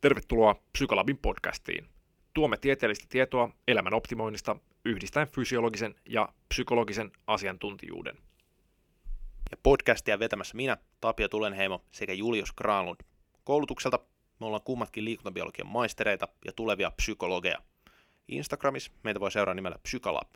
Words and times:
Tervetuloa 0.00 0.54
Psykolabin 0.72 1.18
podcastiin. 1.18 1.88
Tuomme 2.34 2.56
tieteellistä 2.56 3.06
tietoa 3.08 3.50
elämän 3.68 3.94
optimoinnista 3.94 4.56
yhdistäen 4.84 5.28
fysiologisen 5.28 5.94
ja 6.08 6.28
psykologisen 6.48 7.10
asiantuntijuuden. 7.26 8.16
Ja 9.50 9.56
podcastia 9.62 10.18
vetämässä 10.18 10.56
minä, 10.56 10.76
Tapio 11.00 11.28
Tulenheimo 11.28 11.84
sekä 11.90 12.12
Julius 12.12 12.52
Granlund. 12.52 13.00
Koulutukselta 13.44 13.98
me 14.40 14.46
ollaan 14.46 14.62
kummatkin 14.62 15.04
liikuntabiologian 15.04 15.68
maistereita 15.68 16.28
ja 16.44 16.52
tulevia 16.52 16.90
psykologeja. 16.90 17.58
Instagramissa 18.28 18.92
meitä 19.02 19.20
voi 19.20 19.30
seurata 19.30 19.54
nimellä 19.54 19.78
Psykalab. 19.82 20.28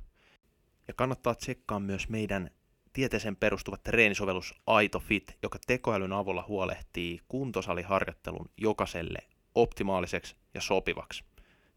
Ja 0.88 0.94
kannattaa 0.94 1.34
tsekkaa 1.34 1.80
myös 1.80 2.08
meidän 2.08 2.50
tieteeseen 2.92 3.36
perustuva 3.36 3.76
treenisovellus 3.76 4.54
AitoFit, 4.66 5.36
joka 5.42 5.58
tekoälyn 5.66 6.12
avulla 6.12 6.44
huolehtii 6.48 7.20
kuntosaliharjoittelun 7.28 8.50
jokaiselle 8.56 9.18
optimaaliseksi 9.54 10.36
ja 10.54 10.60
sopivaksi. 10.60 11.24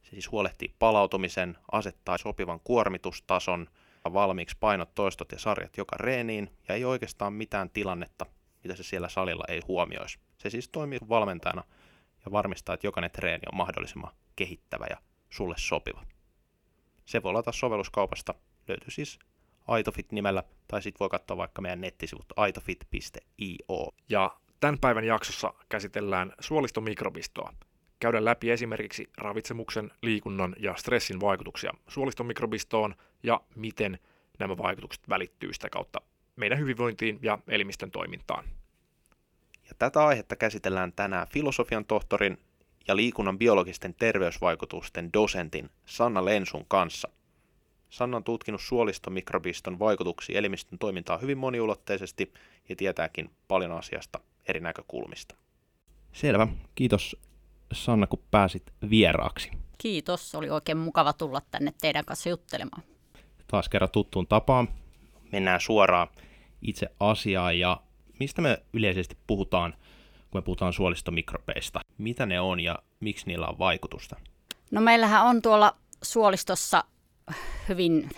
Se 0.04 0.10
siis 0.10 0.32
huolehtii 0.32 0.74
palautumisen, 0.80 1.58
asettaa 1.72 2.18
sopivan 2.18 2.60
kuormitustason, 2.64 3.68
valmiiksi 4.14 4.58
painot, 4.60 4.96
toistot 4.96 5.32
ja 5.32 5.40
sarjat 5.40 5.78
joka 5.78 5.98
reeniin, 6.00 6.50
ja 6.68 6.76
ei 6.76 6.86
oikeastaan 6.86 7.34
mitään 7.34 7.70
tilannetta, 7.70 8.26
mitä 8.64 8.76
se 8.76 8.84
siellä 8.84 9.10
salilla 9.10 9.44
ei 9.48 9.62
huomioisi. 9.68 10.20
Se 10.38 10.50
siis 10.50 10.70
toimii 10.70 11.00
valmentajana 11.10 11.64
ja 12.26 12.32
varmistaa, 12.32 12.74
että 12.74 12.88
jokainen 12.88 13.12
treeni 13.12 13.44
on 13.52 13.58
mahdollisimman 13.58 14.12
kehittävä 14.36 14.86
ja 14.90 14.98
sulle 15.30 15.56
sopiva. 15.58 16.06
Se 17.06 17.24
voi 17.24 17.34
ladata 17.34 17.52
sovelluskaupasta, 17.52 18.34
löytyy 18.68 18.92
siis 18.92 19.20
Aitofit-nimellä, 19.68 20.44
tai 20.68 20.82
sitten 20.82 21.00
voi 21.00 21.10
katsoa 21.10 21.38
vaikka 21.38 21.62
meidän 21.62 21.82
nettisivut 21.82 22.26
aitofit.io. 22.36 23.94
Ja 24.10 24.38
tämän 24.60 24.80
päivän 24.80 25.04
jaksossa 25.04 25.54
käsitellään 25.70 26.34
suolistomikrobistoa. 26.40 27.54
Käydään 28.00 28.26
läpi 28.26 28.52
esimerkiksi 28.52 29.10
ravitsemuksen, 29.18 29.92
liikunnan 30.02 30.56
ja 30.60 30.76
stressin 30.76 31.20
vaikutuksia 31.20 31.72
suolistomikrobistoon 31.88 32.96
ja 33.24 33.42
miten 33.56 34.00
nämä 34.40 34.58
vaikutukset 34.58 35.10
välittyy 35.10 35.54
sitä 35.54 35.70
kautta 35.70 36.02
meidän 36.36 36.60
hyvinvointiin 36.60 37.20
ja 37.22 37.40
elimistön 37.48 37.92
toimintaan. 37.92 38.46
Ja 39.70 39.76
tätä 39.80 40.06
aihetta 40.06 40.36
käsitellään 40.36 40.94
tänään 40.94 41.28
filosofian 41.28 41.86
tohtorin 41.86 42.38
ja 42.88 42.96
liikunnan 42.96 43.38
biologisten 43.38 43.94
terveysvaikutusten 43.94 45.14
dosentin 45.14 45.70
Sanna 45.86 46.26
Lensun 46.26 46.66
kanssa. 46.68 47.10
Sanna 47.90 48.18
on 48.18 48.24
tutkinut 48.24 48.62
suolistomikrobiston 48.62 49.80
vaikutuksia 49.80 50.38
elimistön 50.38 50.80
toimintaa 50.80 51.18
hyvin 51.18 51.38
moniulotteisesti 51.38 52.34
ja 52.70 52.76
tietääkin 52.76 53.30
paljon 53.48 53.72
asiasta 53.72 54.20
eri 54.48 54.60
näkökulmista. 54.60 55.36
Selvä. 56.14 56.48
Kiitos 56.76 57.18
Sanna, 57.74 58.08
kun 58.08 58.24
pääsit 58.32 58.64
vieraaksi. 58.90 59.52
Kiitos, 59.78 60.36
oli 60.36 60.50
oikein 60.50 60.78
mukava 60.78 61.14
tulla 61.14 61.42
tänne 61.52 61.74
teidän 61.82 62.06
kanssa 62.06 62.30
juttelemaan. 62.30 62.84
Taas 63.48 63.70
kerran 63.70 63.92
tuttuun 63.92 64.28
tapaan. 64.28 64.68
Mennään 65.32 65.62
suoraan 65.62 66.08
itse 66.62 66.88
asiaan 67.00 67.60
ja 67.60 67.82
mistä 68.20 68.42
me 68.42 68.64
yleisesti 68.74 69.18
puhutaan, 69.28 69.74
kun 70.32 70.42
me 70.42 70.42
puhutaan 70.42 70.74
suolistomikrobeista? 70.74 71.80
Mitä 71.98 72.26
ne 72.26 72.40
on 72.40 72.60
ja 72.60 72.80
miksi 73.00 73.28
niillä 73.28 73.48
on 73.48 73.60
vaikutusta? 73.60 74.16
No 74.72 74.82
meillähän 74.82 75.26
on 75.26 75.42
tuolla 75.42 75.76
suolistossa 76.04 76.84
hyvin 77.70 78.10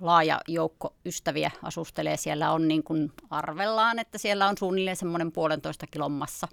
laaja 0.00 0.40
joukko 0.48 0.94
ystäviä 1.06 1.50
asustelee. 1.62 2.16
Siellä 2.16 2.52
on 2.52 2.68
niin 2.68 2.82
kuin 2.82 3.12
arvellaan, 3.30 3.98
että 3.98 4.18
siellä 4.18 4.48
on 4.48 4.58
suunnilleen 4.58 4.96
semmoinen 4.96 5.32
puolentoista 5.32 5.86
kilon 5.86 6.12
massa 6.12 6.48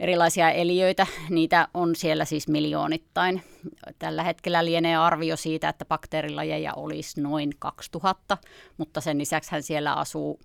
erilaisia 0.00 0.50
eliöitä. 0.50 1.06
Niitä 1.30 1.68
on 1.74 1.96
siellä 1.96 2.24
siis 2.24 2.48
miljoonittain. 2.48 3.42
Tällä 3.98 4.22
hetkellä 4.22 4.64
lienee 4.64 4.96
arvio 4.96 5.36
siitä, 5.36 5.68
että 5.68 5.84
bakteerilajeja 5.84 6.74
olisi 6.74 7.20
noin 7.20 7.50
2000, 7.58 8.38
mutta 8.76 9.00
sen 9.00 9.18
lisäksi 9.18 9.50
siellä 9.60 9.94
asuu 9.94 10.40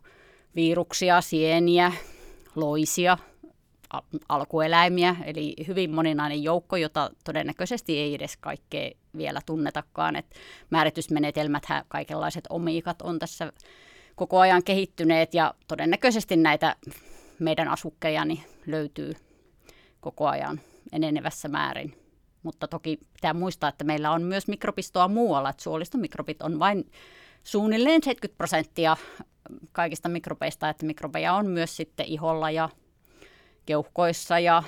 viruksia, 0.56 1.22
sieniä, 1.22 1.92
loisia, 2.56 3.18
alkueläimiä, 4.30 5.16
eli 5.26 5.56
hyvin 5.68 5.92
moninainen 5.92 6.44
joukko, 6.44 6.76
jota 6.76 7.10
todennäköisesti 7.24 8.00
ei 8.00 8.16
edes 8.16 8.38
kaikkea 8.38 8.92
vielä 9.18 9.42
tunnetakaan. 9.46 10.16
Et 10.16 10.36
määritysmenetelmät, 10.70 11.64
kaikenlaiset 11.88 12.44
omiikat 12.50 13.02
on 13.02 13.20
tässä 13.20 13.54
koko 14.16 14.40
ajan 14.40 14.64
kehittyneet 14.64 15.34
ja 15.34 15.54
todennäköisesti 15.68 16.38
näitä 16.38 16.76
meidän 17.40 17.68
asukkeja 17.68 18.26
niin 18.26 18.44
löytyy 18.66 19.14
koko 20.06 20.28
ajan 20.28 20.62
enenevässä 20.92 21.48
määrin. 21.48 21.98
Mutta 22.44 22.68
toki 22.68 23.00
pitää 23.14 23.34
muistaa, 23.34 23.70
että 23.70 23.84
meillä 23.84 24.12
on 24.12 24.22
myös 24.22 24.48
mikrobistoa 24.48 25.08
muualla, 25.08 25.50
että 25.50 25.64
suolistomikrobit 25.64 26.42
on 26.42 26.60
vain 26.60 26.92
suunnilleen 27.44 28.04
70 28.04 28.38
prosenttia 28.38 28.98
kaikista 29.72 30.10
mikrobeista, 30.10 30.70
että 30.70 30.86
mikrobeja 30.86 31.34
on 31.34 31.48
myös 31.48 31.76
sitten 31.78 32.06
iholla 32.06 32.52
ja 32.52 32.70
keuhkoissa 33.66 34.40
ja 34.40 34.64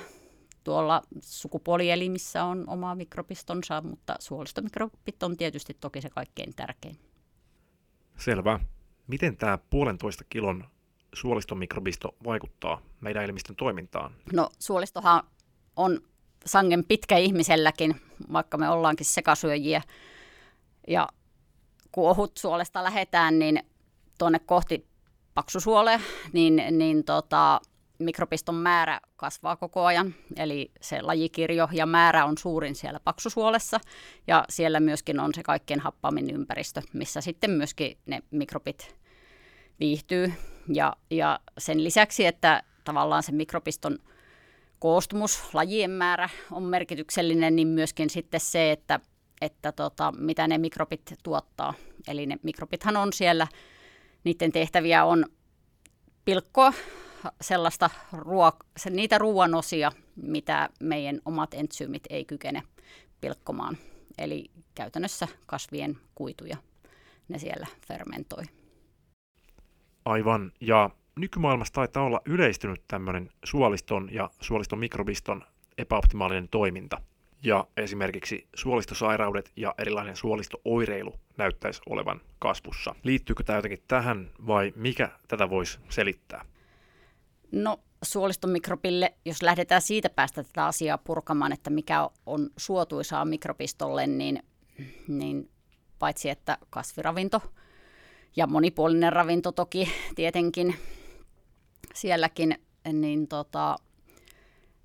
tuolla 0.64 1.02
sukupuolielimissä 1.20 2.44
on 2.44 2.64
oma 2.66 2.94
mikropistonsa, 2.94 3.80
mutta 3.80 4.16
suolistomikrobit 4.18 5.22
on 5.22 5.36
tietysti 5.36 5.74
toki 5.80 6.00
se 6.00 6.10
kaikkein 6.10 6.54
tärkein. 6.56 6.98
Selvä. 8.16 8.60
Miten 9.06 9.36
tämä 9.36 9.58
puolentoista 9.70 10.24
kilon 10.28 10.64
suolistomikrobisto 11.14 12.14
vaikuttaa 12.24 12.80
meidän 13.00 13.24
elimistön 13.24 13.56
toimintaan? 13.56 14.14
No 14.32 14.50
suolistohan 14.58 15.22
on 15.76 16.00
sangen 16.46 16.84
pitkä 16.84 17.16
ihmiselläkin, 17.16 18.00
vaikka 18.32 18.58
me 18.58 18.68
ollaankin 18.68 19.06
sekasyöjiä. 19.06 19.82
Ja 20.88 21.08
kun 21.92 22.10
ohut 22.10 22.36
suolesta 22.36 22.84
lähetään, 22.84 23.38
niin 23.38 23.62
tuonne 24.18 24.38
kohti 24.38 24.86
paksusuolea, 25.34 26.00
niin, 26.32 26.62
niin 26.70 27.04
tota, 27.04 27.60
mikrobiston 27.98 28.54
määrä 28.54 29.00
kasvaa 29.16 29.56
koko 29.56 29.84
ajan, 29.84 30.14
eli 30.36 30.70
se 30.80 31.02
lajikirjo 31.02 31.68
ja 31.72 31.86
määrä 31.86 32.24
on 32.24 32.38
suurin 32.38 32.74
siellä 32.74 33.00
paksusuolessa, 33.00 33.80
ja 34.26 34.44
siellä 34.48 34.80
myöskin 34.80 35.20
on 35.20 35.34
se 35.34 35.42
kaikkein 35.42 35.80
happamin 35.80 36.30
ympäristö, 36.30 36.82
missä 36.92 37.20
sitten 37.20 37.50
myöskin 37.50 37.98
ne 38.06 38.22
mikrobit 38.30 38.96
viihtyy. 39.80 40.32
Ja, 40.74 40.96
ja 41.10 41.40
sen 41.58 41.84
lisäksi, 41.84 42.26
että 42.26 42.62
tavallaan 42.84 43.22
se 43.22 43.32
mikrobiston 43.32 43.98
koostumus, 44.78 45.54
lajien 45.54 45.90
määrä 45.90 46.28
on 46.52 46.62
merkityksellinen, 46.62 47.56
niin 47.56 47.68
myöskin 47.68 48.10
sitten 48.10 48.40
se, 48.40 48.72
että, 48.72 49.00
että 49.40 49.72
tota, 49.72 50.12
mitä 50.12 50.48
ne 50.48 50.58
mikrobit 50.58 51.14
tuottaa. 51.22 51.74
Eli 52.08 52.26
ne 52.26 52.36
mikrobithan 52.42 52.96
on 52.96 53.12
siellä, 53.12 53.46
niiden 54.24 54.52
tehtäviä 54.52 55.04
on 55.04 55.26
pilkkoa 56.24 56.72
sellaista 57.40 57.90
ruok- 58.12 58.66
se, 58.76 58.90
niitä 58.90 59.18
ruoanosia, 59.18 59.92
mitä 60.16 60.68
meidän 60.80 61.20
omat 61.24 61.54
entsyymit 61.54 62.02
ei 62.10 62.24
kykene 62.24 62.62
pilkkomaan. 63.20 63.78
Eli 64.18 64.50
käytännössä 64.74 65.28
kasvien 65.46 65.98
kuituja 66.14 66.56
ne 67.28 67.38
siellä 67.38 67.66
fermentoi. 67.88 68.44
Aivan. 70.08 70.52
Ja 70.60 70.90
nykymaailmassa 71.16 71.74
taitaa 71.74 72.02
olla 72.02 72.20
yleistynyt 72.24 72.82
tämmöinen 72.88 73.30
suoliston 73.44 74.08
ja 74.12 74.30
suoliston 74.40 74.78
mikrobiston 74.78 75.44
epäoptimaalinen 75.78 76.48
toiminta. 76.48 77.00
Ja 77.42 77.66
esimerkiksi 77.76 78.48
suolistosairaudet 78.56 79.52
ja 79.56 79.74
erilainen 79.78 80.16
suolistooireilu 80.16 81.14
näyttäisi 81.36 81.82
olevan 81.88 82.20
kasvussa. 82.38 82.94
Liittyykö 83.02 83.42
tämä 83.42 83.58
jotenkin 83.58 83.82
tähän 83.88 84.30
vai 84.46 84.72
mikä 84.76 85.10
tätä 85.28 85.50
voisi 85.50 85.78
selittää? 85.88 86.44
No 87.52 87.80
suolistomikrobille, 88.02 89.14
jos 89.24 89.42
lähdetään 89.42 89.82
siitä 89.82 90.10
päästä 90.10 90.44
tätä 90.44 90.66
asiaa 90.66 90.98
purkamaan, 90.98 91.52
että 91.52 91.70
mikä 91.70 92.10
on 92.26 92.50
suotuisaa 92.56 93.24
mikrobistolle, 93.24 94.06
niin, 94.06 94.42
niin 95.08 95.50
paitsi 95.98 96.30
että 96.30 96.58
kasviravinto 96.70 97.42
ja 98.36 98.46
monipuolinen 98.46 99.12
ravinto 99.12 99.52
toki 99.52 99.88
tietenkin 100.14 100.74
sielläkin, 101.94 102.54
niin 102.92 103.28
tota, 103.28 103.76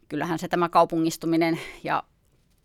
kyllähän 0.09 0.39
se 0.39 0.47
tämä 0.47 0.69
kaupungistuminen 0.69 1.59
ja 1.83 2.03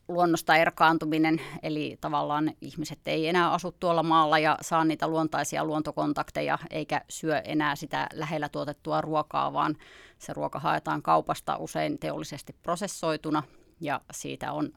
luonnosta 0.09 0.57
erkaantuminen, 0.57 1.41
eli 1.63 1.99
tavallaan 2.01 2.53
ihmiset 2.61 2.99
ei 3.07 3.29
enää 3.29 3.53
asu 3.53 3.73
tuolla 3.73 4.03
maalla 4.03 4.39
ja 4.39 4.59
saa 4.61 4.85
niitä 4.85 5.09
luontaisia 5.09 5.65
luontokontakteja, 5.65 6.59
eikä 6.71 7.01
syö 7.09 7.39
enää 7.39 7.77
sitä 7.77 8.07
lähellä 8.13 8.49
tuotettua 8.49 9.01
ruokaa, 9.01 9.53
vaan 9.53 9.77
se 10.19 10.33
ruoka 10.33 10.59
haetaan 10.59 11.03
kaupasta 11.03 11.57
usein 11.57 11.99
teollisesti 11.99 12.53
prosessoituna, 12.63 13.43
ja 13.81 14.01
siitä 14.13 14.53
on 14.53 14.73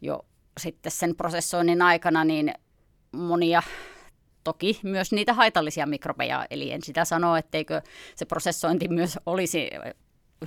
jo 0.00 0.24
sitten 0.60 0.92
sen 0.92 1.16
prosessoinnin 1.16 1.82
aikana 1.82 2.24
niin 2.24 2.54
monia 3.12 3.62
toki 4.44 4.80
myös 4.82 5.12
niitä 5.12 5.34
haitallisia 5.34 5.86
mikrobeja, 5.86 6.46
eli 6.50 6.72
en 6.72 6.82
sitä 6.82 7.04
sano, 7.04 7.36
etteikö 7.36 7.82
se 8.16 8.24
prosessointi 8.24 8.88
myös 8.88 9.18
olisi 9.26 9.70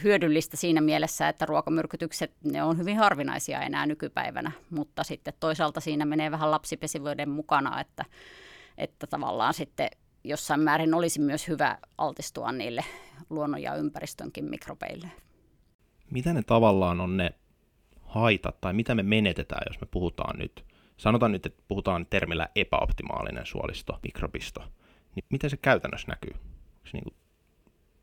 hyödyllistä 0.04 0.58
siinä 0.58 0.82
mielessä, 0.82 1.30
että 1.30 1.46
ruokamyrkytykset, 1.46 2.32
ne 2.44 2.64
on 2.64 2.78
hyvin 2.78 2.98
harvinaisia 2.98 3.62
enää 3.62 3.86
nykypäivänä, 3.86 4.52
mutta 4.70 5.04
sitten 5.04 5.34
toisaalta 5.40 5.80
siinä 5.80 6.06
menee 6.06 6.32
vähän 6.32 6.52
lapsipesivoiden 6.52 7.30
mukana, 7.30 7.82
että, 7.82 8.06
että 8.78 9.08
tavallaan 9.08 9.54
sitten 9.54 9.90
jossain 10.24 10.62
määrin 10.62 10.94
olisi 10.94 11.20
myös 11.20 11.48
hyvä 11.48 11.78
altistua 11.98 12.52
niille 12.52 12.86
luonnon 13.30 13.62
ja 13.62 13.76
ympäristönkin 13.76 14.46
mikrobeille. 14.46 15.12
Mitä 16.12 16.34
ne 16.34 16.42
tavallaan 16.44 17.02
on 17.02 17.18
ne 17.18 17.32
haitat 18.02 18.62
tai 18.62 18.74
mitä 18.74 18.96
me 18.96 19.04
menetetään, 19.04 19.64
jos 19.70 19.82
me 19.82 19.88
puhutaan 19.92 20.40
nyt, 20.40 20.66
sanotaan 21.02 21.32
nyt, 21.32 21.46
että 21.46 21.64
puhutaan 21.68 22.06
termillä 22.10 22.48
epäoptimaalinen 22.56 23.46
suolisto, 23.46 24.00
mikrobisto, 24.04 24.64
niin 25.16 25.26
miten 25.30 25.50
se 25.50 25.58
käytännössä 25.58 26.08
näkyy? 26.08 26.34
Onko 26.34 26.86
se 26.86 26.92
niin 26.94 27.04
kuin 27.04 27.14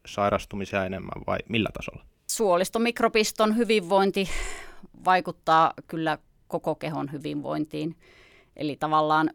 sairastumisia 0.07 0.85
enemmän 0.85 1.23
vai 1.27 1.39
millä 1.49 1.69
tasolla? 1.73 2.05
Suolistomikropiston 2.31 3.57
hyvinvointi 3.57 4.29
vaikuttaa 5.05 5.73
kyllä 5.87 6.19
koko 6.49 6.75
kehon 6.75 7.13
hyvinvointiin. 7.13 7.97
Eli 8.57 8.77
tavallaan 8.77 9.31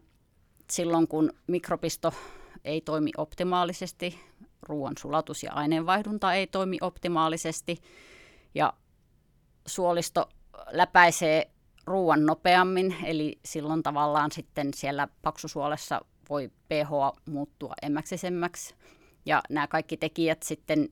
silloin, 0.70 1.08
kun 1.08 1.32
mikrobisto 1.46 2.14
ei 2.64 2.80
toimi 2.80 3.10
optimaalisesti, 3.16 4.20
ruoan 4.62 4.94
sulatus 4.98 5.42
ja 5.42 5.52
aineenvaihdunta 5.52 6.34
ei 6.34 6.46
toimi 6.46 6.78
optimaalisesti 6.80 7.76
ja 8.54 8.72
suolisto 9.66 10.28
läpäisee 10.70 11.53
ruoan 11.86 12.26
nopeammin, 12.26 12.96
eli 13.04 13.38
silloin 13.44 13.82
tavallaan 13.82 14.32
sitten 14.32 14.74
siellä 14.74 15.08
paksusuolessa 15.22 16.00
voi 16.30 16.50
pH 16.68 17.20
muuttua 17.28 17.74
emäksisemmäksi. 17.82 18.74
Ja 19.26 19.42
nämä 19.50 19.66
kaikki 19.66 19.96
tekijät 19.96 20.42
sitten 20.42 20.88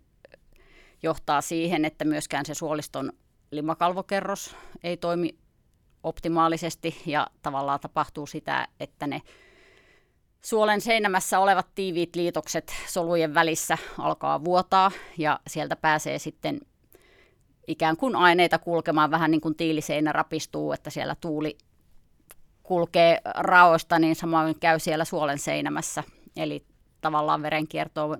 johtaa 1.02 1.40
siihen, 1.40 1.84
että 1.84 2.04
myöskään 2.04 2.46
se 2.46 2.54
suoliston 2.54 3.12
limakalvokerros 3.50 4.56
ei 4.82 4.96
toimi 4.96 5.38
optimaalisesti 6.02 7.02
ja 7.06 7.26
tavallaan 7.42 7.80
tapahtuu 7.80 8.26
sitä, 8.26 8.68
että 8.80 9.06
ne 9.06 9.22
suolen 10.44 10.80
seinämässä 10.80 11.38
olevat 11.38 11.66
tiiviit 11.74 12.16
liitokset 12.16 12.74
solujen 12.88 13.34
välissä 13.34 13.78
alkaa 13.98 14.44
vuotaa 14.44 14.90
ja 15.18 15.40
sieltä 15.46 15.76
pääsee 15.76 16.18
sitten 16.18 16.60
ikään 17.66 17.96
kuin 17.96 18.16
aineita 18.16 18.58
kulkemaan 18.58 19.10
vähän 19.10 19.30
niin 19.30 19.40
kuin 19.40 19.54
tiiliseinä 19.54 20.12
rapistuu, 20.12 20.72
että 20.72 20.90
siellä 20.90 21.16
tuuli 21.20 21.58
kulkee 22.62 23.20
raoista, 23.24 23.98
niin 23.98 24.16
samoin 24.16 24.58
käy 24.60 24.78
siellä 24.78 25.04
suolen 25.04 25.38
seinämässä. 25.38 26.04
Eli 26.36 26.64
tavallaan 27.00 27.42
verenkiertoon 27.42 28.18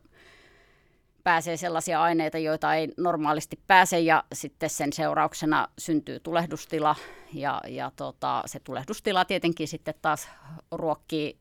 pääsee 1.25 1.57
sellaisia 1.57 2.03
aineita, 2.03 2.39
joita 2.39 2.75
ei 2.75 2.89
normaalisti 2.97 3.61
pääse 3.67 4.01
ja 4.01 4.25
sitten 4.33 4.71
sen 4.71 4.93
seurauksena 4.93 5.69
syntyy 5.79 6.21
tulehdustila 6.21 6.97
ja, 7.33 7.61
ja 7.69 7.93
tota, 7.97 8.43
se 8.47 8.61
tulehdustila 8.61 9.25
tietenkin 9.25 9.69
sitten 9.69 9.95
taas 10.03 10.29
ruokkii 10.71 11.39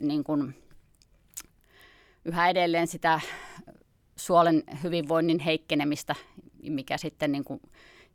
niin 0.00 0.24
kuin 0.24 0.62
yhä 2.24 2.48
edelleen 2.48 2.86
sitä 2.86 3.20
suolen 4.16 4.62
hyvinvoinnin 4.82 5.38
heikkenemistä, 5.38 6.14
mikä 6.62 6.96
sitten 6.96 7.32
niin 7.32 7.44
kuin 7.44 7.60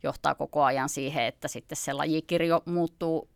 johtaa 0.04 0.36
koko 0.36 0.64
ajan 0.64 0.90
siihen, 0.90 1.24
että 1.24 1.48
sitten 1.48 1.76
se 1.76 1.94
lajikirjo 1.94 2.62
muuttuu 2.66 3.30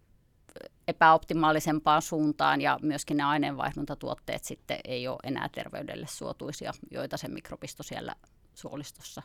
epäoptimaalisempaan 0.88 2.02
suuntaan 2.02 2.62
ja 2.62 2.80
myöskin 2.82 3.18
ne 3.18 3.24
aineenvaihduntatuotteet 3.24 4.44
sitten 4.44 4.80
ei 4.84 5.08
ole 5.08 5.18
enää 5.24 5.50
terveydelle 5.50 6.08
suotuisia, 6.08 6.72
joita 6.92 7.18
se 7.18 7.28
mikrobisto 7.28 7.84
siellä 7.84 8.16
suolistossa 8.54 9.22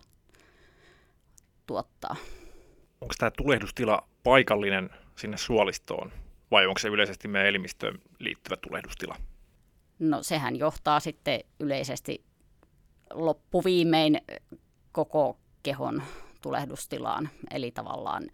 tuottaa. 1.66 2.16
Onko 3.00 3.14
tämä 3.18 3.30
tulehdustila 3.30 4.08
paikallinen 4.22 4.90
sinne 5.16 5.36
suolistoon 5.36 6.12
vai 6.50 6.66
onko 6.66 6.78
se 6.78 6.88
yleisesti 6.88 7.28
meidän 7.28 7.48
elimistöön 7.48 7.98
liittyvä 8.18 8.56
tulehdustila? 8.56 9.16
No 9.98 10.22
sehän 10.22 10.56
johtaa 10.56 11.00
sitten 11.00 11.40
yleisesti 11.60 12.24
loppuviimein 13.12 14.20
koko 14.92 15.38
kehon 15.62 16.02
tulehdustilaan, 16.42 17.28
eli 17.50 17.70
tavallaan 17.70 18.30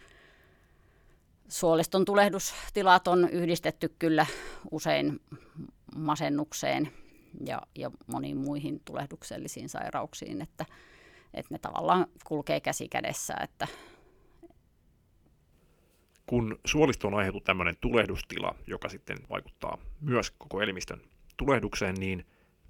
suoliston 1.49 2.05
tulehdustilat 2.05 3.09
on 3.09 3.29
yhdistetty 3.29 3.95
kyllä 3.99 4.27
usein 4.71 5.21
masennukseen 5.97 6.93
ja, 7.47 7.63
ja 7.75 7.91
moniin 8.07 8.37
muihin 8.37 8.81
tulehduksellisiin 8.85 9.69
sairauksiin, 9.69 10.43
että, 10.43 10.67
että 11.35 11.55
ne 11.55 11.59
tavallaan 11.59 12.07
kulkee 12.25 12.61
käsi 12.61 12.89
kädessä. 12.89 13.35
Että... 13.43 13.69
Kun 16.27 16.59
suolistoon 16.65 17.15
aiheutuu 17.15 17.41
tämmöinen 17.41 17.77
tulehdustila, 17.81 18.55
joka 18.67 18.89
sitten 18.89 19.19
vaikuttaa 19.31 19.79
myös 20.01 20.31
koko 20.31 20.63
elimistön 20.63 21.01
tulehdukseen, 21.37 21.95
niin 21.95 22.27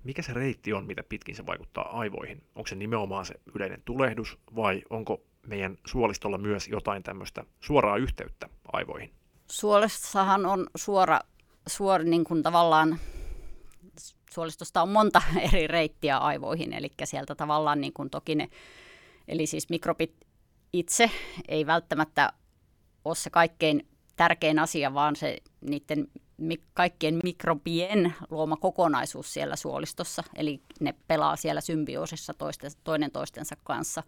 mikä 0.06 0.22
se 0.22 0.32
reitti 0.32 0.72
on, 0.72 0.86
mitä 0.86 1.02
pitkin 1.02 1.36
se 1.36 1.46
vaikuttaa 1.46 1.98
aivoihin? 1.98 2.42
Onko 2.54 2.66
se 2.66 2.74
nimenomaan 2.74 3.26
se 3.26 3.34
yleinen 3.54 3.82
tulehdus 3.84 4.38
vai 4.56 4.82
onko 4.90 5.22
meidän 5.46 5.78
suolistolla 5.86 6.38
myös 6.38 6.68
jotain 6.68 7.02
tämmöistä 7.02 7.44
suoraa 7.60 7.96
yhteyttä 7.96 8.48
aivoihin? 8.72 9.10
Suolessahan 9.50 10.46
on 10.46 10.66
suora, 10.76 11.20
suora 11.66 12.04
niin 12.04 12.24
kuin 12.24 12.42
tavallaan, 12.42 12.98
suolistosta 14.30 14.82
on 14.82 14.88
monta 14.88 15.22
eri 15.52 15.66
reittiä 15.66 16.18
aivoihin, 16.18 16.72
eli 16.72 16.90
sieltä 17.04 17.34
tavallaan 17.34 17.80
niin 17.80 17.92
kuin 17.92 18.10
toki 18.10 18.34
ne, 18.34 18.48
eli 19.28 19.46
siis 19.46 19.68
mikrobit 19.68 20.14
itse 20.72 21.10
ei 21.48 21.66
välttämättä 21.66 22.32
ole 23.04 23.14
se 23.14 23.30
kaikkein 23.30 23.86
tärkein 24.16 24.58
asia, 24.58 24.94
vaan 24.94 25.16
se 25.16 25.38
niiden 25.60 26.08
kaikkien 26.74 27.18
mikrobien 27.24 28.14
luoma 28.30 28.56
kokonaisuus 28.56 29.34
siellä 29.34 29.56
suolistossa, 29.56 30.22
eli 30.34 30.60
ne 30.80 30.94
pelaa 31.08 31.36
siellä 31.36 31.60
symbioosissa 31.60 32.34
toinen 32.84 33.10
toistensa 33.10 33.56
kanssa 33.64 34.02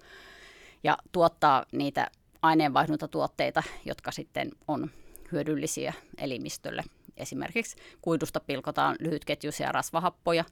ja 0.85 0.99
tuottaa 1.13 1.65
niitä 1.73 2.11
aineenvaihduntatuotteita, 2.43 3.63
jotka 3.85 4.13
sitten 4.13 4.51
on 4.69 4.91
hyödyllisiä 5.33 5.95
elimistölle. 6.19 6.85
Esimerkiksi 7.17 7.77
kuidusta 8.03 8.41
pilkotaan 8.41 8.97
lyhytketjuisia 9.01 9.73
rasvahappoja, 9.73 10.45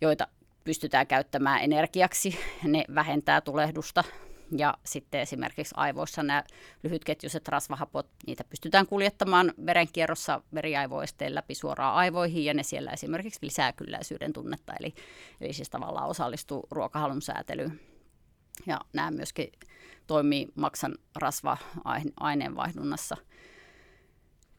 joita 0.00 0.28
pystytään 0.64 1.06
käyttämään 1.06 1.62
energiaksi. 1.62 2.38
Ne 2.64 2.84
vähentää 2.94 3.40
tulehdusta 3.40 4.04
ja 4.56 4.74
sitten 4.84 5.20
esimerkiksi 5.20 5.74
aivoissa 5.76 6.22
nämä 6.22 6.44
lyhytketjuiset 6.82 7.48
rasvahapot, 7.48 8.10
niitä 8.26 8.44
pystytään 8.44 8.86
kuljettamaan 8.86 9.52
verenkierrossa 9.66 10.42
veriaivoisteen 10.54 11.34
läpi 11.34 11.54
suoraan 11.54 11.94
aivoihin 11.94 12.44
ja 12.44 12.54
ne 12.54 12.62
siellä 12.62 12.90
esimerkiksi 12.90 13.38
lisää 13.42 13.72
kylläisyyden 13.72 14.32
tunnetta, 14.32 14.72
eli, 14.80 14.94
eli 15.40 15.52
siis 15.52 15.70
tavallaan 15.70 16.08
osallistuu 16.08 16.66
ruokahalun 16.70 17.22
säätelyyn. 17.22 17.80
Ja 18.66 18.80
nämä 18.92 19.10
myöskin 19.10 19.52
toimii 20.06 20.48
maksan 20.54 20.94
rasva-aineenvaihdunnassa. 21.16 23.16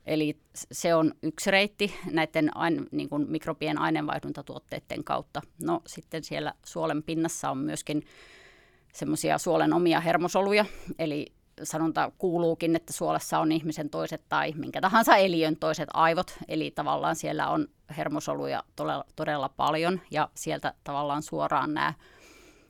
Eli 0.06 0.38
se 0.54 0.96
on 0.96 1.14
yksi 1.24 1.52
reitti 1.52 1.96
näiden 2.12 2.58
aine, 2.58 2.84
niin 2.92 3.10
kuin 3.10 3.32
mikrobien 3.32 3.78
aineenvaihduntatuotteiden 3.78 5.04
kautta. 5.04 5.42
No 5.64 5.82
sitten 5.88 6.24
siellä 6.24 6.54
suolen 6.66 7.04
pinnassa 7.04 7.50
on 7.50 7.58
myöskin 7.58 8.04
semmoisia 8.94 9.38
suolen 9.38 9.74
omia 9.74 10.00
hermosoluja, 10.00 10.66
eli 11.00 11.26
sanonta 11.64 12.12
kuuluukin, 12.18 12.76
että 12.76 12.94
suolessa 12.94 13.40
on 13.40 13.52
ihmisen 13.52 13.90
toiset 13.90 14.22
tai 14.30 14.54
minkä 14.56 14.82
tahansa 14.82 15.16
eliön 15.16 15.56
toiset 15.56 15.90
aivot, 15.94 16.38
eli 16.48 16.72
tavallaan 16.72 17.16
siellä 17.16 17.50
on 17.50 17.68
hermosoluja 17.98 18.64
todella, 18.76 19.06
todella 19.16 19.50
paljon 19.50 20.02
ja 20.12 20.30
sieltä 20.36 20.74
tavallaan 20.84 21.24
suoraan 21.24 21.74
nämä 21.74 21.94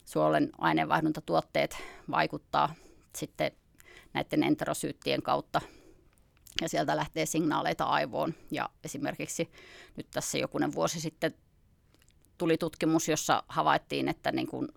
suolen 0.06 0.50
aineenvaihduntatuotteet 0.58 1.78
vaikuttaa 2.12 2.74
sitten 3.16 3.52
näiden 4.14 4.44
enterosyyttien 4.44 5.22
kautta. 5.22 5.62
Ja 6.62 6.70
sieltä 6.70 6.96
lähtee 6.96 7.26
signaaleita 7.26 7.84
aivoon. 7.84 8.34
Ja 8.52 8.70
esimerkiksi 8.84 9.52
nyt 9.96 10.08
tässä 10.12 10.38
jokunen 10.38 10.74
vuosi 10.74 11.02
sitten 11.02 11.34
tuli 12.38 12.58
tutkimus, 12.58 13.08
jossa 13.08 13.44
havaittiin, 13.48 14.08
että 14.08 14.32
niin 14.32 14.48
kuin 14.48 14.68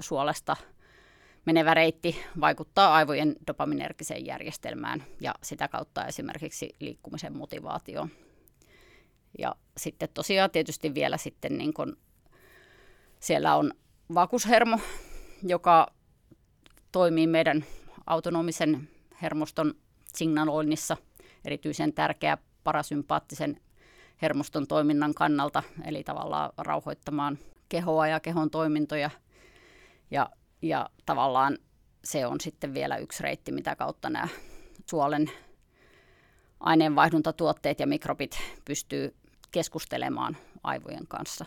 suolesta 0.00 0.56
menevä 1.48 1.74
reitti 1.74 2.16
vaikuttaa 2.40 2.94
aivojen 2.94 3.36
dopaminergiseen 3.46 4.26
järjestelmään 4.26 5.04
ja 5.20 5.34
sitä 5.42 5.68
kautta 5.68 6.06
esimerkiksi 6.06 6.76
liikkumisen 6.80 7.36
motivaatioon. 7.36 8.08
Ja 9.38 9.54
sitten 9.76 10.08
tosiaan 10.14 10.50
tietysti 10.50 10.94
vielä 10.94 11.16
sitten 11.16 11.58
niin 11.58 11.74
kun 11.74 11.96
siellä 13.20 13.56
on 13.56 13.72
vakushermo, 14.14 14.78
joka 15.42 15.86
toimii 16.92 17.26
meidän 17.26 17.64
autonomisen 18.06 18.88
hermoston 19.22 19.74
signaloinnissa 20.14 20.96
erityisen 21.44 21.92
tärkeä 21.92 22.38
parasympaattisen 22.64 23.60
hermoston 24.22 24.66
toiminnan 24.66 25.14
kannalta, 25.14 25.62
eli 25.84 26.04
tavallaan 26.04 26.50
rauhoittamaan 26.58 27.38
kehoa 27.68 28.08
ja 28.08 28.20
kehon 28.20 28.50
toimintoja. 28.50 29.10
Ja 30.10 30.30
Ja 30.62 30.90
tavallaan 31.06 31.58
se 32.04 32.26
on 32.26 32.40
sitten 32.40 32.74
vielä 32.74 32.96
yksi 32.96 33.22
reitti, 33.22 33.52
mitä 33.52 33.76
kautta 33.76 34.10
nämä 34.10 34.28
suolen 34.90 35.30
aineenvaihduntatuotteet 36.60 37.80
ja 37.80 37.86
mikrobit 37.86 38.38
pystyy 38.64 39.14
keskustelemaan 39.50 40.36
aivojen 40.62 41.06
kanssa. 41.08 41.44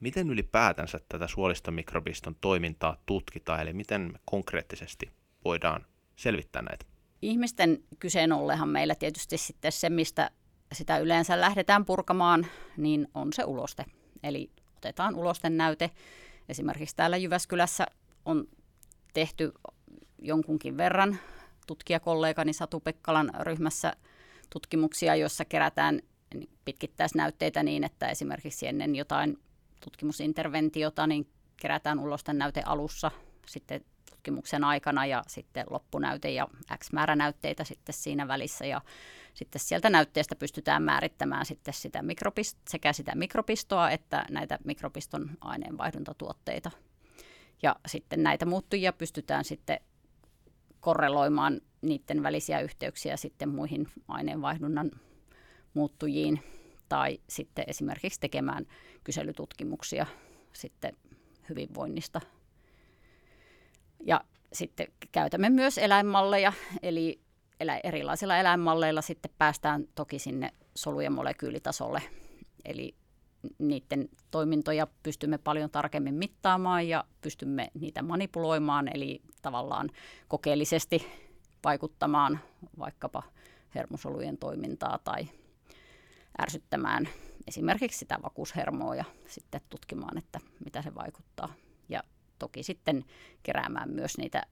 Miten 0.00 0.30
ylipäätänsä 0.30 1.00
tätä 1.08 1.26
suolistomikrobiston 1.26 2.36
toimintaa 2.40 2.96
tutkitaan, 3.06 3.60
eli 3.60 3.72
miten 3.72 4.00
me 4.00 4.18
konkreettisesti 4.24 5.10
voidaan 5.44 5.86
selvittää 6.16 6.62
näitä? 6.62 6.86
Ihmisten 7.22 7.82
kyseen 7.98 8.32
ollehan 8.32 8.68
meillä 8.68 8.94
tietysti 8.94 9.38
sitten 9.38 9.72
se, 9.72 9.90
mistä 9.90 10.30
sitä 10.72 10.98
yleensä 10.98 11.40
lähdetään 11.40 11.84
purkamaan, 11.84 12.46
niin 12.76 13.08
on 13.14 13.32
se 13.32 13.44
uloste. 13.44 13.84
Eli 14.22 14.50
otetaan 14.76 15.14
ulosten 15.14 15.56
näyte. 15.56 15.90
Esimerkiksi 16.48 16.96
täällä 16.96 17.16
Jyväskylässä 17.16 17.86
on 18.26 18.48
tehty 19.14 19.52
jonkunkin 20.18 20.76
verran 20.76 21.18
tutkijakollegani 21.66 22.52
Satu 22.52 22.80
Pekkalan 22.80 23.30
ryhmässä 23.40 23.92
tutkimuksia, 24.50 25.16
joissa 25.16 25.44
kerätään 25.44 26.00
pitkittäisnäytteitä 26.64 27.62
niin, 27.62 27.84
että 27.84 28.08
esimerkiksi 28.08 28.66
ennen 28.66 28.96
jotain 28.96 29.38
tutkimusinterventiota 29.84 31.06
niin 31.06 31.28
kerätään 31.56 31.98
ulosten 31.98 32.38
näyte 32.38 32.62
alussa, 32.66 33.10
sitten 33.46 33.84
tutkimuksen 34.10 34.64
aikana 34.64 35.06
ja 35.06 35.22
sitten 35.28 35.66
loppunäyte 35.70 36.30
ja 36.30 36.48
X 36.78 36.92
määrä 36.92 37.16
näytteitä 37.16 37.64
sitten 37.64 37.94
siinä 37.94 38.28
välissä 38.28 38.66
ja 38.66 38.80
sitten 39.34 39.60
sieltä 39.60 39.90
näytteestä 39.90 40.36
pystytään 40.36 40.82
määrittämään 40.82 41.46
sitten 41.46 41.74
sitä 41.74 41.98
mikropist- 41.98 42.58
sekä 42.68 42.92
sitä 42.92 43.14
mikropistoa 43.14 43.90
että 43.90 44.24
näitä 44.30 44.58
mikropiston 44.64 45.30
aineenvaihduntatuotteita. 45.40 46.70
Ja 47.62 47.76
sitten 47.86 48.22
näitä 48.22 48.46
muuttujia 48.46 48.92
pystytään 48.92 49.44
sitten 49.44 49.80
korreloimaan 50.80 51.60
niiden 51.82 52.22
välisiä 52.22 52.60
yhteyksiä 52.60 53.16
sitten 53.16 53.48
muihin 53.48 53.88
aineenvaihdunnan 54.08 54.90
muuttujiin 55.74 56.42
tai 56.88 57.20
sitten 57.28 57.64
esimerkiksi 57.68 58.20
tekemään 58.20 58.66
kyselytutkimuksia 59.04 60.06
sitten 60.52 60.96
hyvinvoinnista. 61.48 62.20
Ja 64.04 64.20
sitten 64.52 64.86
käytämme 65.12 65.50
myös 65.50 65.78
eläinmalleja, 65.78 66.52
eli 66.82 67.20
erilaisilla 67.84 68.36
eläinmalleilla 68.38 69.02
sitten 69.02 69.30
päästään 69.38 69.88
toki 69.94 70.18
sinne 70.18 70.50
solu- 70.74 71.00
ja 71.00 71.10
molekyylitasolle. 71.10 72.02
Eli 72.64 72.94
niiden 73.58 74.08
toimintoja 74.30 74.86
pystymme 75.02 75.38
paljon 75.38 75.70
tarkemmin 75.70 76.14
mittaamaan 76.14 76.88
ja 76.88 77.04
pystymme 77.20 77.70
niitä 77.74 78.02
manipuloimaan, 78.02 78.88
eli 78.94 79.22
tavallaan 79.42 79.90
kokeellisesti 80.28 81.06
vaikuttamaan 81.64 82.40
vaikkapa 82.78 83.22
hermosolujen 83.74 84.38
toimintaa 84.38 84.98
tai 85.04 85.28
ärsyttämään 86.42 87.08
esimerkiksi 87.46 87.98
sitä 87.98 88.18
vakuushermoa 88.22 88.94
ja 88.94 89.04
sitten 89.28 89.60
tutkimaan, 89.70 90.18
että 90.18 90.40
mitä 90.64 90.82
se 90.82 90.94
vaikuttaa. 90.94 91.54
Ja 91.88 92.02
toki 92.38 92.62
sitten 92.62 93.04
keräämään 93.42 93.90
myös 93.90 94.18
niitä 94.18 94.42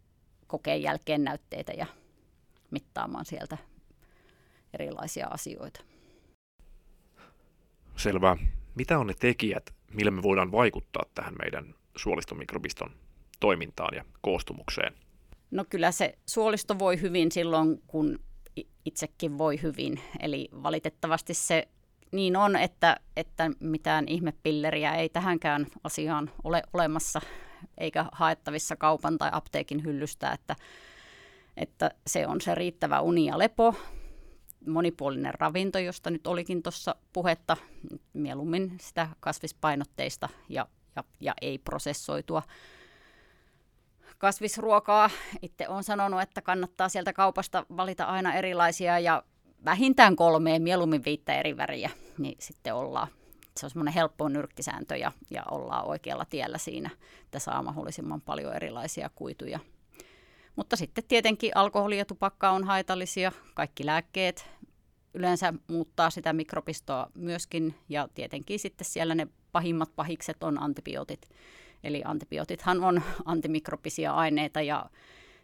kokeen 0.46 0.82
jälkeen 0.82 1.24
näytteitä 1.24 1.72
ja 1.72 1.86
mittaamaan 2.70 3.24
sieltä 3.24 3.58
erilaisia 4.72 5.26
asioita. 5.26 5.80
Selvä. 7.96 8.36
Mitä 8.74 8.98
on 8.98 9.06
ne 9.06 9.14
tekijät, 9.20 9.74
millä 9.92 10.10
me 10.10 10.22
voidaan 10.22 10.52
vaikuttaa 10.52 11.04
tähän 11.14 11.34
meidän 11.42 11.74
suolistomikrobiston 11.96 12.90
toimintaan 13.40 13.96
ja 13.96 14.04
koostumukseen? 14.20 14.94
No 15.50 15.64
kyllä 15.70 15.92
se 15.92 16.18
suolisto 16.26 16.78
voi 16.78 17.00
hyvin 17.00 17.32
silloin, 17.32 17.82
kun 17.86 18.18
itsekin 18.84 19.38
voi 19.38 19.62
hyvin. 19.62 20.00
Eli 20.20 20.48
valitettavasti 20.62 21.34
se 21.34 21.68
niin 22.12 22.36
on, 22.36 22.56
että, 22.56 22.96
että 23.16 23.50
mitään 23.60 24.08
ihmepilleriä 24.08 24.94
ei 24.94 25.08
tähänkään 25.08 25.66
asiaan 25.84 26.30
ole 26.44 26.62
olemassa 26.72 27.20
eikä 27.78 28.04
haettavissa 28.12 28.76
kaupan 28.76 29.18
tai 29.18 29.28
apteekin 29.32 29.84
hyllystä, 29.84 30.32
että, 30.32 30.56
että 31.56 31.90
se 32.06 32.26
on 32.26 32.40
se 32.40 32.54
riittävä 32.54 33.00
uni 33.00 33.26
ja 33.26 33.38
lepo, 33.38 33.74
monipuolinen 34.66 35.34
ravinto, 35.34 35.78
josta 35.78 36.10
nyt 36.10 36.26
olikin 36.26 36.62
tuossa 36.62 36.94
puhetta, 37.12 37.56
mieluummin 38.12 38.76
sitä 38.80 39.08
kasvispainotteista 39.20 40.28
ja, 40.48 40.66
ja, 40.96 41.04
ja 41.20 41.34
ei 41.42 41.58
prosessoitua 41.58 42.42
kasvisruokaa. 44.18 45.10
Itse 45.42 45.68
olen 45.68 45.84
sanonut, 45.84 46.22
että 46.22 46.42
kannattaa 46.42 46.88
sieltä 46.88 47.12
kaupasta 47.12 47.66
valita 47.76 48.04
aina 48.04 48.34
erilaisia 48.34 48.98
ja 48.98 49.22
vähintään 49.64 50.16
kolmeen, 50.16 50.62
mieluummin 50.62 51.04
viittä 51.04 51.34
eri 51.34 51.56
väriä, 51.56 51.90
niin 52.18 52.36
sitten 52.40 52.74
ollaan. 52.74 53.08
Se 53.56 53.66
on 53.66 53.70
semmoinen 53.70 53.94
helppo 53.94 54.28
nyrkkisääntö 54.28 54.96
ja, 54.96 55.12
ja 55.30 55.42
ollaan 55.50 55.86
oikealla 55.86 56.24
tiellä 56.24 56.58
siinä, 56.58 56.90
että 57.24 57.38
saa 57.38 57.62
mahdollisimman 57.62 58.20
paljon 58.20 58.54
erilaisia 58.54 59.10
kuituja. 59.14 59.60
Mutta 60.56 60.76
sitten 60.76 61.04
tietenkin 61.08 61.50
alkoholi 61.54 61.98
ja 61.98 62.04
tupakka 62.04 62.50
on 62.50 62.64
haitallisia. 62.64 63.32
Kaikki 63.54 63.86
lääkkeet 63.86 64.50
yleensä 65.14 65.54
muuttaa 65.68 66.10
sitä 66.10 66.32
mikropistoa 66.32 67.06
myöskin 67.14 67.74
ja 67.88 68.08
tietenkin 68.14 68.58
sitten 68.58 68.84
siellä 68.84 69.14
ne 69.14 69.26
pahimmat 69.52 69.90
pahikset 69.96 70.42
on 70.42 70.62
antibiootit. 70.62 71.28
Eli 71.84 72.02
antibiootithan 72.04 72.84
on 72.84 73.02
antimikrobisia 73.24 74.12
aineita 74.12 74.60
ja 74.60 74.86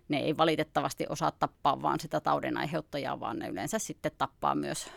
ne 0.09 0.19
ei 0.19 0.37
valitettavasti 0.37 1.07
osaa 1.09 1.31
tappaa 1.31 1.83
vaan 1.83 2.01
sitä 2.01 2.21
taudin 2.21 2.57
aiheuttajaa, 2.57 3.21
vaan 3.21 3.39
ne 3.39 3.49
yleensä 3.49 3.79
sitten 3.79 4.13
tappaa 4.19 4.55
myös 4.55 4.91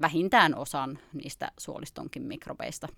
vähintään 0.00 0.54
osan 0.54 0.98
niistä 1.12 1.52
suolistonkin 1.58 2.22
mikrobeista. 2.22 2.88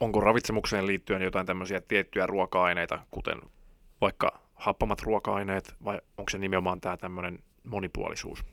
Onko 0.00 0.20
ravitsemukseen 0.20 0.86
liittyen 0.86 1.22
jotain 1.22 1.46
tämmöisiä 1.46 1.80
tiettyjä 1.80 2.26
ruoka-aineita, 2.26 2.98
kuten 3.10 3.40
vaikka 4.00 4.43
happamat 4.64 5.02
ruoka-aineet, 5.02 5.74
vai 5.84 6.00
onko 6.18 6.30
se 6.30 6.38
nimenomaan 6.38 6.80
tämä 6.80 6.96
tämmöinen 6.96 7.38
monipuolisuus? 7.64 8.44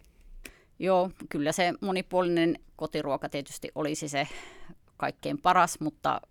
Joo, 0.79 1.11
kyllä 1.29 1.51
se 1.51 1.73
monipuolinen 1.81 2.59
kotiruoka 2.75 3.29
tietysti 3.29 3.71
olisi 3.75 4.09
se 4.09 4.27
kaikkein 4.97 5.41
paras, 5.41 5.79
mutta 5.79 6.21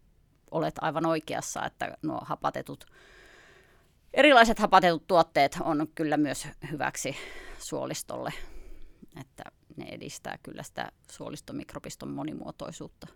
olet 0.50 0.74
aivan 0.80 1.06
oikeassa, 1.06 1.64
että 1.64 1.96
nuo 2.02 2.20
hapatetut 2.24 2.86
erilaiset 4.14 4.58
hapatetut 4.58 5.06
tuotteet 5.06 5.58
on 5.60 5.86
kyllä 5.94 6.16
myös 6.16 6.48
hyväksi 6.70 7.16
suolistolle, 7.58 8.32
että 9.20 9.42
ne 9.76 9.84
edistää 9.84 10.38
kyllä 10.42 10.62
sitä 10.62 10.92
suolistomikropiston 11.10 12.10
monimuotoisuutta. 12.10 13.06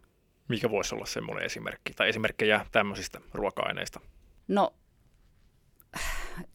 Mikä 0.49 0.71
voisi 0.71 0.95
olla 0.95 1.07
semmoinen 1.07 1.45
esimerkki 1.45 1.93
tai 1.93 2.09
esimerkkejä 2.09 2.67
tämmöisistä 2.73 3.21
ruoka-aineista? 3.33 4.01
No 4.49 4.75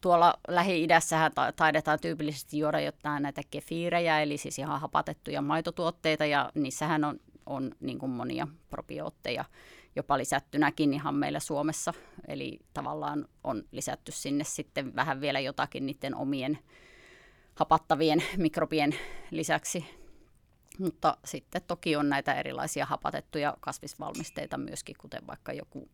tuolla 0.00 0.34
Lähi-idässähän 0.48 1.32
taidetaan 1.56 1.98
tyypillisesti 2.00 2.58
juoda 2.58 2.80
jotain 2.80 3.22
näitä 3.22 3.42
kefiirejä, 3.50 4.20
eli 4.20 4.36
siis 4.38 4.58
ihan 4.58 4.80
hapatettuja 4.80 5.42
maitotuotteita, 5.42 6.26
ja 6.26 6.50
niissähän 6.54 7.04
on, 7.04 7.20
on 7.46 7.70
niin 7.80 7.98
kuin 7.98 8.10
monia 8.10 8.48
probiootteja 8.70 9.44
jopa 9.96 10.18
lisättynäkin 10.18 10.94
ihan 10.94 11.14
meillä 11.14 11.40
Suomessa. 11.40 11.94
Eli 12.28 12.60
tavallaan 12.74 13.28
on 13.44 13.64
lisätty 13.72 14.12
sinne 14.12 14.44
sitten 14.44 14.96
vähän 14.96 15.20
vielä 15.20 15.40
jotakin 15.40 15.86
niiden 15.86 16.14
omien 16.14 16.58
hapattavien 17.54 18.22
mikrobien 18.36 18.94
lisäksi. 19.30 20.00
Mutta 20.78 21.16
sitten 21.24 21.62
toki 21.66 21.96
on 21.96 22.08
näitä 22.08 22.34
erilaisia 22.34 22.86
hapatettuja 22.86 23.56
kasvisvalmisteita 23.60 24.58
myöskin, 24.58 24.96
kuten 24.98 25.26
vaikka 25.26 25.52
joku 25.52 25.88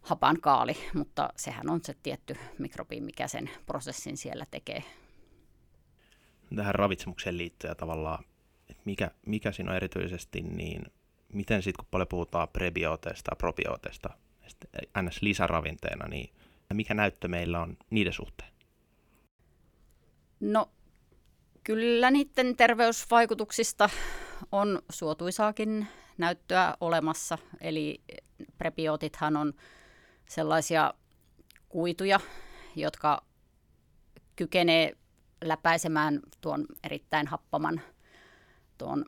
hapan 0.00 0.40
kaali, 0.40 0.76
mutta 0.94 1.28
sehän 1.36 1.70
on 1.70 1.80
se 1.84 1.94
tietty 2.02 2.36
mikrobi, 2.58 3.00
mikä 3.00 3.28
sen 3.28 3.50
prosessin 3.66 4.16
siellä 4.16 4.46
tekee. 4.50 4.84
Tähän 6.56 6.74
ravitsemukseen 6.74 7.38
liittyen 7.38 7.76
tavallaan, 7.76 8.24
että 8.68 8.82
mikä, 8.84 9.10
mikä 9.26 9.52
siinä 9.52 9.70
on 9.70 9.76
erityisesti 9.76 10.40
niin 10.40 10.82
miten 11.32 11.62
sitten 11.62 11.84
kun 11.84 11.90
paljon 11.90 12.08
puhutaan 12.08 12.48
prebiooteista 12.48 13.32
ja 13.32 13.36
probiooteista, 13.36 14.10
ns. 15.02 15.22
lisäravinteena, 15.22 16.08
niin 16.08 16.30
mikä 16.74 16.94
näyttö 16.94 17.28
meillä 17.28 17.60
on 17.60 17.76
niiden 17.90 18.12
suhteen? 18.12 18.50
No 20.40 20.70
kyllä 21.64 22.10
niiden 22.10 22.56
terveysvaikutuksista 22.56 23.90
on 24.52 24.82
suotuisaakin 24.90 25.86
näyttöä 26.18 26.74
olemassa. 26.80 27.38
Eli 27.60 28.00
prebiootithan 28.58 29.36
on 29.36 29.52
sellaisia 30.30 30.94
kuituja, 31.68 32.20
jotka 32.76 33.22
kykenee 34.36 34.92
läpäisemään 35.44 36.20
tuon 36.40 36.66
erittäin 36.84 37.26
happaman 37.26 37.80
tuon 38.78 39.04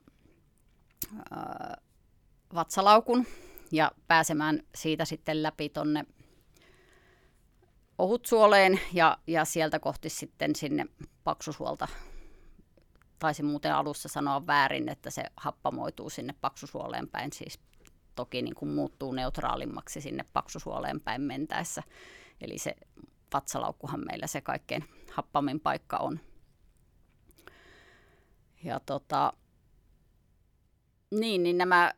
vatsalaukun 2.54 3.26
ja 3.72 3.90
pääsemään 4.08 4.62
siitä 4.74 5.04
sitten 5.04 5.42
läpi 5.42 5.68
tonne 5.68 6.04
ohutsuoleen 7.98 8.80
ja, 8.92 9.18
ja 9.26 9.44
sieltä 9.44 9.78
kohti 9.78 10.08
sitten 10.08 10.56
sinne 10.56 10.86
paksusuolta. 11.24 11.88
Taisin 13.18 13.46
muuten 13.46 13.74
alussa 13.74 14.08
sanoa 14.08 14.46
väärin, 14.46 14.88
että 14.88 15.10
se 15.10 15.22
happamoituu 15.36 16.10
sinne 16.10 16.34
paksusuoleen 16.40 17.08
päin, 17.08 17.32
siis 17.32 17.60
toki 18.14 18.42
niin 18.42 18.54
kuin 18.54 18.68
muuttuu 18.68 19.12
neutraalimmaksi 19.12 20.00
sinne 20.00 20.24
paksusuoleen 20.32 21.00
päin 21.00 21.20
mentäessä. 21.20 21.82
Eli 22.40 22.58
se 22.58 22.74
vatsalaukkuhan 23.34 24.04
meillä 24.06 24.26
se 24.26 24.40
kaikkein 24.40 24.84
happamin 25.12 25.60
paikka 25.60 25.96
on. 25.96 26.20
Ja 28.64 28.80
tota, 28.80 29.32
niin, 31.10 31.42
niin 31.42 31.58
nämä 31.58 31.92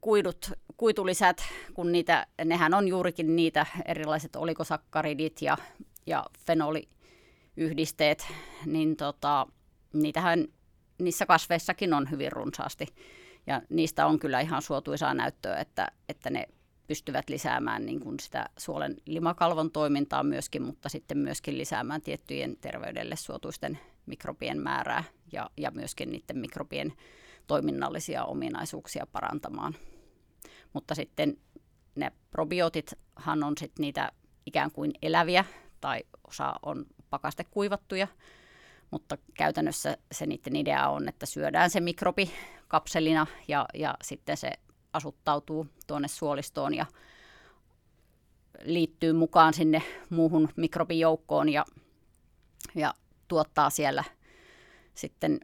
kuidut, 0.00 0.50
kuitulisät, 0.76 1.42
kun 1.74 1.92
niitä, 1.92 2.26
nehän 2.44 2.74
on 2.74 2.88
juurikin 2.88 3.36
niitä 3.36 3.66
erilaiset 3.84 4.36
olikosakkaridit 4.36 5.42
ja, 5.42 5.58
ja 6.06 6.24
fenoliyhdisteet, 6.46 8.26
niin 8.66 8.96
tota, 8.96 9.46
niitähän 9.92 10.48
niissä 10.98 11.26
kasveissakin 11.26 11.94
on 11.94 12.10
hyvin 12.10 12.32
runsaasti. 12.32 12.86
Ja 13.46 13.62
niistä 13.68 14.06
on 14.06 14.18
kyllä 14.18 14.40
ihan 14.40 14.62
suotuisaa 14.62 15.14
näyttöä, 15.14 15.56
että, 15.56 15.88
että 16.08 16.30
ne 16.30 16.48
pystyvät 16.86 17.28
lisäämään 17.28 17.86
niin 17.86 18.00
kuin 18.00 18.20
sitä 18.20 18.48
suolen 18.56 18.96
limakalvon 19.06 19.70
toimintaa 19.70 20.22
myöskin, 20.22 20.62
mutta 20.62 20.88
sitten 20.88 21.18
myöskin 21.18 21.58
lisäämään 21.58 22.02
tiettyjen 22.02 22.56
terveydelle 22.60 23.16
suotuisten 23.16 23.78
mikrobien 24.06 24.60
määrää 24.62 25.04
ja, 25.32 25.50
ja 25.56 25.70
myöskin 25.70 26.12
niiden 26.12 26.38
mikrobien 26.38 26.92
toiminnallisia 27.46 28.24
ominaisuuksia 28.24 29.06
parantamaan. 29.06 29.74
Mutta 30.72 30.94
sitten 30.94 31.36
ne 31.94 32.12
probiootithan 32.30 33.42
on 33.44 33.54
sitten 33.58 33.82
niitä 33.82 34.12
ikään 34.46 34.70
kuin 34.70 34.92
eläviä 35.02 35.44
tai 35.80 36.04
osa 36.28 36.54
on 36.62 36.86
pakastekuivattuja, 37.10 38.08
mutta 38.90 39.18
käytännössä 39.34 39.96
se 40.12 40.26
niiden 40.26 40.56
idea 40.56 40.88
on, 40.88 41.08
että 41.08 41.26
syödään 41.26 41.70
se 41.70 41.80
mikrobi 41.80 42.30
kapselina 42.72 43.26
ja, 43.48 43.66
ja 43.74 43.94
sitten 44.02 44.36
se 44.36 44.52
asuttautuu 44.92 45.66
tuonne 45.86 46.08
suolistoon 46.08 46.74
ja 46.74 46.86
liittyy 48.64 49.12
mukaan 49.12 49.54
sinne 49.54 49.82
muuhun 50.10 50.48
mikrobijoukkoon 50.56 51.48
ja, 51.48 51.64
ja 52.74 52.94
tuottaa 53.28 53.70
siellä 53.70 54.04
sitten 54.94 55.40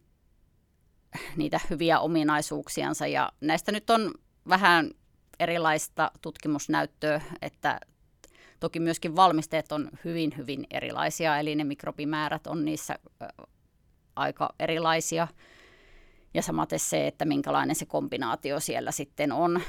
niitä 1.36 1.60
hyviä 1.70 2.00
ominaisuuksiansa. 2.00 3.06
Ja 3.06 3.32
näistä 3.40 3.72
nyt 3.72 3.90
on 3.90 4.14
vähän 4.48 4.90
erilaista 5.40 6.10
tutkimusnäyttöä, 6.22 7.20
että 7.42 7.80
toki 8.60 8.80
myöskin 8.80 9.16
valmisteet 9.16 9.72
on 9.72 9.90
hyvin, 10.04 10.34
hyvin 10.36 10.66
erilaisia, 10.70 11.38
eli 11.38 11.54
ne 11.54 11.64
mikrobimäärät 11.64 12.46
on 12.46 12.64
niissä 12.64 12.98
aika 14.16 14.54
erilaisia. 14.58 15.28
Ja 16.38 16.42
samaten 16.42 16.78
se, 16.78 17.06
että 17.06 17.24
minkälainen 17.24 17.76
se 17.76 17.86
kombinaatio 17.86 18.60
siellä 18.60 18.90
sitten 18.90 19.32
on, 19.32 19.60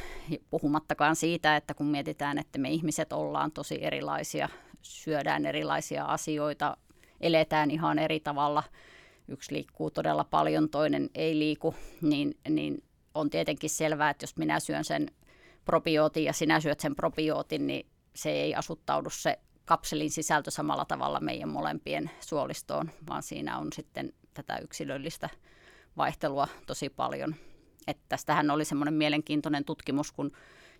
puhumattakaan 0.50 1.16
siitä, 1.16 1.56
että 1.56 1.74
kun 1.74 1.86
mietitään, 1.86 2.38
että 2.38 2.60
me 2.60 2.70
ihmiset 2.70 3.14
ollaan 3.14 3.52
tosi 3.52 3.84
erilaisia, 3.84 4.50
syödään 4.82 5.46
erilaisia 5.46 6.06
asioita, 6.06 6.78
eletään 7.22 7.72
ihan 7.72 8.00
eri 8.00 8.20
tavalla, 8.20 8.64
yksi 9.28 9.54
liikkuu 9.54 9.92
todella 9.92 10.24
paljon, 10.24 10.70
toinen 10.70 11.10
ei 11.16 11.40
liiku, 11.40 11.76
niin, 12.02 12.38
niin 12.50 12.84
on 13.14 13.30
tietenkin 13.30 13.70
selvää, 13.70 14.10
että 14.10 14.24
jos 14.24 14.38
minä 14.38 14.60
syön 14.60 14.84
sen 14.84 15.08
probiootin 15.66 16.24
ja 16.24 16.34
sinä 16.34 16.60
syöt 16.60 16.80
sen 16.80 16.96
probiootin, 16.96 17.68
niin 17.68 17.88
se 18.16 18.32
ei 18.32 18.56
asuttaudu 18.56 19.10
se 19.10 19.40
kapselin 19.66 20.12
sisältö 20.12 20.51
samalla 20.51 20.86
tavalla 20.86 21.20
meidän 21.20 21.50
molempien 21.50 22.12
suolistoon, 22.20 22.92
vaan 23.08 23.24
siinä 23.24 23.58
on 23.58 23.68
sitten 23.74 24.14
tätä 24.34 24.58
yksilöllistä 24.58 25.29
vaihtelua 26.00 26.48
tosi 26.68 26.90
paljon. 26.90 27.35
Että 27.88 28.03
tästähän 28.09 28.51
oli 28.51 28.66
semmoinen 28.66 28.94
mielenkiintoinen 28.94 29.66
tutkimus, 29.66 30.12
kun 30.12 30.31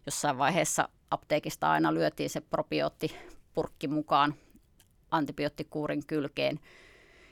jossain 0.06 0.38
vaiheessa 0.38 0.90
apteekista 1.12 1.72
aina 1.72 1.94
lyötiin 1.94 2.30
se 2.30 2.42
probioottipurkki 2.42 3.88
mukaan 3.88 4.36
antibioottikuurin 5.12 6.06
kylkeen. 6.08 6.60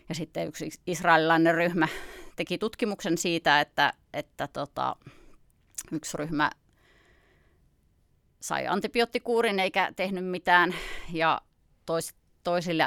Ja 0.09 0.15
sitten 0.15 0.47
yksi 0.47 0.69
israelilainen 0.87 1.55
ryhmä 1.55 1.87
teki 2.35 2.57
tutkimuksen 2.57 3.17
siitä, 3.17 3.61
että, 3.61 3.93
että 4.13 4.47
tota, 4.47 4.95
yksi 5.91 6.17
ryhmä 6.17 6.51
sai 8.39 8.67
antibioottikuurin 8.67 9.59
eikä 9.59 9.93
tehnyt 9.95 10.25
mitään 10.25 10.75
ja 11.13 11.41
tois, 11.85 12.15
toisille 12.43 12.83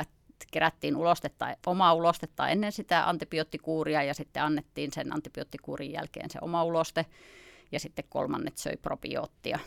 kerättiin 0.50 0.96
ulostetta, 0.96 1.56
omaa 1.66 1.94
ulostetta 1.94 2.48
ennen 2.48 2.72
sitä 2.72 3.08
antibioottikuuria 3.08 4.02
ja 4.02 4.14
sitten 4.14 4.42
annettiin 4.42 4.92
sen 4.92 5.12
antibioottikuurin 5.12 5.92
jälkeen 5.92 6.30
se 6.30 6.38
oma 6.42 6.64
uloste 6.64 7.06
ja 7.72 7.80
sitten 7.80 8.04
kolmannet 8.08 8.58
söi 8.58 8.76
probioottia. 8.76 9.58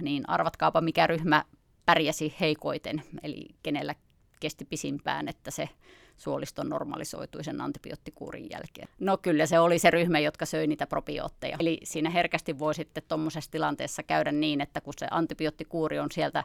Niin 0.00 0.28
arvatkaapa 0.28 0.80
mikä 0.80 1.06
ryhmä 1.06 1.44
pärjäsi 1.86 2.34
heikoiten, 2.40 3.02
eli 3.22 3.48
kenellä 3.62 3.94
kesti 4.40 4.64
pisimpään, 4.64 5.28
että 5.28 5.50
se 5.50 5.68
suolisto 6.16 6.64
normalisoitui 6.64 7.44
sen 7.44 7.60
antibioottikuurin 7.60 8.50
jälkeen. 8.50 8.88
No 8.98 9.18
kyllä 9.18 9.46
se 9.46 9.58
oli 9.58 9.78
se 9.78 9.90
ryhmä, 9.90 10.18
jotka 10.18 10.46
söi 10.46 10.66
niitä 10.66 10.86
probiootteja. 10.86 11.56
Eli 11.60 11.80
siinä 11.84 12.10
herkästi 12.10 12.58
voi 12.58 12.74
sitten 12.74 13.02
tuommoisessa 13.08 13.50
tilanteessa 13.50 14.02
käydä 14.02 14.32
niin, 14.32 14.60
että 14.60 14.80
kun 14.80 14.94
se 14.98 15.06
antibioottikuuri 15.10 15.98
on 15.98 16.10
sieltä 16.10 16.44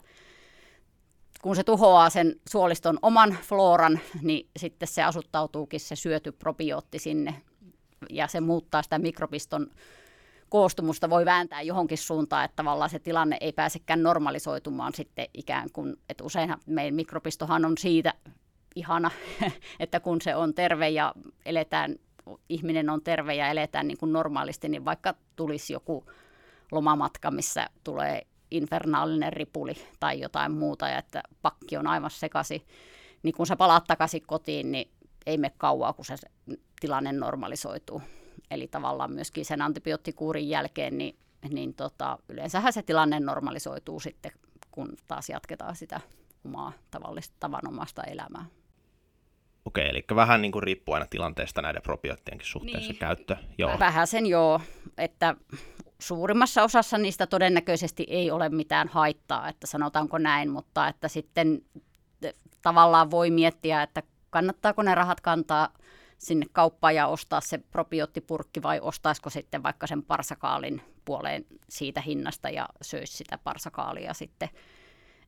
kun 1.45 1.55
se 1.55 1.63
tuhoaa 1.63 2.09
sen 2.09 2.35
suoliston 2.49 2.99
oman 3.01 3.37
floran, 3.41 3.99
niin 4.21 4.49
sitten 4.57 4.87
se 4.87 5.03
asuttautuukin 5.03 5.79
se 5.79 5.95
syöty 5.95 6.31
probiootti 6.31 6.99
sinne. 6.99 7.41
Ja 8.09 8.27
se 8.27 8.41
muuttaa 8.41 8.83
sitä 8.83 8.99
mikrobiston 8.99 9.67
koostumusta 10.49 11.09
voi 11.09 11.25
vääntää 11.25 11.61
johonkin 11.61 11.97
suuntaan, 11.97 12.45
että 12.45 12.55
tavallaan 12.55 12.89
se 12.89 12.99
tilanne 12.99 13.37
ei 13.41 13.53
pääsekään 13.53 14.03
normalisoitumaan 14.03 14.93
sitten 14.93 15.27
ikään 15.33 15.69
kuin, 15.73 15.95
että 16.09 16.23
useinhan 16.23 16.59
meidän 16.65 16.95
mikrobistohan 16.95 17.65
on 17.65 17.77
siitä 17.77 18.13
ihana, 18.75 19.11
että 19.79 19.99
kun 19.99 20.21
se 20.21 20.35
on 20.35 20.53
terve 20.53 20.89
ja 20.89 21.13
eletään, 21.45 21.95
ihminen 22.49 22.89
on 22.89 23.01
terve 23.03 23.35
ja 23.35 23.49
eletään 23.49 23.87
niin 23.87 23.97
kuin 23.97 24.13
normaalisti, 24.13 24.69
niin 24.69 24.85
vaikka 24.85 25.13
tulisi 25.35 25.73
joku 25.73 26.05
lomamatka, 26.71 27.31
missä 27.31 27.69
tulee 27.83 28.27
infernaalinen 28.57 29.33
ripuli 29.33 29.73
tai 29.99 30.19
jotain 30.19 30.51
muuta 30.51 30.89
ja 30.89 30.97
että 30.97 31.23
pakki 31.41 31.77
on 31.77 31.87
aivan 31.87 32.11
sekasi, 32.11 32.65
niin 33.23 33.35
kun 33.35 33.47
sä 33.47 33.55
palaat 33.55 33.83
takaisin 33.87 34.21
kotiin, 34.27 34.71
niin 34.71 34.91
ei 35.25 35.37
mene 35.37 35.53
kauaa, 35.57 35.93
kun 35.93 36.05
se 36.05 36.15
tilanne 36.79 37.11
normalisoituu. 37.11 38.01
Eli 38.51 38.67
tavallaan 38.67 39.11
myöskin 39.11 39.45
sen 39.45 39.61
antibioottikuurin 39.61 40.49
jälkeen, 40.49 40.97
niin, 40.97 41.15
niin 41.49 41.73
tota, 41.73 42.17
yleensähän 42.29 42.73
se 42.73 42.81
tilanne 42.81 43.19
normalisoituu 43.19 43.99
sitten, 43.99 44.31
kun 44.71 44.93
taas 45.07 45.29
jatketaan 45.29 45.75
sitä 45.75 46.01
omaa 46.45 46.73
tavallista 46.91 47.35
tavanomaista 47.39 48.03
elämää. 48.03 48.45
Okei, 49.65 49.89
eli 49.89 50.03
vähän 50.15 50.41
niin 50.41 50.51
kuin 50.51 50.63
riippuu 50.63 50.93
aina 50.93 51.07
tilanteesta 51.09 51.61
näiden 51.61 51.81
probioottienkin 51.81 52.47
suhteessa 52.47 52.91
niin. 52.91 52.99
käyttö. 52.99 53.35
Joo. 53.57 53.79
Vähän 53.79 54.07
sen 54.07 54.25
joo, 54.25 54.61
että 54.97 55.35
suurimmassa 55.99 56.63
osassa 56.63 56.97
niistä 56.97 57.27
todennäköisesti 57.27 58.05
ei 58.09 58.31
ole 58.31 58.49
mitään 58.49 58.87
haittaa, 58.87 59.49
että 59.49 59.67
sanotaanko 59.67 60.17
näin, 60.17 60.51
mutta 60.51 60.87
että 60.87 61.07
sitten 61.07 61.61
tavallaan 62.61 63.11
voi 63.11 63.29
miettiä, 63.29 63.83
että 63.83 64.03
kannattaako 64.29 64.81
ne 64.81 64.95
rahat 64.95 65.21
kantaa 65.21 65.69
sinne 66.17 66.45
kauppaan 66.51 66.95
ja 66.95 67.07
ostaa 67.07 67.41
se 67.41 67.57
probioottipurkki 67.57 68.63
vai 68.63 68.79
ostaisiko 68.79 69.29
sitten 69.29 69.63
vaikka 69.63 69.87
sen 69.87 70.03
parsakaalin 70.03 70.81
puoleen 71.05 71.45
siitä 71.69 72.01
hinnasta 72.01 72.49
ja 72.49 72.69
söisi 72.81 73.17
sitä 73.17 73.37
parsakaalia 73.37 74.13
sitten. 74.13 74.49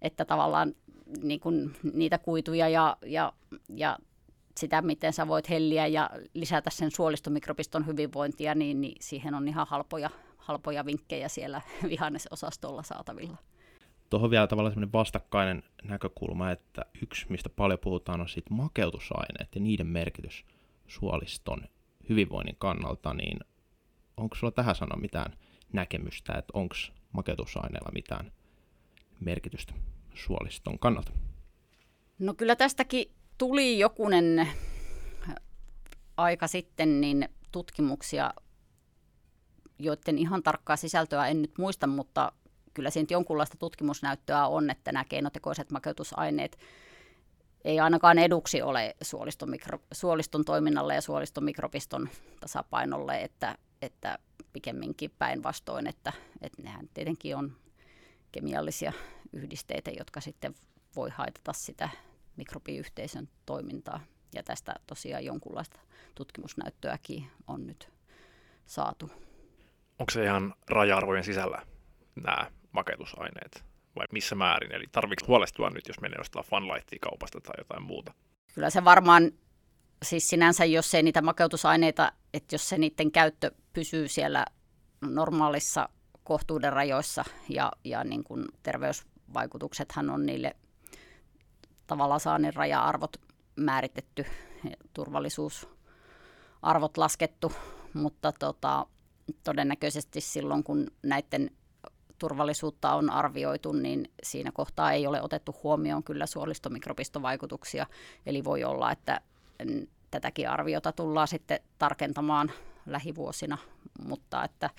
Että 0.01 0.25
tavallaan 0.25 0.75
niin 1.21 1.39
kuin 1.39 1.75
niitä 1.93 2.17
kuituja 2.17 2.69
ja, 2.69 2.97
ja, 3.06 3.34
ja 3.69 3.97
sitä, 4.58 4.82
miten 4.82 5.13
sä 5.13 5.27
voit 5.27 5.49
helliä 5.49 5.88
ja 5.88 6.10
lisätä 6.34 6.69
sen 6.69 6.91
suolistomikrobiston 6.91 7.86
hyvinvointia, 7.86 8.56
niin, 8.56 8.82
niin 8.82 8.95
siihen 9.01 9.34
on 9.34 9.47
ihan 9.47 9.67
halpoja, 9.69 10.10
halpoja 10.48 10.86
vinkkejä 10.86 11.28
siellä 11.28 11.62
vihannesosastolla 11.90 12.84
saatavilla. 12.84 13.38
Tuohon 14.10 14.30
vielä 14.30 14.48
tavallaan 14.48 14.74
sellainen 14.74 14.94
vastakkainen 14.94 15.64
näkökulma, 15.84 16.52
että 16.52 16.86
yksi, 17.02 17.26
mistä 17.30 17.50
paljon 17.50 17.80
puhutaan, 17.80 18.22
on 18.22 18.30
sitten 18.30 18.58
makeutusaineet 18.58 19.56
ja 19.56 19.62
niiden 19.62 19.88
merkitys 19.88 20.46
suoliston 20.88 21.64
hyvinvoinnin 22.10 22.56
kannalta, 22.60 23.14
niin 23.14 23.40
onko 24.18 24.36
sulla 24.36 24.52
tähän 24.52 24.76
sanoa 24.76 24.98
mitään 25.02 25.38
näkemystä, 25.74 26.34
että 26.34 26.52
onko 26.54 26.76
makeutusaineella 27.12 27.92
mitään 27.94 28.32
merkitystä 29.20 29.74
suoliston 30.14 30.80
kannalta? 30.80 31.12
No 32.20 32.34
kyllä 32.34 32.56
tästäkin 32.56 33.12
tuli 33.38 33.80
jokunen 33.80 34.48
aika 36.18 36.48
sitten 36.48 37.02
niin 37.02 37.30
tutkimuksia, 37.52 38.34
joiden 39.80 40.18
ihan 40.18 40.44
tarkkaa 40.44 40.76
sisältöä 40.76 41.28
en 41.28 41.42
nyt 41.42 41.58
muista, 41.58 41.88
mutta 41.88 42.32
kyllä 42.74 42.90
siitä 42.90 43.13
jonkunlaista 43.13 43.58
tutkimusnäyttöä 43.58 44.48
on, 44.48 44.70
että 44.70 44.92
nämä 44.92 45.06
keinotekoiset 45.06 45.72
makeutusaineet 45.72 46.58
ei 47.63 47.80
ainakaan 47.80 48.20
eduksi 48.20 48.62
ole 48.62 48.96
suoliston, 49.02 49.50
mikro, 49.50 49.80
suoliston 49.94 50.46
toiminnalle 50.46 50.96
ja 50.96 51.02
suoliston 51.02 51.44
mikropiston 51.44 52.10
tasapainolle, 52.40 53.22
että, 53.22 53.58
että 53.82 54.20
pikemminkin 54.54 55.12
päinvastoin, 55.20 55.88
että, 55.88 56.13
että 56.42 56.62
nehän 56.62 56.90
tietenkin 56.94 57.36
on 57.36 57.56
kemiallisia 58.32 58.94
yhdisteitä, 59.34 59.92
jotka 59.92 60.22
sitten 60.22 60.56
voi 60.96 61.10
haitata 61.10 61.54
sitä 61.54 61.90
mikrobiyhteisön 62.36 63.30
toimintaa. 63.46 64.00
Ja 64.36 64.44
tästä 64.44 64.76
tosiaan 64.88 65.26
jonkunlaista 65.26 65.80
tutkimusnäyttöäkin 66.16 67.28
on 67.48 67.68
nyt 67.68 67.90
saatu. 68.66 69.12
Onko 70.00 70.12
se 70.12 70.24
ihan 70.24 70.54
raja-arvojen 70.70 71.24
sisällä 71.24 71.62
nämä 72.16 72.52
makeutusaineet 72.72 73.66
vai 73.96 74.06
missä 74.12 74.36
määrin? 74.36 74.72
Eli 74.72 74.86
tarvitsetko 74.92 75.32
huolestua 75.32 75.70
nyt, 75.70 75.88
jos 75.88 76.02
menee 76.02 76.20
ostaa 76.20 76.44
Funlightia 76.44 77.00
kaupasta 77.02 77.42
tai 77.42 77.56
jotain 77.58 77.84
muuta? 77.84 78.14
Kyllä 78.54 78.70
se 78.70 78.84
varmaan, 78.84 79.32
siis 80.04 80.30
sinänsä 80.30 80.66
jos 80.66 80.94
ei 80.94 81.04
niitä 81.04 81.22
makeutusaineita, 81.22 82.12
että 82.34 82.56
jos 82.56 82.70
se 82.70 82.78
niiden 82.78 83.12
käyttö 83.12 83.52
pysyy 83.74 84.08
siellä 84.08 84.46
normaalissa 85.02 85.90
kohtuuden 86.24 86.74
rajoissa 86.74 87.26
ja, 87.50 87.72
ja 87.84 88.04
niin 88.04 88.24
kuin 88.24 88.46
terveysvaikutuksethan 88.64 90.10
on 90.10 90.26
niille 90.26 90.56
tavallaan 91.88 92.20
saannin 92.20 92.54
raja-arvot 92.54 93.18
määritetty, 93.56 94.26
turvallisuusarvot 94.94 96.98
laskettu, 96.98 97.52
mutta 97.94 98.32
tota, 98.32 98.86
todennäköisesti 99.44 100.22
silloin 100.22 100.63
kun 100.63 100.88
näiden 101.04 101.52
turvallisuutta 102.20 102.94
on 102.94 103.10
arvioitu, 103.10 103.72
niin 103.72 104.12
siinä 104.24 104.52
kohtaa 104.52 104.92
ei 104.92 105.08
ole 105.08 105.22
otettu 105.22 105.56
huomioon 105.63 106.04
kyllä 106.04 106.26
suolistomikrobistovaikutuksia. 106.26 107.86
Eli 108.26 108.44
voi 108.44 108.63
olla, 108.63 108.92
että 108.92 109.22
tätäkin 110.12 110.50
arviota 110.50 110.92
tullaan 110.92 111.28
sitten 111.28 111.60
tarkentamaan 111.80 112.52
lähivuosina, 112.86 113.58
mutta 114.08 114.44
että 114.44 114.70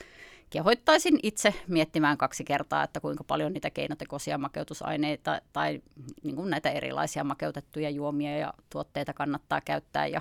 kehoittaisin 0.50 1.18
itse 1.22 1.54
miettimään 1.66 2.18
kaksi 2.18 2.44
kertaa, 2.44 2.84
että 2.84 3.00
kuinka 3.00 3.24
paljon 3.24 3.52
niitä 3.52 3.70
keinotekoisia 3.70 4.38
makeutusaineita 4.38 5.40
tai 5.52 5.82
niin 6.22 6.36
kuin 6.36 6.50
näitä 6.50 6.70
erilaisia 6.70 7.24
makeutettuja 7.24 7.90
juomia 7.90 8.38
ja 8.38 8.54
tuotteita 8.70 9.12
kannattaa 9.12 9.60
käyttää 9.60 10.06
ja 10.06 10.20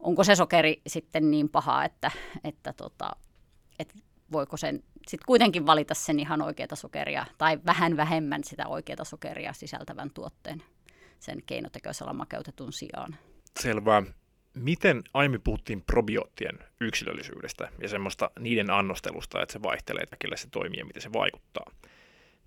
onko 0.00 0.24
se 0.24 0.36
sokeri 0.36 0.82
sitten 0.86 1.30
niin 1.30 1.48
paha, 1.48 1.84
että, 1.84 2.10
että, 2.44 2.72
tota, 2.72 3.10
että 3.78 3.94
voiko 4.32 4.56
sen 4.56 4.82
sitten 5.08 5.26
kuitenkin 5.26 5.66
valita 5.66 5.94
sen 5.94 6.20
ihan 6.20 6.42
oikeata 6.42 6.76
sokeria 6.76 7.26
tai 7.38 7.58
vähän 7.66 7.96
vähemmän 7.96 8.44
sitä 8.44 8.66
oikeata 8.66 9.04
sokeria 9.04 9.52
sisältävän 9.52 10.10
tuotteen 10.10 10.62
sen 11.20 11.42
keinotekoisella 11.46 12.12
makeutetun 12.12 12.72
sijaan. 12.72 13.16
Selvä. 13.60 14.02
Miten 14.54 15.02
aiemmin 15.14 15.40
puhuttiin 15.40 15.82
probioottien 15.82 16.58
yksilöllisyydestä 16.80 17.68
ja 17.80 17.88
semmoista 17.88 18.30
niiden 18.40 18.70
annostelusta, 18.70 19.42
että 19.42 19.52
se 19.52 19.62
vaihtelee, 19.62 20.02
että 20.02 20.16
kelle 20.18 20.36
se 20.36 20.48
toimii 20.50 20.78
ja 20.78 20.84
miten 20.84 21.02
se 21.02 21.12
vaikuttaa. 21.12 21.70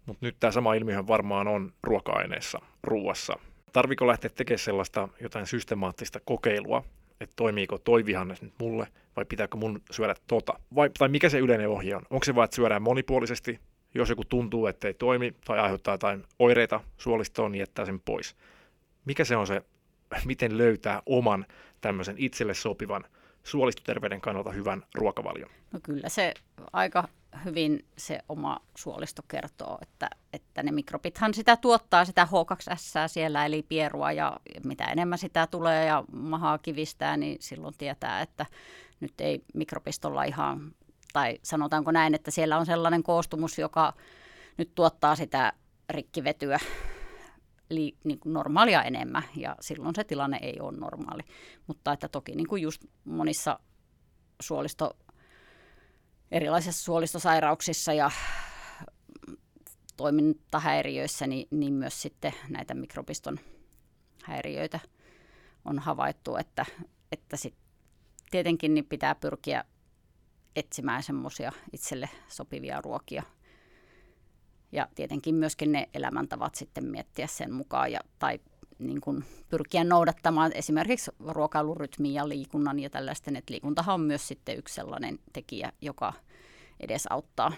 Mutta 0.05 0.25
nyt 0.25 0.35
tämä 0.39 0.51
sama 0.51 0.73
ilmiö 0.73 1.07
varmaan 1.07 1.47
on 1.47 1.73
ruoka-aineissa, 1.83 2.59
ruuassa. 2.83 3.33
Tarviko 3.73 4.07
lähteä 4.07 4.29
tekemään 4.29 4.59
sellaista 4.59 5.09
jotain 5.21 5.47
systemaattista 5.47 6.19
kokeilua, 6.19 6.83
että 7.21 7.33
toimiiko 7.35 7.77
toi 7.77 8.05
vihannes 8.05 8.41
nyt 8.41 8.53
mulle, 8.59 8.87
vai 9.15 9.25
pitääkö 9.25 9.57
mun 9.57 9.81
syödä 9.91 10.15
tota? 10.27 10.59
Vai, 10.75 10.89
tai 10.97 11.09
mikä 11.09 11.29
se 11.29 11.39
yleinen 11.39 11.69
ohje 11.69 11.95
on? 11.95 12.03
Onko 12.09 12.23
se 12.23 12.35
vaan, 12.35 12.45
että 12.45 12.55
syödään 12.55 12.81
monipuolisesti, 12.81 13.59
jos 13.95 14.09
joku 14.09 14.25
tuntuu, 14.25 14.67
että 14.67 14.87
ei 14.87 14.93
toimi 14.93 15.33
tai 15.45 15.59
aiheuttaa 15.59 15.93
jotain 15.93 16.23
oireita 16.39 16.81
suolistoon, 16.97 17.51
niin 17.51 17.59
jättää 17.59 17.85
sen 17.85 17.99
pois. 17.99 18.35
Mikä 19.05 19.23
se 19.23 19.35
on 19.35 19.47
se, 19.47 19.61
miten 20.25 20.57
löytää 20.57 21.01
oman 21.05 21.45
tämmöisen 21.81 22.15
itselle 22.17 22.53
sopivan 22.53 23.03
suolistoterveyden 23.43 24.21
kannalta 24.21 24.51
hyvän 24.51 24.83
ruokavalion? 24.95 25.49
No 25.71 25.79
kyllä 25.83 26.09
se 26.09 26.33
aika 26.73 27.07
hyvin 27.45 27.85
se 27.97 28.19
oma 28.29 28.59
suolisto 28.77 29.21
kertoo, 29.27 29.77
että, 29.81 30.09
että 30.33 30.63
ne 30.63 30.71
mikrobithan 30.71 31.33
sitä 31.33 31.57
tuottaa, 31.57 32.05
sitä 32.05 32.27
H2S 32.31 33.07
siellä, 33.07 33.45
eli 33.45 33.63
pierua, 33.63 34.11
ja 34.11 34.39
mitä 34.63 34.85
enemmän 34.85 35.17
sitä 35.17 35.47
tulee 35.47 35.85
ja 35.85 36.03
mahaa 36.11 36.57
kivistää, 36.57 37.17
niin 37.17 37.37
silloin 37.39 37.73
tietää, 37.77 38.21
että 38.21 38.45
nyt 38.99 39.21
ei 39.21 39.43
mikrobistolla 39.53 40.23
ihan, 40.23 40.71
tai 41.13 41.39
sanotaanko 41.43 41.91
näin, 41.91 42.15
että 42.15 42.31
siellä 42.31 42.57
on 42.57 42.65
sellainen 42.65 43.03
koostumus, 43.03 43.57
joka 43.57 43.93
nyt 44.57 44.75
tuottaa 44.75 45.15
sitä 45.15 45.53
rikkivetyä 45.89 46.59
li, 47.69 47.97
niin 48.03 48.19
kuin 48.19 48.33
normaalia 48.33 48.83
enemmän, 48.83 49.23
ja 49.35 49.55
silloin 49.59 49.95
se 49.95 50.03
tilanne 50.03 50.39
ei 50.41 50.59
ole 50.59 50.77
normaali. 50.77 51.23
Mutta 51.67 51.91
että 51.91 52.07
toki 52.07 52.31
niin 52.35 52.47
kuin 52.47 52.61
just 52.61 52.85
monissa 53.05 53.59
suolisto 54.41 54.97
erilaisissa 56.31 56.83
suolistosairauksissa 56.83 57.93
ja 57.93 58.11
toimintahäiriöissä, 59.97 61.27
niin, 61.27 61.47
niin 61.51 61.73
myös 61.73 62.01
sitten 62.01 62.33
näitä 62.49 62.73
mikrobiston 62.73 63.39
häiriöitä 64.23 64.79
on 65.65 65.79
havaittu, 65.79 66.35
että, 66.35 66.65
että 67.11 67.37
sit 67.37 67.55
tietenkin 68.31 68.73
niin 68.73 68.85
pitää 68.85 69.15
pyrkiä 69.15 69.63
etsimään 70.55 71.03
semmoisia 71.03 71.51
itselle 71.73 72.09
sopivia 72.27 72.81
ruokia. 72.81 73.23
Ja 74.71 74.87
tietenkin 74.95 75.35
myöskin 75.35 75.71
ne 75.71 75.89
elämäntavat 75.93 76.55
sitten 76.55 76.85
miettiä 76.85 77.27
sen 77.27 77.53
mukaan 77.53 77.91
ja, 77.91 77.99
tai 78.19 78.39
niin 78.79 79.01
kuin 79.01 79.25
pyrkiä 79.49 79.83
noudattamaan 79.83 80.51
esimerkiksi 80.55 81.11
ruokailurytmin 81.27 82.13
ja 82.13 82.29
liikunnan 82.29 82.79
ja 82.79 82.89
tällaisten, 82.89 83.35
että 83.35 83.53
liikuntahan 83.53 83.95
on 83.95 84.01
myös 84.01 84.27
sitten 84.27 84.57
yksi 84.57 84.75
sellainen 84.75 85.19
tekijä, 85.33 85.71
joka 85.81 86.13
edesauttaa 86.79 87.51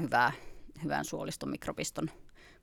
hyvää, 0.00 0.32
hyvän 0.84 1.04
suolistomikropiston 1.04 2.10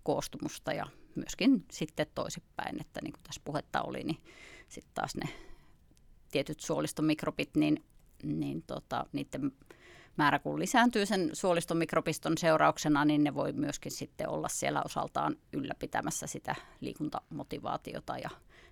koostumusta 0.03 0.73
ja 0.73 0.85
myöskin 1.15 1.65
sitten 1.71 2.07
toisinpäin, 2.15 2.81
että 2.81 2.99
niin 3.03 3.13
kuin 3.13 3.23
tässä 3.23 3.41
puhetta 3.45 3.81
oli, 3.81 4.03
niin 4.03 4.17
sitten 4.69 4.93
taas 4.93 5.15
ne 5.15 5.29
tietyt 6.31 6.59
suolistomikrobit, 6.59 7.55
niin, 7.55 7.83
niin 8.23 8.63
tota, 8.67 9.05
niiden 9.11 9.51
määrä 10.17 10.39
kun 10.39 10.59
lisääntyy 10.59 11.05
sen 11.05 11.29
suolistomikropiston 11.33 12.37
seurauksena, 12.37 13.05
niin 13.05 13.23
ne 13.23 13.35
voi 13.35 13.53
myöskin 13.53 13.91
sitten 13.91 14.29
olla 14.29 14.47
siellä 14.47 14.81
osaltaan 14.85 15.35
ylläpitämässä 15.53 16.27
sitä 16.27 16.55
liikuntamotivaatiota 16.79 18.17
ja 18.17 18.29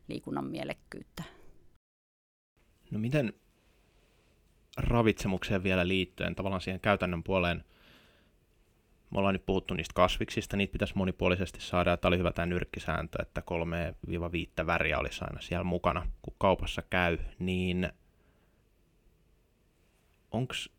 liikunnan 0.07 0.45
mielekkyyttä. 0.45 1.23
No 2.91 2.99
miten 2.99 3.33
ravitsemukseen 4.77 5.63
vielä 5.63 5.87
liittyen, 5.87 6.35
tavallaan 6.35 6.61
siihen 6.61 6.79
käytännön 6.79 7.23
puoleen, 7.23 7.63
me 9.11 9.19
ollaan 9.19 9.33
nyt 9.35 9.45
puhuttu 9.45 9.73
niistä 9.73 9.93
kasviksista, 9.93 10.57
niitä 10.57 10.71
pitäisi 10.71 10.97
monipuolisesti 10.97 11.61
saada, 11.61 11.97
tämä 11.97 12.09
oli 12.09 12.17
hyvä 12.17 12.31
tämä 12.31 12.45
nyrkkisääntö, 12.45 13.21
että 13.21 13.43
3-5 14.61 14.65
väriä 14.65 14.99
olisi 14.99 15.19
aina 15.21 15.41
siellä 15.41 15.63
mukana, 15.63 16.07
kun 16.21 16.35
kaupassa 16.37 16.81
käy, 16.89 17.17
niin 17.39 17.89
onks, 20.31 20.69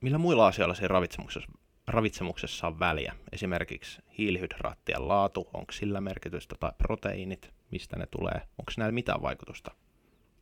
millä 0.00 0.18
muilla 0.18 0.46
asioilla 0.46 0.74
siinä 0.74 0.88
ravitsemuksessa, 0.88 1.50
ravitsemuksessa 1.86 2.66
on 2.66 2.78
väliä? 2.78 3.14
Esimerkiksi 3.32 4.02
hiilihydraattien 4.18 5.08
laatu, 5.08 5.48
onko 5.54 5.72
sillä 5.72 6.00
merkitystä, 6.00 6.54
tai 6.60 6.72
proteiinit, 6.78 7.54
mistä 7.70 7.96
ne 7.96 8.06
tulee, 8.06 8.34
onko 8.34 8.72
näillä 8.76 8.92
mitään 8.92 9.22
vaikutusta 9.22 9.70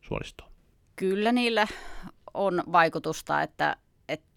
suolistoon? 0.01 0.51
Kyllä 0.95 1.31
niillä 1.31 1.67
on 2.33 2.63
vaikutusta, 2.71 3.41
että, 3.41 3.75
että 4.09 4.27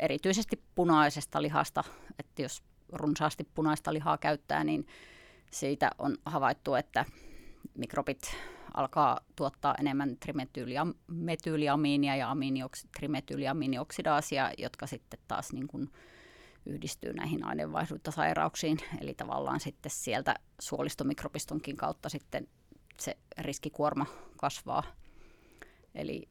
erityisesti 0.00 0.62
punaisesta 0.74 1.42
lihasta, 1.42 1.84
että 2.18 2.42
jos 2.42 2.62
runsaasti 2.92 3.48
punaista 3.54 3.92
lihaa 3.92 4.18
käyttää, 4.18 4.64
niin 4.64 4.86
siitä 5.50 5.90
on 5.98 6.16
havaittu, 6.26 6.74
että 6.74 7.04
mikrobit 7.74 8.36
alkaa 8.74 9.20
tuottaa 9.36 9.74
enemmän 9.80 10.16
trimetyyliamiinia 10.16 12.16
ja 12.16 12.30
aminioksid, 12.30 12.88
trimetyyliaminioksidaasia, 12.96 14.52
jotka 14.58 14.86
sitten 14.86 15.20
taas 15.28 15.52
niin 15.52 15.66
kuin 15.66 15.90
yhdistyy 16.66 17.12
näihin 17.12 17.44
aineenvaihduntasairauksiin. 17.44 18.78
Eli 19.00 19.14
tavallaan 19.14 19.60
sitten 19.60 19.92
sieltä 19.94 20.34
suolistomikropistonkin 20.60 21.76
kautta 21.76 22.08
sitten 22.08 22.48
se 23.00 23.16
riskikuorma 23.38 24.06
kasvaa. 24.36 24.82
Eli 25.94 26.28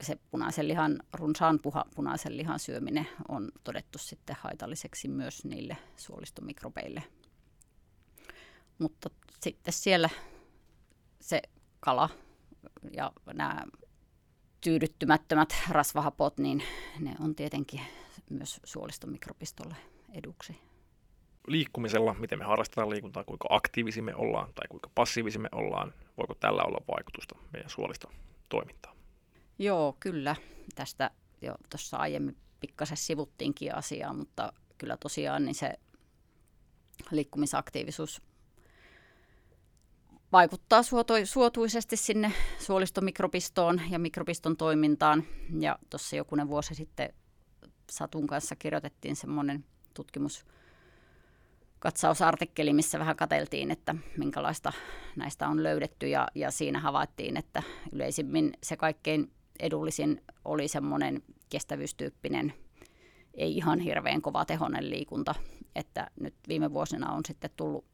se 0.00 0.18
punaisen 0.30 0.68
lihan, 0.68 0.98
runsaan 1.12 1.58
puha, 1.58 1.84
punaisen 1.94 2.36
lihan 2.36 2.58
syöminen 2.58 3.08
on 3.28 3.52
todettu 3.64 3.98
sitten 3.98 4.36
haitalliseksi 4.40 5.08
myös 5.08 5.44
niille 5.44 5.76
suolistomikrobeille. 5.96 7.02
Mutta 8.78 9.10
sitten 9.40 9.74
siellä 9.74 10.10
se 11.22 11.42
kala 11.80 12.08
ja 12.92 13.12
nämä 13.32 13.64
tyydyttymättömät 14.60 15.54
rasvahapot, 15.68 16.38
niin 16.38 16.62
ne 17.00 17.14
on 17.20 17.34
tietenkin 17.34 17.80
myös 18.30 18.60
suolistomikrobistolle 18.64 19.76
eduksi. 20.12 20.56
liikkumisella, 21.46 22.14
miten 22.14 22.38
me 22.38 22.44
harrastetaan 22.44 22.90
liikuntaa, 22.90 23.24
kuinka 23.24 23.48
aktiivisia 23.50 24.02
me 24.02 24.14
ollaan 24.14 24.54
tai 24.54 24.68
kuinka 24.68 24.90
passiivisia 24.94 25.40
me 25.40 25.48
ollaan, 25.52 25.94
voiko 26.18 26.34
tällä 26.34 26.62
olla 26.62 26.84
vaikutusta 26.88 27.38
meidän 27.52 27.70
suolistotoimintaan? 27.70 28.96
Joo, 29.58 29.96
kyllä. 30.00 30.36
Tästä 30.74 31.10
jo 31.42 31.54
tuossa 31.70 31.96
aiemmin 31.96 32.36
pikkasen 32.60 32.96
sivuttiinkin 32.96 33.74
asiaa, 33.74 34.14
mutta 34.14 34.52
kyllä 34.78 34.96
tosiaan 34.96 35.44
niin 35.44 35.54
se 35.54 35.74
liikkumisaktiivisuus 37.10 38.22
vaikuttaa 40.32 40.82
suotuisesti 41.24 41.96
sinne 41.96 42.32
suolistomikrobistoon 42.58 43.80
ja 43.90 43.98
mikropiston 43.98 44.56
toimintaan. 44.56 45.24
Ja 45.60 45.78
tuossa 45.90 46.16
jokunen 46.16 46.48
vuosi 46.48 46.74
sitten 46.74 47.14
Satun 47.90 48.26
kanssa 48.26 48.56
kirjoitettiin 48.56 49.16
semmoinen 49.16 49.64
tutkimus 49.94 50.46
katsausartikkeli, 51.78 52.72
missä 52.72 52.98
vähän 52.98 53.16
kateltiin, 53.16 53.70
että 53.70 53.94
minkälaista 54.16 54.72
näistä 55.16 55.48
on 55.48 55.62
löydetty 55.62 56.08
ja, 56.08 56.28
ja 56.34 56.50
siinä 56.50 56.80
havaittiin, 56.80 57.36
että 57.36 57.62
yleisimmin 57.92 58.52
se 58.62 58.76
kaikkein 58.76 59.30
edullisin 59.60 60.22
oli 60.44 60.68
semmoinen 60.68 61.22
kestävyystyyppinen, 61.48 62.54
ei 63.34 63.56
ihan 63.56 63.80
hirveän 63.80 64.22
kova 64.22 64.44
tehonen 64.44 64.90
liikunta, 64.90 65.34
että 65.74 66.10
nyt 66.20 66.34
viime 66.48 66.72
vuosina 66.72 67.12
on 67.12 67.22
sitten 67.26 67.50
tullut 67.56 67.84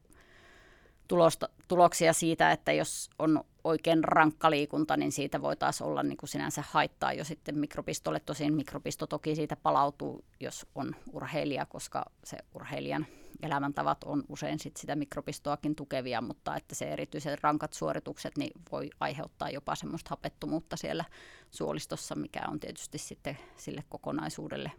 tulosta, 1.08 1.48
tuloksia 1.68 2.12
siitä, 2.12 2.52
että 2.52 2.72
jos 2.72 3.10
on 3.18 3.44
oikein 3.64 4.04
rankka 4.04 4.50
liikunta, 4.50 4.96
niin 4.96 5.12
siitä 5.12 5.42
voi 5.42 5.56
taas 5.56 5.82
olla 5.82 6.02
niin 6.02 6.16
kuin 6.16 6.28
sinänsä 6.28 6.64
haittaa 6.70 7.12
jo 7.12 7.24
sitten 7.24 7.58
mikropistolle. 7.58 8.20
Tosin 8.20 8.54
mikropisto 8.54 9.06
toki 9.06 9.34
siitä 9.34 9.56
palautuu, 9.56 10.24
jos 10.40 10.66
on 10.74 10.96
urheilija, 11.12 11.66
koska 11.66 12.04
se 12.24 12.38
urheilijan 12.54 13.06
elämäntavat 13.42 14.04
on 14.04 14.24
usein 14.28 14.58
sit 14.58 14.76
sitä 14.76 14.96
mikropistoakin 14.96 15.76
tukevia, 15.76 16.20
mutta 16.20 16.56
että 16.56 16.74
se 16.74 16.84
erityiset 16.84 17.40
rankat 17.42 17.72
suoritukset 17.72 18.36
niin 18.38 18.52
voi 18.72 18.90
aiheuttaa 19.00 19.50
jopa 19.50 19.74
semmoista 19.74 20.10
hapettomuutta 20.10 20.76
siellä 20.76 21.04
suolistossa, 21.50 22.14
mikä 22.14 22.40
on 22.48 22.60
tietysti 22.60 22.98
sitten 22.98 23.38
sille 23.56 23.84
kokonaisuudelle 23.88 24.72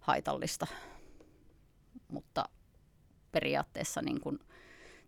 haitallista. 0.00 0.66
Mutta 2.08 2.48
periaatteessa 3.32 4.02
niin 4.02 4.20
kun 4.20 4.38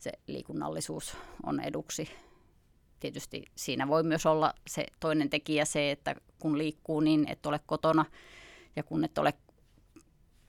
se 0.06 0.12
liikunnallisuus 0.26 1.16
on 1.46 1.60
eduksi. 1.60 2.08
Tietysti 3.00 3.44
siinä 3.56 3.88
voi 3.88 4.02
myös 4.02 4.26
olla 4.26 4.54
se 4.68 4.86
toinen 5.00 5.30
tekijä 5.30 5.64
se, 5.64 5.90
että 5.90 6.14
kun 6.38 6.58
liikkuu 6.58 7.00
niin 7.00 7.28
et 7.28 7.46
ole 7.46 7.60
kotona 7.66 8.04
ja 8.76 8.82
kun 8.82 9.04
et 9.04 9.18
ole 9.18 9.34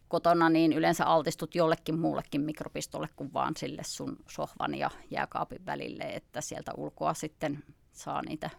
kotona, 0.08 0.50
niin 0.50 0.74
yleensä 0.74 1.06
altistut 1.06 1.56
jollekin 1.56 2.00
muullekin 2.00 2.42
mikropistolle 2.42 3.10
kuin 3.16 3.34
vaan 3.34 3.54
sille 3.58 3.82
sun 3.86 4.18
sohvan 4.30 4.76
ja 4.76 4.90
jääkaapin 5.12 5.66
välille, 5.66 6.04
että 6.04 6.42
sieltä 6.42 6.72
ulkoa 6.78 7.14
sitten 7.14 7.64
saa 7.92 8.22
niitä 8.22 8.50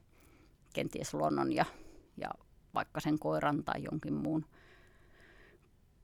kenties 0.75 1.15
luonnon 1.15 1.53
ja, 1.53 1.65
ja 2.17 2.29
vaikka 2.75 3.01
sen 3.01 3.19
koiran 3.19 3.65
tai 3.65 3.83
jonkin 3.83 4.15
muun 4.15 4.47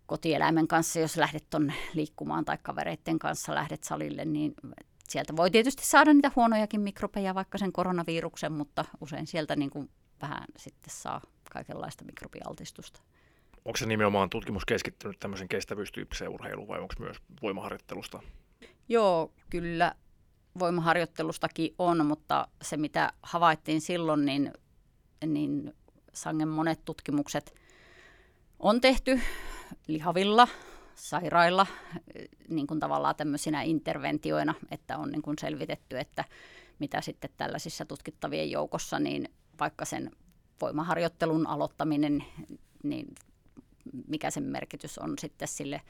kotieläimen 0.06 0.68
kanssa, 0.68 1.00
jos 1.00 1.16
lähdet 1.16 1.50
tuonne 1.50 1.74
liikkumaan 1.94 2.44
tai 2.44 2.58
kavereiden 2.62 3.18
kanssa 3.18 3.54
lähdet 3.54 3.84
salille, 3.84 4.24
niin 4.24 4.54
sieltä 5.08 5.36
voi 5.36 5.50
tietysti 5.50 5.86
saada 5.86 6.14
niitä 6.14 6.30
huonojakin 6.36 6.80
mikrobeja, 6.80 7.34
vaikka 7.34 7.58
sen 7.58 7.72
koronaviruksen, 7.72 8.52
mutta 8.52 8.84
usein 9.00 9.26
sieltä 9.26 9.56
niin 9.56 9.70
kuin 9.70 9.90
vähän 10.22 10.44
sitten 10.56 10.94
saa 10.94 11.20
kaikenlaista 11.50 12.04
mikrobialtistusta. 12.04 13.00
Onko 13.64 13.76
se 13.76 13.86
nimenomaan 13.86 14.30
tutkimus 14.30 14.64
keskittynyt 14.64 15.18
tämmöisen 15.18 15.48
kestävyystyyppiseen 15.48 16.30
urheiluun 16.30 16.68
vai 16.68 16.80
onko 16.80 16.94
myös 16.98 17.16
voimaharjoittelusta? 17.42 18.20
Joo, 18.88 19.32
kyllä 19.50 19.94
voimaharjoittelustakin 20.58 21.74
on, 21.78 22.06
mutta 22.06 22.48
se 22.62 22.76
mitä 22.76 23.12
havaittiin 23.22 23.80
silloin, 23.80 24.24
niin, 24.24 24.52
niin 25.26 25.72
sangen 26.12 26.48
monet 26.48 26.84
tutkimukset 26.84 27.54
on 28.58 28.80
tehty 28.80 29.20
lihavilla, 29.86 30.48
sairailla, 30.94 31.66
niin 32.48 32.66
kuin 32.66 32.80
tavallaan 32.80 33.16
tämmöisinä 33.16 33.62
interventioina, 33.62 34.54
että 34.70 34.98
on 34.98 35.10
niin 35.10 35.22
kuin 35.22 35.38
selvitetty, 35.40 35.98
että 35.98 36.24
mitä 36.78 37.00
sitten 37.00 37.30
tällaisissa 37.36 37.84
tutkittavien 37.84 38.50
joukossa, 38.50 38.98
niin 38.98 39.28
vaikka 39.60 39.84
sen 39.84 40.10
voimaharjoittelun 40.60 41.46
aloittaminen, 41.46 42.24
niin 42.82 43.14
mikä 44.08 44.30
sen 44.30 44.42
merkitys 44.42 44.98
on 44.98 45.14
sitten 45.18 45.48
sille 45.48 45.80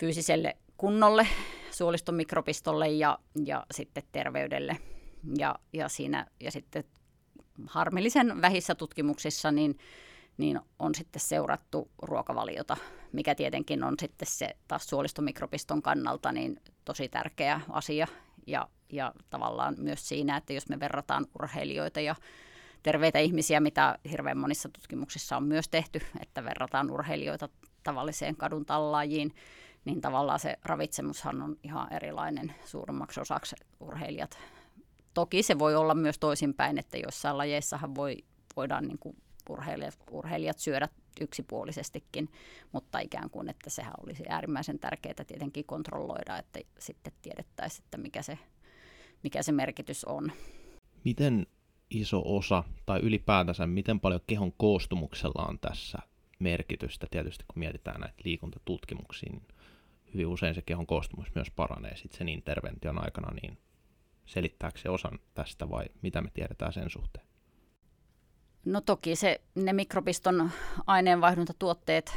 fyysiselle 0.00 0.56
kunnolle, 0.76 1.26
suoliston 1.70 2.14
mikropistolle 2.14 2.88
ja, 2.88 3.18
ja 3.44 3.66
sitten 3.70 4.02
terveydelle. 4.12 4.76
Ja, 5.38 5.54
ja, 5.72 5.88
siinä, 5.88 6.26
ja 6.40 6.50
sitten 6.50 6.84
harmillisen 7.66 8.42
vähissä 8.42 8.74
tutkimuksissa 8.74 9.52
niin, 9.52 9.78
niin 10.38 10.60
on 10.78 10.94
sitten 10.94 11.20
seurattu 11.20 11.90
ruokavaliota, 12.02 12.76
mikä 13.12 13.34
tietenkin 13.34 13.84
on 13.84 13.94
sitten 14.00 14.28
se 14.28 14.56
taas 14.68 14.86
suolistomikropiston 14.86 15.82
kannalta 15.82 16.32
niin 16.32 16.60
tosi 16.84 17.08
tärkeä 17.08 17.60
asia. 17.68 18.06
Ja, 18.46 18.68
ja 18.92 19.12
tavallaan 19.30 19.74
myös 19.78 20.08
siinä, 20.08 20.36
että 20.36 20.52
jos 20.52 20.68
me 20.68 20.80
verrataan 20.80 21.26
urheilijoita 21.38 22.00
ja 22.00 22.14
terveitä 22.82 23.18
ihmisiä, 23.18 23.60
mitä 23.60 23.98
hirveän 24.10 24.38
monissa 24.38 24.68
tutkimuksissa 24.68 25.36
on 25.36 25.44
myös 25.44 25.68
tehty, 25.68 26.00
että 26.20 26.44
verrataan 26.44 26.90
urheilijoita 26.90 27.48
tavalliseen 27.82 28.36
kadun 28.36 28.66
tallaajiin, 28.66 29.34
niin 29.84 30.00
tavallaan 30.00 30.40
se 30.40 30.56
ravitsemushan 30.64 31.42
on 31.42 31.56
ihan 31.62 31.92
erilainen 31.92 32.54
suurimmaksi 32.64 33.20
osaksi 33.20 33.56
urheilijat. 33.80 34.38
Toki 35.14 35.42
se 35.42 35.58
voi 35.58 35.74
olla 35.74 35.94
myös 35.94 36.18
toisinpäin, 36.18 36.78
että 36.78 36.98
joissain 36.98 37.38
lajeissahan 37.38 37.94
voi, 37.94 38.16
voidaan 38.56 38.88
niin 38.88 38.98
kuin 38.98 39.16
urheilijat, 39.48 39.98
urheilijat 40.10 40.58
syödä 40.58 40.88
yksipuolisestikin, 41.20 42.28
mutta 42.72 42.98
ikään 42.98 43.30
kuin, 43.30 43.48
että 43.48 43.70
sehän 43.70 43.94
olisi 44.02 44.24
äärimmäisen 44.28 44.78
tärkeää 44.78 45.24
tietenkin 45.26 45.64
kontrolloida, 45.64 46.38
että 46.38 46.60
sitten 46.78 47.12
tiedettäisiin, 47.22 47.84
että 47.84 47.98
mikä 47.98 48.22
se, 48.22 48.38
mikä 49.22 49.42
se 49.42 49.52
merkitys 49.52 50.04
on. 50.04 50.32
Miten 51.04 51.46
iso 51.90 52.22
osa, 52.24 52.64
tai 52.86 53.00
ylipäätänsä 53.00 53.66
miten 53.66 54.00
paljon 54.00 54.20
kehon 54.26 54.52
koostumuksella 54.52 55.46
on 55.48 55.58
tässä 55.58 55.98
merkitystä. 56.38 57.06
Tietysti 57.10 57.44
kun 57.48 57.58
mietitään 57.58 58.00
näitä 58.00 58.22
liikuntatutkimuksia, 58.24 59.32
niin 59.32 59.42
hyvin 60.14 60.26
usein 60.26 60.54
se 60.54 60.62
kehon 60.62 60.86
koostumus 60.86 61.34
myös 61.34 61.50
paranee 61.50 61.96
sitten 61.96 62.18
sen 62.18 62.28
intervention 62.28 63.04
aikana, 63.04 63.34
niin 63.42 63.58
selittääkö 64.26 64.78
se 64.78 64.88
osan 64.88 65.18
tästä 65.34 65.70
vai 65.70 65.84
mitä 66.02 66.20
me 66.20 66.30
tiedetään 66.34 66.72
sen 66.72 66.90
suhteen? 66.90 67.31
No 68.64 68.80
toki 68.80 69.16
se, 69.16 69.40
ne 69.54 69.72
mikrobiston 69.72 70.50
aineenvaihduntatuotteet 70.86 72.16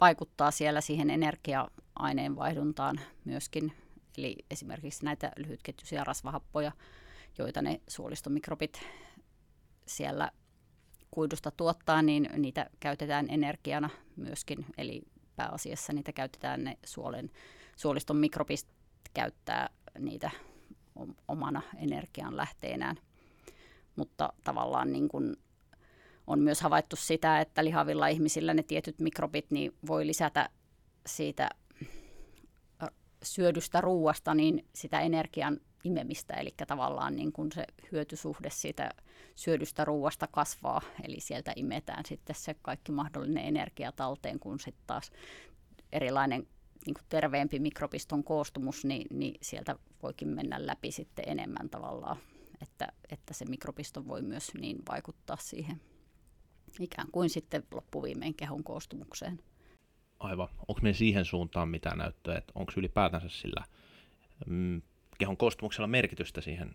vaikuttaa 0.00 0.50
siellä 0.50 0.80
siihen 0.80 1.10
energia-aineenvaihduntaan 1.10 3.00
myöskin. 3.24 3.72
Eli 4.18 4.36
esimerkiksi 4.50 5.04
näitä 5.04 5.32
lyhytketjuisia 5.36 6.04
rasvahappoja– 6.04 6.72
joita 7.38 7.62
ne 7.62 7.80
suolistomikrobit 7.88 8.82
siellä 9.86 10.30
kuidusta 11.10 11.50
tuottaa, 11.50 12.02
niin 12.02 12.28
niitä 12.36 12.70
käytetään 12.80 13.26
energiana 13.28 13.90
myöskin. 14.16 14.66
Eli 14.78 15.02
pääasiassa 15.36 15.92
niitä 15.92 16.12
käytetään, 16.12 16.64
ne 16.64 16.78
suolen, 16.84 17.30
suoliston 17.76 18.16
mikrobit 18.16 18.66
käyttää 19.14 19.70
niitä 19.98 20.30
omana 21.28 21.62
energian 21.76 22.36
lähteenään. 22.36 22.96
Mutta 23.96 24.32
tavallaan 24.44 24.92
niin 24.92 25.08
kun 25.08 25.36
on 26.26 26.40
myös 26.40 26.60
havaittu 26.60 26.96
sitä, 26.96 27.40
että 27.40 27.64
lihavilla 27.64 28.08
ihmisillä 28.08 28.54
ne 28.54 28.62
tietyt 28.62 28.98
mikrobit 28.98 29.50
niin 29.50 29.74
voi 29.86 30.06
lisätä 30.06 30.48
siitä 31.06 31.48
syödystä 33.22 33.80
ruuasta 33.80 34.34
niin 34.34 34.66
sitä 34.74 35.00
energian 35.00 35.60
imemistä, 35.84 36.34
eli 36.34 36.54
tavallaan 36.66 37.16
niin 37.16 37.32
kuin 37.32 37.52
se 37.52 37.64
hyötysuhde 37.92 38.50
siitä 38.50 38.90
syödystä 39.36 39.84
ruuasta 39.84 40.26
kasvaa, 40.26 40.80
eli 41.04 41.20
sieltä 41.20 41.52
imetään 41.56 42.04
sitten 42.06 42.36
se 42.36 42.54
kaikki 42.62 42.92
mahdollinen 42.92 43.44
energia 43.44 43.92
talteen, 43.92 44.40
kun 44.40 44.60
sitten 44.60 44.84
taas 44.86 45.12
erilainen 45.92 46.46
niin 46.86 46.94
kuin 46.94 47.04
terveempi 47.08 47.58
mikropiston 47.58 48.24
koostumus, 48.24 48.84
niin, 48.84 49.06
niin 49.18 49.38
sieltä 49.42 49.76
voikin 50.02 50.28
mennä 50.28 50.66
läpi 50.66 50.92
sitten 50.92 51.24
enemmän 51.28 51.70
tavallaan, 51.70 52.16
että, 52.60 52.88
että 53.10 53.34
se 53.34 53.44
mikropisto 53.44 54.06
voi 54.06 54.22
myös 54.22 54.54
niin 54.54 54.78
vaikuttaa 54.88 55.36
siihen 55.36 55.80
ikään 56.80 57.08
kuin 57.12 57.30
sitten 57.30 57.62
loppuviimein 57.74 58.34
kehon 58.34 58.64
koostumukseen. 58.64 59.40
Aivan. 60.20 60.48
Onko 60.68 60.80
meillä 60.82 60.98
siihen 60.98 61.24
suuntaan 61.24 61.68
mitään 61.68 61.98
näyttöä, 61.98 62.38
että 62.38 62.52
onko 62.54 62.72
ylipäätänsä 62.76 63.28
sillä 63.28 63.64
mm, 64.46 64.82
kehon 65.18 65.36
koostumuksella 65.36 65.86
merkitystä 65.86 66.40
siihen 66.40 66.74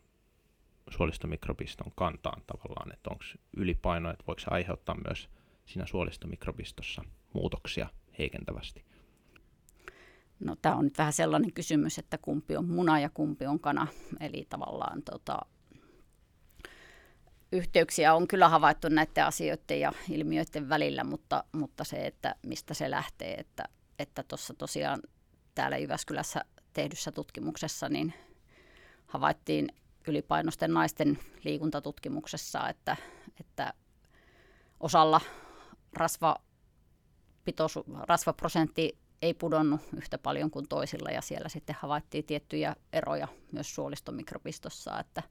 suolistomikropiston 0.90 1.92
kantaan 1.96 2.42
tavallaan, 2.48 2.94
että 2.94 3.10
onko 3.10 3.24
ylipaino, 3.58 4.10
että 4.10 4.24
voiko 4.28 4.40
se 4.40 4.48
aiheuttaa 4.50 4.96
myös 5.08 5.30
siinä 5.66 5.86
suolistomikrobistossa 5.86 7.04
muutoksia 7.34 7.90
heikentävästi? 8.20 8.86
No 10.40 10.56
tämä 10.62 10.76
on 10.76 10.84
nyt 10.84 10.98
vähän 10.98 11.14
sellainen 11.14 11.54
kysymys, 11.54 12.00
että 12.00 12.18
kumpi 12.18 12.58
on 12.58 12.66
muna 12.66 13.00
ja 13.00 13.10
kumpi 13.10 13.46
on 13.46 13.60
kana. 13.60 13.88
Eli 14.20 14.46
tavallaan 14.50 15.04
tota, 15.04 15.40
yhteyksiä 17.58 18.14
on 18.14 18.28
kyllä 18.28 18.50
havaittu 18.50 18.90
näiden 18.90 19.26
asioiden 19.26 19.80
ja 19.80 19.92
ilmiöiden 20.10 20.70
välillä, 20.70 21.04
mutta, 21.04 21.44
mutta 21.52 21.84
se, 21.84 22.08
että 22.08 22.36
mistä 22.46 22.74
se 22.74 22.92
lähtee, 22.92 23.34
että 23.34 23.64
että 24.00 24.24
tosiaan 24.58 25.02
täällä 25.56 25.78
Jyväskylässä 25.78 26.46
tehdyssä 26.74 27.12
tutkimuksessa 27.12 27.90
niin 27.90 28.14
havaittiin 29.08 29.68
ylipainoisten 30.08 30.74
naisten 30.74 31.20
liikuntatutkimuksessa, 31.44 32.70
että, 32.70 32.98
että 33.40 33.74
osalla 34.80 35.22
rasva, 35.94 36.36
pitos, 37.46 37.80
rasvaprosentti 38.08 38.98
ei 39.22 39.34
pudonnut 39.34 39.82
yhtä 39.98 40.18
paljon 40.18 40.52
kuin 40.52 40.68
toisilla 40.68 41.12
ja 41.12 41.22
siellä 41.22 41.50
sitten 41.50 41.76
havaittiin 41.80 42.26
tiettyjä 42.26 42.76
eroja 42.94 43.28
myös 43.52 43.76
suolistomikrobistossa, 43.76 45.00
että 45.00 45.24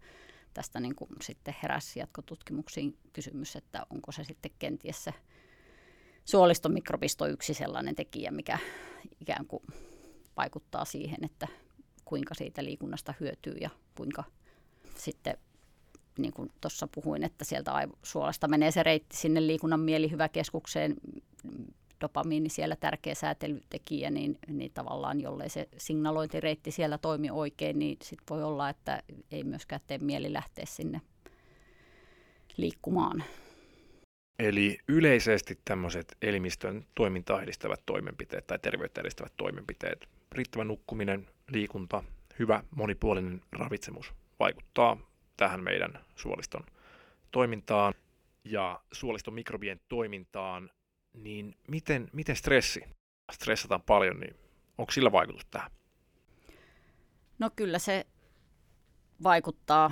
tästä 0.54 0.80
niin 0.80 0.94
kuin 0.94 1.10
sitten 1.22 1.54
heräsi 1.62 1.98
jatkotutkimuksiin 1.98 2.98
kysymys, 3.12 3.56
että 3.56 3.86
onko 3.90 4.12
se 4.12 4.24
sitten 4.24 4.50
kenties 4.58 5.04
se 5.04 5.14
suolistomikrobisto 6.24 7.26
yksi 7.26 7.54
sellainen 7.54 7.94
tekijä, 7.94 8.30
mikä 8.30 8.58
ikään 9.20 9.46
kuin 9.46 9.62
vaikuttaa 10.36 10.84
siihen, 10.84 11.24
että 11.24 11.48
kuinka 12.04 12.34
siitä 12.34 12.64
liikunnasta 12.64 13.14
hyötyy 13.20 13.54
ja 13.60 13.70
kuinka 13.96 14.24
sitten 14.96 15.38
niin 16.18 16.32
kuin 16.32 16.52
tuossa 16.60 16.88
puhuin, 16.94 17.24
että 17.24 17.44
sieltä 17.44 17.88
suolasta 18.02 18.48
menee 18.48 18.70
se 18.70 18.82
reitti 18.82 19.16
sinne 19.16 19.46
liikunnan 19.46 19.80
mielihyväkeskukseen, 19.80 20.94
dopamiini 22.04 22.48
siellä 22.48 22.76
tärkeä 22.76 23.14
säätelytekijä, 23.14 24.10
niin, 24.10 24.38
niin 24.48 24.70
tavallaan 24.74 25.20
jollei 25.20 25.48
se 25.48 25.68
signalointireitti 25.76 26.70
siellä 26.70 26.98
toimi 26.98 27.30
oikein, 27.30 27.78
niin 27.78 27.96
sit 28.02 28.18
voi 28.30 28.42
olla, 28.42 28.68
että 28.68 29.02
ei 29.30 29.44
myöskään 29.44 29.80
tee 29.86 29.98
mieli 29.98 30.32
lähteä 30.32 30.64
sinne 30.68 31.00
liikkumaan. 32.56 33.24
Eli 34.38 34.78
yleisesti 34.88 35.58
tämmöiset 35.64 36.16
elimistön 36.22 36.86
toimintaa 36.94 37.42
edistävät 37.42 37.80
toimenpiteet 37.86 38.46
tai 38.46 38.58
terveyttä 38.58 39.00
edistävät 39.00 39.32
toimenpiteet, 39.36 40.08
riittävä 40.32 40.64
nukkuminen, 40.64 41.28
liikunta, 41.48 42.04
hyvä 42.38 42.62
monipuolinen 42.76 43.40
ravitsemus 43.52 44.12
vaikuttaa 44.40 44.96
tähän 45.36 45.64
meidän 45.64 46.04
suoliston 46.16 46.64
toimintaan 47.30 47.94
ja 48.44 48.80
suoliston 48.92 49.34
mikrobien 49.34 49.80
toimintaan, 49.88 50.70
niin 51.14 51.54
miten, 51.68 52.08
miten 52.12 52.36
stressi? 52.36 52.80
Stressataan 53.32 53.82
paljon, 53.82 54.20
niin 54.20 54.36
onko 54.78 54.92
sillä 54.92 55.12
vaikutus 55.12 55.46
tähän? 55.50 55.70
No 57.38 57.50
kyllä 57.56 57.78
se 57.78 58.06
vaikuttaa 59.22 59.90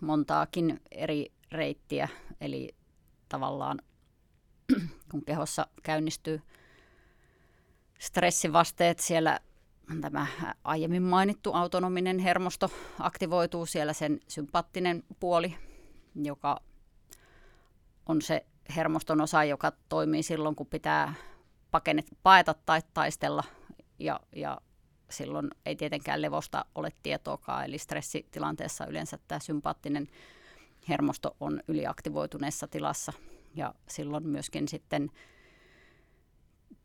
montaakin 0.00 0.80
eri 0.90 1.32
reittiä, 1.52 2.08
eli 2.40 2.74
tavallaan, 3.28 3.78
kun 5.10 5.24
kehossa 5.24 5.66
käynnistyy 5.82 6.40
stressivasteet, 7.98 8.98
siellä 8.98 9.40
tämä 10.00 10.26
aiemmin 10.64 11.02
mainittu 11.02 11.52
autonominen 11.52 12.18
hermosto 12.18 12.70
aktivoituu 12.98 13.66
siellä 13.66 13.92
sen 13.92 14.20
sympaattinen 14.28 15.02
puoli, 15.20 15.54
joka 16.14 16.60
on 18.06 18.22
se 18.22 18.46
hermoston 18.76 19.20
osa, 19.20 19.44
joka 19.44 19.72
toimii 19.88 20.22
silloin, 20.22 20.56
kun 20.56 20.66
pitää 20.66 21.14
pakenet 21.70 22.06
paeta 22.22 22.54
tai 22.54 22.80
taistella. 22.94 23.44
Ja, 23.98 24.20
ja 24.36 24.60
silloin 25.10 25.50
ei 25.66 25.76
tietenkään 25.76 26.22
levosta 26.22 26.64
ole 26.74 26.92
tietoakaan, 27.02 27.64
eli 27.64 27.78
stressitilanteessa 27.78 28.86
yleensä 28.86 29.18
tämä 29.28 29.38
sympaattinen 29.38 30.08
hermosto 30.88 31.36
on 31.40 31.60
yliaktivoituneessa 31.68 32.68
tilassa 32.68 33.12
ja 33.54 33.74
silloin 33.88 34.28
myöskin 34.28 34.68
sitten 34.68 35.10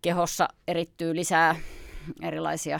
kehossa 0.01 0.47
erittyy 0.67 1.15
lisää 1.15 1.55
erilaisia 2.21 2.79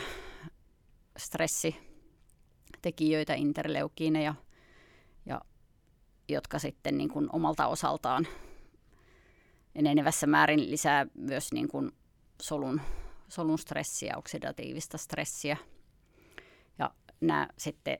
stressitekijöitä, 1.18 3.34
interleukiineja, 3.34 4.36
ja, 5.26 5.42
jotka 6.30 6.60
sitten 6.60 6.98
niin 6.98 7.10
kuin 7.10 7.30
omalta 7.34 7.68
osaltaan 7.68 8.28
enenevässä 9.76 10.28
määrin 10.28 10.72
lisää 10.72 11.06
myös 11.14 11.52
niin 11.52 11.68
kuin 11.68 11.92
solun, 12.42 12.82
solun 13.28 13.60
stressiä, 13.60 14.14
oksidatiivista 14.18 14.98
stressiä. 14.98 15.58
Ja 16.80 16.92
nämä 17.22 17.48
sitten 17.58 17.98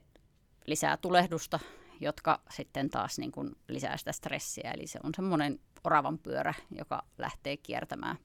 lisää 0.66 0.96
tulehdusta 0.96 1.60
jotka 2.00 2.40
sitten 2.50 2.90
taas 2.90 3.18
niin 3.18 3.32
kuin 3.32 3.56
lisää 3.68 3.96
sitä 3.96 4.12
stressiä. 4.12 4.70
Eli 4.70 4.86
se 4.86 4.98
on 5.02 5.12
semmoinen 5.16 5.60
oravan 5.84 6.18
pyörä, 6.18 6.54
joka 6.70 7.02
lähtee 7.18 7.56
kiertämään. 7.56 8.18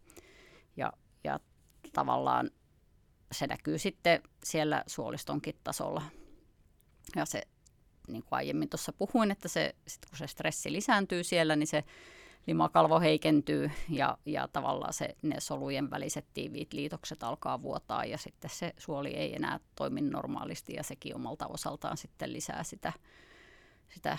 Ja, 0.77 0.93
ja 1.23 1.39
tavallaan 1.93 2.51
se 3.31 3.47
näkyy 3.47 3.77
sitten 3.77 4.23
siellä 4.43 4.83
suolistonkin 4.87 5.55
tasolla. 5.63 6.01
Ja 7.15 7.25
se, 7.25 7.41
niin 8.07 8.23
kuin 8.23 8.37
aiemmin 8.37 8.69
tuossa 8.69 8.93
puhuin, 8.93 9.31
että 9.31 9.47
se, 9.47 9.75
sit 9.87 10.05
kun 10.05 10.17
se 10.17 10.27
stressi 10.27 10.71
lisääntyy 10.71 11.23
siellä, 11.23 11.55
niin 11.55 11.67
se 11.67 11.83
limakalvo 12.49 12.99
heikentyy 12.99 13.71
ja, 13.89 14.17
ja 14.25 14.47
tavallaan 14.47 14.93
se, 14.93 15.15
ne 15.21 15.39
solujen 15.39 15.89
väliset 15.89 16.25
tiiviit 16.33 16.73
liitokset 16.73 17.23
alkaa 17.23 17.61
vuotaa 17.61 18.05
ja 18.05 18.17
sitten 18.17 18.51
se 18.53 18.73
suoli 18.77 19.09
ei 19.09 19.35
enää 19.35 19.59
toimi 19.75 20.01
normaalisti 20.01 20.73
ja 20.73 20.83
sekin 20.83 21.15
omalta 21.15 21.47
osaltaan 21.47 21.97
sitten 21.97 22.33
lisää 22.33 22.63
sitä 22.63 22.93
sitä 23.89 24.17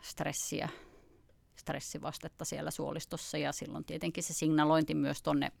stressiä, 0.00 0.68
stressivastetta 1.56 2.44
siellä 2.44 2.70
suolistossa 2.70 3.38
ja 3.38 3.52
silloin 3.52 3.84
tietenkin 3.84 4.24
se 4.24 4.34
signalointi 4.34 4.94
myös 4.94 5.22
tonne 5.22 5.52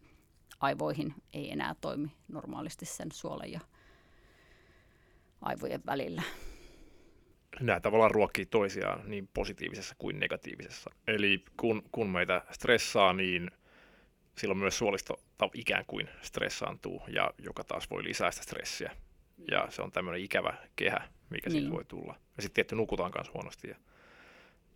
aivoihin 0.60 1.14
ei 1.32 1.52
enää 1.52 1.74
toimi 1.80 2.12
normaalisti 2.28 2.86
sen 2.86 3.12
suolen 3.12 3.52
ja 3.52 3.60
aivojen 5.40 5.82
välillä. 5.86 6.22
Nämä 7.60 7.80
tavallaan 7.80 8.10
ruokkii 8.10 8.46
toisiaan 8.46 9.02
niin 9.06 9.28
positiivisessa 9.34 9.94
kuin 9.98 10.20
negatiivisessa. 10.20 10.90
Eli 11.06 11.44
kun, 11.56 11.82
kun 11.92 12.08
meitä 12.08 12.42
stressaa, 12.50 13.12
niin 13.12 13.50
silloin 14.36 14.58
myös 14.58 14.78
suolisto 14.78 15.20
ikään 15.54 15.84
kuin 15.86 16.08
stressaantuu, 16.22 17.02
ja 17.08 17.30
joka 17.38 17.64
taas 17.64 17.90
voi 17.90 18.04
lisää 18.04 18.30
sitä 18.30 18.42
stressiä. 18.42 18.92
Ja 19.50 19.66
se 19.70 19.82
on 19.82 19.92
tämmöinen 19.92 20.22
ikävä 20.22 20.54
kehä, 20.76 21.08
mikä 21.30 21.50
niin. 21.50 21.60
siitä 21.60 21.74
voi 21.74 21.84
tulla. 21.84 22.14
Ja 22.36 22.42
sitten 22.42 22.54
tietty 22.54 22.74
nukutaan 22.74 23.10
kanssa 23.10 23.32
huonosti 23.34 23.68
ja 23.68 23.76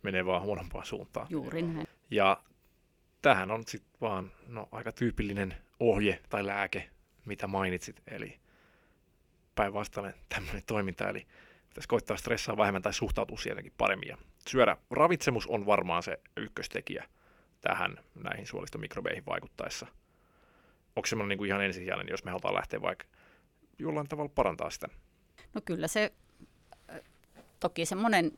menee 0.03 0.25
vaan 0.25 0.41
huonompaan 0.41 0.85
suuntaan. 0.85 1.27
Juuri 1.29 1.61
näin. 1.61 1.87
Ja 2.11 2.43
tähän 3.21 3.51
on 3.51 3.63
sitten 3.67 3.91
vaan 4.01 4.31
no, 4.47 4.69
aika 4.71 4.91
tyypillinen 4.91 5.55
ohje 5.79 6.19
tai 6.29 6.45
lääke, 6.45 6.89
mitä 7.25 7.47
mainitsit, 7.47 8.01
eli 8.07 8.39
päinvastainen 9.55 10.13
tämmöinen 10.29 10.63
toiminta, 10.65 11.09
eli 11.09 11.27
pitäisi 11.73 11.87
koittaa 11.87 12.17
stressaa 12.17 12.57
vähemmän 12.57 12.81
tai 12.81 12.93
suhtautua 12.93 13.37
sielläkin 13.37 13.73
paremmin. 13.77 14.09
Ja 14.09 14.17
syödä 14.49 14.77
ravitsemus 14.91 15.47
on 15.47 15.65
varmaan 15.65 16.03
se 16.03 16.19
ykköstekijä 16.37 17.05
tähän 17.61 17.97
näihin 18.23 18.47
suolistomikrobeihin 18.47 19.25
vaikuttaessa. 19.25 19.87
Onko 20.95 21.07
semmoinen 21.07 21.29
niin 21.29 21.37
kuin 21.37 21.47
ihan 21.47 21.63
ensisijainen, 21.63 22.07
jos 22.09 22.23
me 22.23 22.31
halutaan 22.31 22.55
lähteä 22.55 22.81
vaikka 22.81 23.05
jollain 23.79 24.07
tavalla 24.07 24.31
parantaa 24.35 24.69
sitä? 24.69 24.87
No 25.53 25.61
kyllä 25.65 25.87
se 25.87 26.13
toki 27.59 27.85
semmoinen 27.85 28.31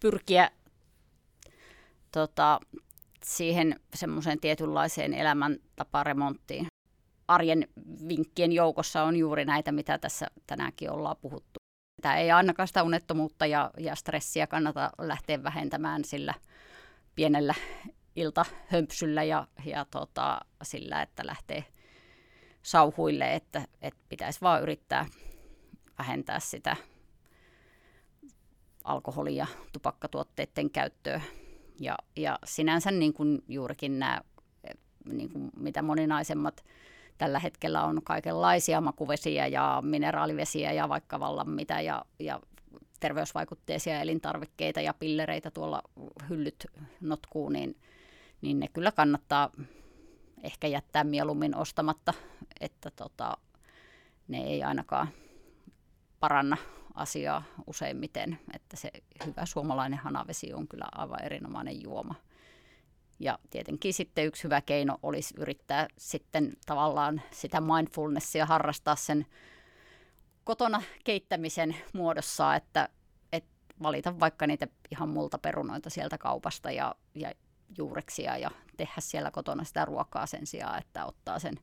pyrkiä 0.00 0.50
tota, 2.12 2.60
siihen 3.24 3.80
semmoiseen 3.94 4.40
tietynlaiseen 4.40 5.14
elämäntaparemonttiin. 5.14 6.66
Arjen 7.28 7.68
vinkkien 8.08 8.52
joukossa 8.52 9.02
on 9.02 9.16
juuri 9.16 9.44
näitä, 9.44 9.72
mitä 9.72 9.98
tässä 9.98 10.26
tänäänkin 10.46 10.90
ollaan 10.90 11.16
puhuttu. 11.16 11.63
Tämä 12.04 12.16
ei 12.16 12.30
ainakaan 12.30 12.66
sitä 12.68 12.82
unettomuutta 12.82 13.46
ja, 13.46 13.70
ja 13.78 13.94
stressiä 13.94 14.46
kannata 14.46 14.90
lähteä 14.98 15.42
vähentämään 15.42 16.04
sillä 16.04 16.34
pienellä 17.14 17.54
iltahömpsyllä 18.16 19.22
ja, 19.22 19.46
ja 19.64 19.84
tota, 19.90 20.40
sillä, 20.62 21.02
että 21.02 21.26
lähtee 21.26 21.64
sauhuille, 22.62 23.34
että, 23.34 23.62
että 23.82 24.00
pitäisi 24.08 24.40
vaan 24.40 24.62
yrittää 24.62 25.06
vähentää 25.98 26.40
sitä 26.40 26.76
alkoholi- 28.84 29.36
ja 29.36 29.46
tupakkatuotteiden 29.72 30.70
käyttöä. 30.70 31.20
Ja, 31.80 31.96
ja 32.16 32.38
sinänsä 32.44 32.90
niin 32.90 33.12
kuin 33.12 33.42
juurikin 33.48 33.98
nämä, 33.98 34.20
niin 35.04 35.30
kuin 35.30 35.50
mitä 35.56 35.82
moninaisemmat 35.82 36.64
tällä 37.18 37.38
hetkellä 37.38 37.82
on 37.82 38.02
kaikenlaisia 38.04 38.80
makuvesiä 38.80 39.46
ja 39.46 39.82
mineraalivesiä 39.84 40.72
ja 40.72 40.88
vaikka 40.88 41.20
vallan 41.20 41.50
mitä 41.50 41.80
ja, 41.80 42.04
ja 42.18 42.40
terveysvaikutteisia 43.00 44.00
elintarvikkeita 44.00 44.80
ja 44.80 44.94
pillereitä 44.94 45.50
tuolla 45.50 45.82
hyllyt 46.28 46.66
notkuu, 47.00 47.48
niin, 47.48 47.76
niin 48.40 48.60
ne 48.60 48.68
kyllä 48.68 48.92
kannattaa 48.92 49.50
ehkä 50.42 50.66
jättää 50.66 51.04
mieluummin 51.04 51.56
ostamatta, 51.56 52.14
että 52.60 52.90
tota, 52.90 53.36
ne 54.28 54.38
ei 54.38 54.62
ainakaan 54.62 55.08
paranna 56.20 56.56
asiaa 56.94 57.42
useimmiten, 57.66 58.38
että 58.52 58.76
se 58.76 58.90
hyvä 59.26 59.46
suomalainen 59.46 59.98
hanavesi 59.98 60.52
on 60.52 60.68
kyllä 60.68 60.86
aivan 60.92 61.22
erinomainen 61.22 61.82
juoma. 61.82 62.14
Ja 63.24 63.38
tietenkin 63.50 63.94
sitten 63.94 64.26
yksi 64.26 64.44
hyvä 64.44 64.60
keino 64.60 64.98
olisi 65.02 65.34
yrittää 65.38 65.88
sitten 65.98 66.52
tavallaan 66.66 67.22
sitä 67.30 67.60
mindfulnessia 67.60 68.46
harrastaa 68.46 68.96
sen 68.96 69.26
kotona 70.44 70.82
keittämisen 71.04 71.76
muodossa, 71.92 72.54
että, 72.54 72.88
että 73.32 73.50
valita 73.82 74.20
vaikka 74.20 74.46
niitä 74.46 74.66
ihan 74.90 75.08
multaperunoita 75.08 75.90
sieltä 75.90 76.18
kaupasta 76.18 76.70
ja, 76.70 76.94
ja 77.14 77.32
juureksia 77.78 78.36
ja 78.36 78.50
tehdä 78.76 78.94
siellä 78.98 79.30
kotona 79.30 79.64
sitä 79.64 79.84
ruokaa 79.84 80.26
sen 80.26 80.46
sijaan, 80.46 80.78
että 80.78 81.06
ottaa 81.06 81.38
sen 81.38 81.54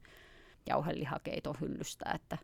jauhelihakeiton 0.65 1.55
hyllystä, 1.61 2.11
että, 2.15 2.37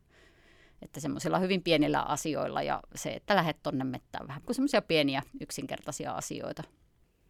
että 0.82 0.99
semmoisilla 0.99 1.39
hyvin 1.39 1.63
pienillä 1.63 2.01
asioilla 2.01 2.61
ja 2.61 2.82
se, 2.95 3.09
että 3.09 3.36
lähdet 3.36 3.57
tonne 3.63 3.84
mettään 3.84 4.28
vähän 4.28 4.41
kuin 4.41 4.55
semmoisia 4.55 4.82
pieniä 4.82 5.22
yksinkertaisia 5.41 6.11
asioita. 6.11 6.63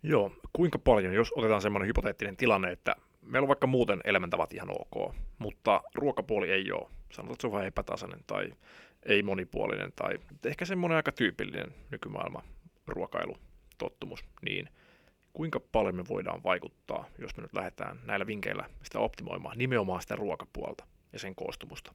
Joo, 0.04 0.32
kuinka 0.54 0.80
paljon, 0.80 1.14
jos 1.14 1.34
otetaan 1.36 1.62
semmoinen 1.62 1.88
hypoteettinen 1.88 2.38
tilanne, 2.38 2.72
että 2.72 2.96
meillä 3.22 3.46
on 3.46 3.48
vaikka 3.48 3.68
muuten 3.68 4.02
elämäntavat 4.04 4.54
ihan 4.54 4.70
ok, 4.70 5.16
mutta 5.40 5.82
ruokapuoli 5.96 6.52
ei 6.52 6.72
ole. 6.72 6.90
Sanotaan, 7.12 7.34
että 7.34 7.42
se 7.42 7.48
on 7.48 7.54
vähän 7.54 7.68
epätasainen 7.68 8.20
tai 8.28 8.54
ei 9.06 9.24
monipuolinen 9.24 9.94
tai 9.96 10.20
ehkä 10.46 10.66
semmoinen 10.66 10.96
aika 10.96 11.12
tyypillinen 11.12 11.74
nykymaailman 11.92 12.44
ruokailutottumus, 12.88 14.26
niin 14.42 14.70
kuinka 15.34 15.60
paljon 15.60 15.96
me 15.96 16.04
voidaan 16.10 16.44
vaikuttaa, 16.44 17.06
jos 17.20 17.38
me 17.38 17.42
nyt 17.44 17.54
lähdetään 17.54 18.00
näillä 18.06 18.28
vinkkeillä 18.28 18.70
sitä 18.84 19.00
optimoimaan, 19.00 19.58
nimenomaan 19.58 20.02
sitä 20.02 20.16
ruokapuolta 20.16 20.86
ja 21.14 21.20
sen 21.20 21.36
koostumusta? 21.36 21.94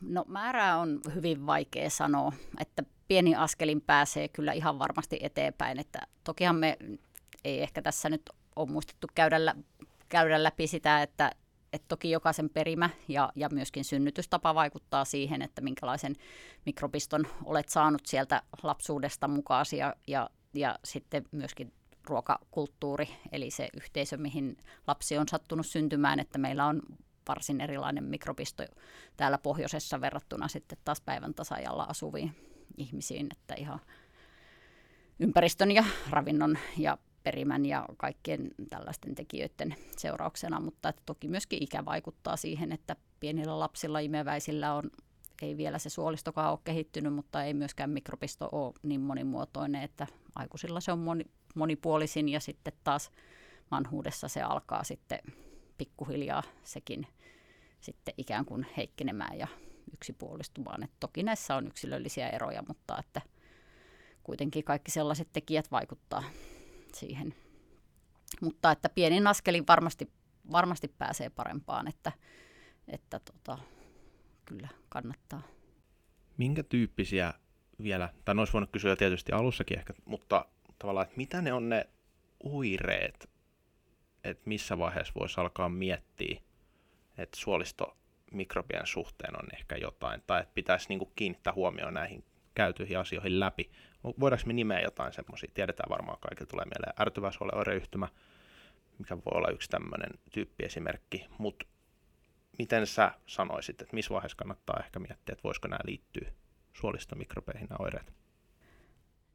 No 0.00 0.24
määrää 0.28 0.78
on 0.78 1.00
hyvin 1.14 1.46
vaikea 1.46 1.90
sanoa, 1.90 2.32
että 2.60 2.82
pieni 3.08 3.34
askelin 3.34 3.80
pääsee 3.80 4.28
kyllä 4.28 4.52
ihan 4.52 4.78
varmasti 4.78 5.18
eteenpäin, 5.22 5.78
että 5.78 5.98
tokihan 6.24 6.56
me 6.56 6.76
ei 7.44 7.62
ehkä 7.62 7.82
tässä 7.82 8.08
nyt 8.08 8.22
ole 8.56 8.70
muistettu 8.70 9.06
käydä, 9.14 9.44
lä- 9.44 9.56
käydä 10.08 10.42
läpi 10.42 10.66
sitä, 10.66 11.02
että, 11.02 11.32
että 11.72 11.88
toki 11.88 12.10
jokaisen 12.10 12.50
perimä 12.50 12.90
ja, 13.08 13.32
ja 13.36 13.48
myöskin 13.48 13.84
synnytystapa 13.84 14.54
vaikuttaa 14.54 15.04
siihen, 15.04 15.42
että 15.42 15.60
minkälaisen 15.60 16.16
mikrobiston 16.66 17.26
olet 17.44 17.68
saanut 17.68 18.06
sieltä 18.06 18.42
lapsuudesta 18.62 19.28
mukaan 19.28 19.66
ja, 19.76 19.94
ja, 20.06 20.30
ja 20.54 20.78
sitten 20.84 21.24
myöskin 21.32 21.72
ruokakulttuuri, 22.06 23.08
eli 23.32 23.50
se 23.50 23.68
yhteisö, 23.76 24.16
mihin 24.16 24.56
lapsi 24.86 25.18
on 25.18 25.28
sattunut 25.28 25.66
syntymään, 25.66 26.20
että 26.20 26.38
meillä 26.38 26.66
on 26.66 26.82
varsin 27.28 27.60
erilainen 27.60 28.04
mikrobisto 28.04 28.64
täällä 29.16 29.38
pohjoisessa 29.38 30.00
verrattuna 30.00 30.48
sitten 30.48 30.78
taas 30.84 31.00
päivän 31.00 31.34
tasajalla 31.34 31.84
asuviin 31.84 32.34
ihmisiin, 32.76 33.28
että 33.30 33.54
ihan 33.54 33.80
ympäristön 35.18 35.70
ja 35.70 35.84
ravinnon 36.10 36.58
ja 36.78 36.98
perimän 37.22 37.66
ja 37.66 37.86
kaikkien 37.96 38.50
tällaisten 38.70 39.14
tekijöiden 39.14 39.74
seurauksena, 39.96 40.60
mutta 40.60 40.88
että 40.88 41.02
toki 41.06 41.28
myöskin 41.28 41.62
ikä 41.62 41.84
vaikuttaa 41.84 42.36
siihen, 42.36 42.72
että 42.72 42.96
pienillä 43.20 43.58
lapsilla 43.58 43.98
imeväisillä 43.98 44.74
on 44.74 44.90
ei 45.42 45.56
vielä 45.56 45.78
se 45.78 45.90
suolistokaan 45.90 46.50
ole 46.50 46.58
kehittynyt, 46.64 47.14
mutta 47.14 47.44
ei 47.44 47.54
myöskään 47.54 47.90
mikrobisto 47.90 48.48
ole 48.52 48.74
niin 48.82 49.00
monimuotoinen, 49.00 49.82
että 49.82 50.06
aikuisilla 50.34 50.80
se 50.80 50.92
on 50.92 50.98
moni, 50.98 51.24
monipuolisin 51.54 52.28
ja 52.28 52.40
sitten 52.40 52.72
taas 52.84 53.10
vanhuudessa 53.70 54.28
se 54.28 54.42
alkaa 54.42 54.84
sitten 54.84 55.18
pikkuhiljaa 55.78 56.42
sekin 56.64 57.06
sitten 57.80 58.14
ikään 58.18 58.44
kuin 58.44 58.66
heikkenemään 58.76 59.38
ja 59.38 59.46
yksipuolistumaan. 59.92 60.82
Et 60.82 60.90
toki 61.00 61.22
näissä 61.22 61.56
on 61.56 61.66
yksilöllisiä 61.66 62.28
eroja, 62.28 62.62
mutta 62.68 62.98
että 62.98 63.20
kuitenkin 64.22 64.64
kaikki 64.64 64.90
sellaiset 64.90 65.28
tekijät 65.32 65.70
vaikuttaa 65.70 66.24
siihen. 66.94 67.34
Mutta 68.40 68.70
että 68.72 68.88
pienin 68.88 69.26
askelin 69.26 69.64
varmasti, 69.66 70.10
varmasti 70.52 70.88
pääsee 70.88 71.30
parempaan, 71.30 71.88
että, 71.88 72.12
että 72.88 73.18
tota, 73.18 73.58
kyllä 74.44 74.68
kannattaa. 74.88 75.42
Minkä 76.36 76.62
tyyppisiä 76.62 77.34
vielä, 77.82 78.08
tai 78.24 78.34
olisi 78.38 78.52
voinut 78.52 78.70
kysyä 78.70 78.96
tietysti 78.96 79.32
alussakin 79.32 79.78
ehkä, 79.78 79.92
mutta 80.04 80.44
tavallaan, 80.78 81.04
että 81.04 81.16
mitä 81.16 81.42
ne 81.42 81.52
on 81.52 81.68
ne 81.68 81.88
oireet, 82.44 83.30
että 84.24 84.42
missä 84.44 84.78
vaiheessa 84.78 85.14
voisi 85.20 85.40
alkaa 85.40 85.68
miettiä, 85.68 86.40
että 87.18 87.38
suolistomikrobien 87.40 88.86
suhteen 88.86 89.38
on 89.38 89.48
ehkä 89.52 89.76
jotain, 89.76 90.22
tai 90.26 90.40
että 90.40 90.54
pitäisi 90.54 90.88
niin 90.88 90.98
kuin 90.98 91.12
kiinnittää 91.16 91.52
huomioon 91.52 91.94
näihin 91.94 92.24
käytyihin 92.54 92.98
asioihin 92.98 93.40
läpi. 93.40 93.70
Voidaanko 94.04 94.46
me 94.46 94.52
nimeä 94.52 94.80
jotain 94.80 95.12
semmoisia? 95.12 95.50
Tiedetään 95.54 95.90
varmaan, 95.90 96.18
kaikille 96.20 96.48
tulee 96.48 96.64
mieleen 96.64 97.00
ärtyvä 97.00 97.30
oireyhtymä, 97.56 98.08
mikä 98.98 99.16
voi 99.16 99.32
olla 99.34 99.50
yksi 99.50 99.70
tämmöinen 99.70 100.10
tyyppiesimerkki, 100.32 101.26
mutta 101.38 101.66
miten 102.58 102.86
sä 102.86 103.12
sanoisit, 103.26 103.82
että 103.82 103.94
missä 103.94 104.14
vaiheessa 104.14 104.36
kannattaa 104.36 104.80
ehkä 104.84 104.98
miettiä, 104.98 105.32
että 105.32 105.42
voisiko 105.44 105.68
nämä 105.68 105.80
liittyä 105.84 106.32
suolistomikrobeihin 106.72 107.68
nämä 107.68 107.76
oireet? 107.78 108.12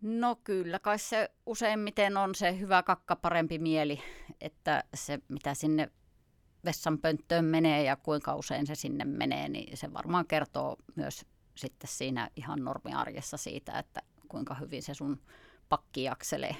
No 0.01 0.35
kyllä, 0.43 0.79
kai 0.79 0.99
se 0.99 1.31
useimmiten 1.45 2.17
on 2.17 2.35
se 2.35 2.59
hyvä 2.59 2.83
kakka 2.83 3.15
parempi 3.15 3.59
mieli, 3.59 4.01
että 4.41 4.83
se 4.93 5.19
mitä 5.27 5.53
sinne 5.53 5.91
vessanpönttöön 6.65 7.45
menee 7.45 7.83
ja 7.83 7.95
kuinka 7.95 8.35
usein 8.35 8.67
se 8.67 8.75
sinne 8.75 9.05
menee, 9.05 9.49
niin 9.49 9.77
se 9.77 9.93
varmaan 9.93 10.27
kertoo 10.27 10.75
myös 10.95 11.25
sitten 11.55 11.87
siinä 11.87 12.29
ihan 12.35 12.63
normiarjessa 12.63 13.37
siitä, 13.37 13.79
että 13.79 14.01
kuinka 14.27 14.53
hyvin 14.55 14.83
se 14.83 14.93
sun 14.93 15.21
pakki 15.69 16.03
jakselee. 16.03 16.55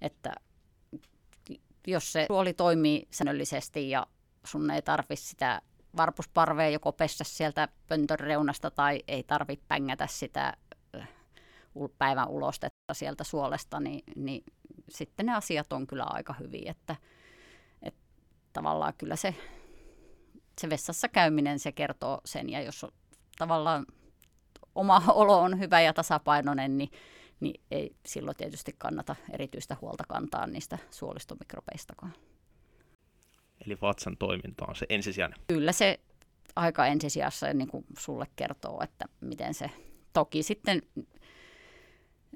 Että 0.00 0.34
jos 1.86 2.12
se 2.12 2.26
suoli 2.26 2.52
toimii 2.52 3.08
säännöllisesti 3.10 3.90
ja 3.90 4.06
sun 4.44 4.70
ei 4.70 4.82
tarvi 4.82 5.16
sitä 5.16 5.62
varpusparvea 5.96 6.68
joko 6.68 6.92
pestä 6.92 7.24
sieltä 7.24 7.68
pöntön 7.88 8.20
reunasta 8.20 8.70
tai 8.70 9.02
ei 9.08 9.22
tarvi 9.22 9.60
pängätä 9.68 10.06
sitä 10.06 10.56
päivän 11.98 12.28
ulostetta 12.28 12.94
sieltä 12.94 13.24
suolesta, 13.24 13.80
niin, 13.80 14.02
niin 14.16 14.44
sitten 14.88 15.26
ne 15.26 15.34
asiat 15.34 15.72
on 15.72 15.86
kyllä 15.86 16.04
aika 16.04 16.32
hyviä, 16.32 16.70
että, 16.70 16.96
että 17.82 18.00
tavallaan 18.52 18.94
kyllä 18.98 19.16
se, 19.16 19.34
se 20.60 20.70
vessassa 20.70 21.08
käyminen 21.08 21.58
se 21.58 21.72
kertoo 21.72 22.20
sen 22.24 22.50
ja 22.50 22.62
jos 22.62 22.86
tavallaan 23.38 23.86
oma 24.76 25.02
olo 25.14 25.40
on 25.40 25.58
hyvä 25.58 25.80
ja 25.80 25.92
tasapainoinen, 25.92 26.78
niin, 26.78 26.90
niin 27.40 27.60
ei 27.70 27.96
silloin 28.06 28.36
tietysti 28.36 28.74
kannata 28.78 29.16
erityistä 29.32 29.76
huolta 29.80 30.04
kantaa 30.08 30.46
niistä 30.46 30.78
suolistomikropeistakaan. 30.90 32.12
Eli 33.66 33.78
vatsan 33.82 34.16
toiminta 34.16 34.64
on 34.68 34.76
se 34.76 34.86
ensisijainen. 34.88 35.38
Kyllä 35.48 35.72
se 35.72 36.00
aika 36.56 36.86
ensisijassa 36.86 37.52
niin 37.52 37.68
kuin 37.68 37.84
sulle 37.98 38.26
kertoo, 38.36 38.80
että 38.82 39.04
miten 39.20 39.54
se 39.54 39.70
toki 40.12 40.42
sitten 40.42 40.82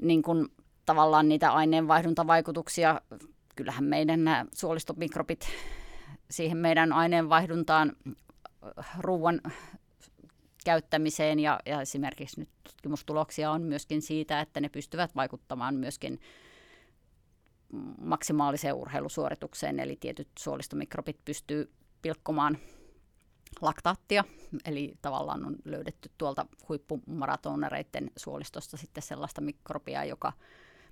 niin 0.00 0.22
kuin 0.22 0.48
tavallaan 0.86 1.28
niitä 1.28 1.52
aineenvaihduntavaikutuksia, 1.52 3.00
kyllähän 3.56 3.84
meidän 3.84 4.24
nämä 4.24 4.46
suolistomikrobit 4.54 5.48
siihen 6.30 6.58
meidän 6.58 6.92
aineenvaihduntaan 6.92 7.92
ruoan 8.98 9.40
käyttämiseen. 10.64 11.38
Ja, 11.38 11.60
ja 11.66 11.80
esimerkiksi 11.80 12.40
nyt 12.40 12.48
tutkimustuloksia 12.64 13.50
on 13.50 13.62
myöskin 13.62 14.02
siitä, 14.02 14.40
että 14.40 14.60
ne 14.60 14.68
pystyvät 14.68 15.14
vaikuttamaan 15.16 15.74
myöskin 15.74 16.20
maksimaaliseen 18.00 18.74
urheilusuoritukseen, 18.74 19.80
eli 19.80 19.96
tietyt 20.00 20.28
suolistomikrobit 20.38 21.24
pystyy 21.24 21.72
pilkkomaan 22.02 22.58
laktaattia, 23.60 24.24
eli 24.64 24.94
tavallaan 25.02 25.46
on 25.46 25.56
löydetty 25.64 26.10
tuolta 26.18 26.46
huippumaratonereiden 26.68 28.10
suolistosta 28.16 28.76
sitten 28.76 29.02
sellaista 29.02 29.40
mikrobia, 29.40 30.04
joka 30.04 30.32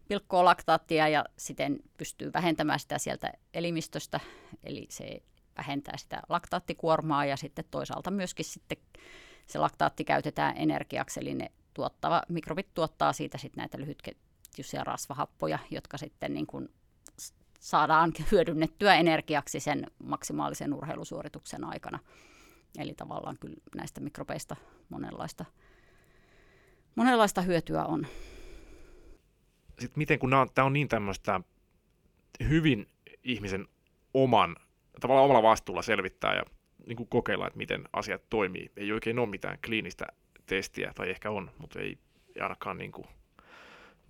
pilkkoo 0.08 0.44
laktaattia 0.44 1.08
ja 1.08 1.24
siten 1.38 1.78
pystyy 1.96 2.32
vähentämään 2.32 2.80
sitä 2.80 2.98
sieltä 2.98 3.32
elimistöstä, 3.54 4.20
eli 4.64 4.86
se 4.90 5.22
vähentää 5.58 5.96
sitä 5.96 6.22
laktaattikuormaa 6.28 7.24
ja 7.24 7.36
sitten 7.36 7.64
toisaalta 7.70 8.10
myöskin 8.10 8.44
sitten 8.44 8.78
se 9.48 9.58
laktaatti 9.58 10.04
käytetään 10.04 10.56
energiaksi, 10.56 11.20
eli 11.20 11.34
ne 11.34 11.50
tuottava, 11.74 12.22
mikrobit 12.28 12.74
tuottaa 12.74 13.12
siitä 13.12 13.38
sitten 13.38 13.62
näitä 13.62 13.78
lyhytketjuisia 13.78 14.84
rasvahappoja, 14.84 15.58
jotka 15.70 15.98
sitten 15.98 16.34
niin 16.34 16.46
kuin 16.46 16.68
saadaan 17.60 18.12
hyödynnettyä 18.32 18.94
energiaksi 18.94 19.60
sen 19.60 19.86
maksimaalisen 20.04 20.74
urheilusuorituksen 20.74 21.64
aikana. 21.64 21.98
Eli 22.78 22.94
tavallaan 22.94 23.36
kyllä 23.40 23.56
näistä 23.76 24.00
mikrobeista 24.00 24.56
monenlaista, 24.88 25.44
monenlaista 26.94 27.42
hyötyä 27.42 27.84
on. 27.84 28.06
Sitten 29.68 29.98
miten, 29.98 30.18
kun 30.18 30.30
tämä 30.54 30.66
on 30.66 30.72
niin 30.72 30.88
tämmöistä 30.88 31.40
hyvin 32.48 32.86
ihmisen 33.24 33.68
oman, 34.14 34.56
tavallaan 35.00 35.24
omalla 35.24 35.42
vastuulla 35.42 35.82
selvittää 35.82 36.34
ja 36.34 36.42
niin 36.88 36.96
kuin 36.96 37.08
kokeilla, 37.08 37.46
että 37.46 37.56
miten 37.56 37.84
asiat 37.92 38.22
toimii. 38.30 38.72
Ei 38.76 38.92
oikein 38.92 39.18
ole 39.18 39.28
mitään 39.28 39.58
kliinistä 39.66 40.06
testiä, 40.46 40.92
tai 40.94 41.10
ehkä 41.10 41.30
on, 41.30 41.50
mutta 41.58 41.80
ei, 41.80 41.98
ei 42.36 42.42
ainakaan 42.42 42.78
niin 42.78 42.92
kuin 42.92 43.06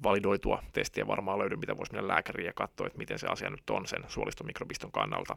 validoitua 0.02 0.62
testiä 0.72 1.06
varmaan 1.06 1.38
löydy, 1.38 1.56
mitä 1.56 1.76
voisi 1.76 1.92
mennä 1.92 2.08
lääkäriin 2.08 2.46
ja 2.46 2.52
katsoa, 2.52 2.86
että 2.86 2.98
miten 2.98 3.18
se 3.18 3.26
asia 3.26 3.50
nyt 3.50 3.70
on 3.70 3.86
sen 3.86 4.04
suolistomikrobiston 4.08 4.92
kannalta. 4.92 5.36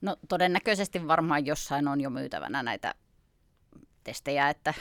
No 0.00 0.16
todennäköisesti 0.28 1.08
varmaan 1.08 1.46
jossain 1.46 1.88
on 1.88 2.00
jo 2.00 2.10
myytävänä 2.10 2.62
näitä 2.62 2.94
testejä, 4.04 4.48
että 4.48 4.74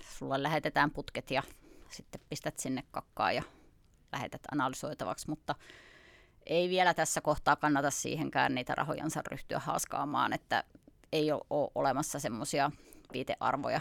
sulle 0.00 0.42
lähetetään 0.42 0.90
putket 0.90 1.30
ja 1.30 1.42
sitten 1.90 2.20
pistät 2.28 2.58
sinne 2.58 2.82
kakkaa 2.90 3.32
ja 3.32 3.42
lähetät 4.12 4.40
analysoitavaksi, 4.52 5.28
mutta 5.28 5.54
ei 6.46 6.68
vielä 6.68 6.94
tässä 6.94 7.20
kohtaa 7.20 7.56
kannata 7.56 7.90
siihenkään 7.90 8.54
niitä 8.54 8.74
rahojansa 8.74 9.22
ryhtyä 9.30 9.58
haaskaamaan, 9.58 10.32
että 10.32 10.64
ei 11.12 11.32
ole 11.32 11.70
olemassa 11.74 12.20
semmoisia 12.20 12.70
viitearvoja 13.12 13.80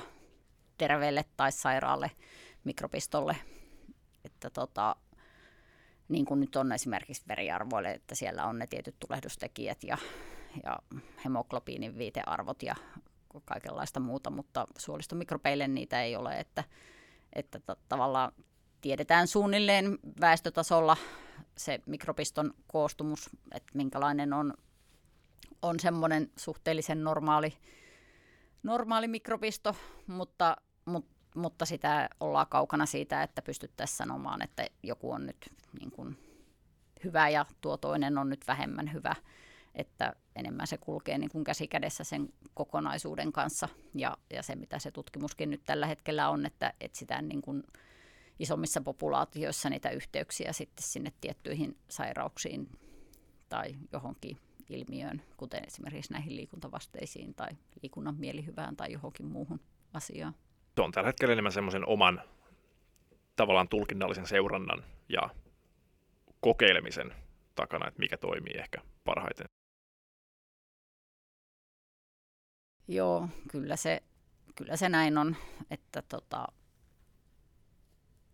terveelle 0.78 1.26
tai 1.38 1.52
sairaalle 1.52 2.12
mikrobistolle, 2.64 3.36
että 4.26 4.50
tota, 4.50 4.96
niin 6.10 6.26
kuin 6.26 6.40
nyt 6.40 6.56
on 6.56 6.72
esimerkiksi 6.72 7.24
veriarvoille, 7.28 7.92
että 7.92 8.16
siellä 8.16 8.46
on 8.46 8.60
ne 8.60 8.68
tietyt 8.68 8.96
tulehdustekijät 9.00 9.84
ja, 9.84 9.98
ja 10.64 10.80
hemoglobiinin 11.26 11.98
viitearvot 11.98 12.64
ja 12.64 12.76
kaikenlaista 13.46 14.00
muuta, 14.00 14.30
mutta 14.30 14.68
suolistomikrobeille 14.78 15.68
niitä 15.68 16.04
ei 16.04 16.16
ole, 16.16 16.40
että, 16.40 16.64
että 17.34 17.60
t- 17.60 17.80
tavallaan 17.90 18.32
tiedetään 18.82 19.28
suunnilleen 19.28 20.00
väestötasolla 20.22 20.98
se 21.58 21.80
mikrobiston 21.86 22.54
koostumus, 22.68 23.30
että 23.56 23.72
minkälainen 23.74 24.34
on, 24.34 24.54
on 25.66 25.80
semmoinen 25.80 26.32
suhteellisen 26.38 27.04
normaali, 27.04 27.54
normaali 28.64 29.08
mikrobisto, 29.08 29.76
mutta, 30.08 30.58
mutta, 30.86 31.16
mutta 31.36 31.66
sitä 31.66 32.10
ollaan 32.20 32.48
kaukana 32.50 32.86
siitä, 32.86 33.24
että 33.24 33.42
pystyttäisiin 33.42 33.98
sanomaan, 33.98 34.42
että 34.42 34.68
joku 34.84 35.12
on 35.12 35.26
nyt 35.26 35.54
niin 35.80 35.92
kuin 35.92 36.18
hyvä 37.04 37.30
ja 37.30 37.46
tuo 37.62 37.78
toinen 37.78 38.18
on 38.18 38.30
nyt 38.30 38.48
vähemmän 38.48 38.94
hyvä 38.94 39.16
että 39.76 40.14
enemmän 40.36 40.68
se 40.68 40.78
kulkee 40.78 41.18
niin 41.18 41.30
kuin 41.30 41.44
käsi 41.44 41.68
kädessä 41.68 42.04
sen 42.04 42.30
kokonaisuuden 42.54 43.32
kanssa. 43.32 43.70
Ja, 43.96 44.18
ja 44.34 44.44
se, 44.44 44.56
mitä 44.56 44.80
se 44.80 44.92
tutkimuskin 44.92 45.50
nyt 45.50 45.62
tällä 45.66 45.88
hetkellä 45.88 46.30
on, 46.30 46.46
että 46.46 46.74
etsitään 46.82 47.28
niin 47.28 47.42
kuin 47.42 47.64
isommissa 48.40 48.82
populaatioissa 48.82 49.70
niitä 49.70 49.90
yhteyksiä 49.90 50.54
sitten 50.54 50.84
sinne 50.84 51.14
tiettyihin 51.22 51.78
sairauksiin 51.90 52.70
tai 53.50 53.76
johonkin 53.92 54.38
ilmiöön, 54.70 55.22
kuten 55.38 55.64
esimerkiksi 55.68 56.14
näihin 56.14 56.36
liikuntavasteisiin 56.36 57.36
tai 57.36 57.50
liikunnan 57.82 58.16
mielihyvään 58.16 58.76
tai 58.76 58.92
johonkin 58.92 59.26
muuhun 59.26 59.60
asiaan. 59.94 60.36
Se 60.76 60.82
on 60.82 60.92
tällä 60.92 61.08
hetkellä 61.08 61.34
enemmän 61.34 61.52
semmoisen 61.52 61.88
oman 61.88 62.22
tavallaan 63.36 63.70
tulkinnallisen 63.70 64.28
seurannan 64.28 64.84
ja 65.10 65.30
kokeilemisen 66.42 67.14
takana, 67.56 67.88
että 67.88 68.00
mikä 68.00 68.18
toimii 68.18 68.58
ehkä 68.58 68.82
parhaiten. 69.04 69.46
Joo, 72.88 73.30
kyllä 73.52 73.76
se, 73.76 74.04
kyllä 74.56 74.78
se 74.78 74.90
näin 74.90 75.18
on, 75.18 75.36
että, 75.72 76.02
tota, 76.02 76.48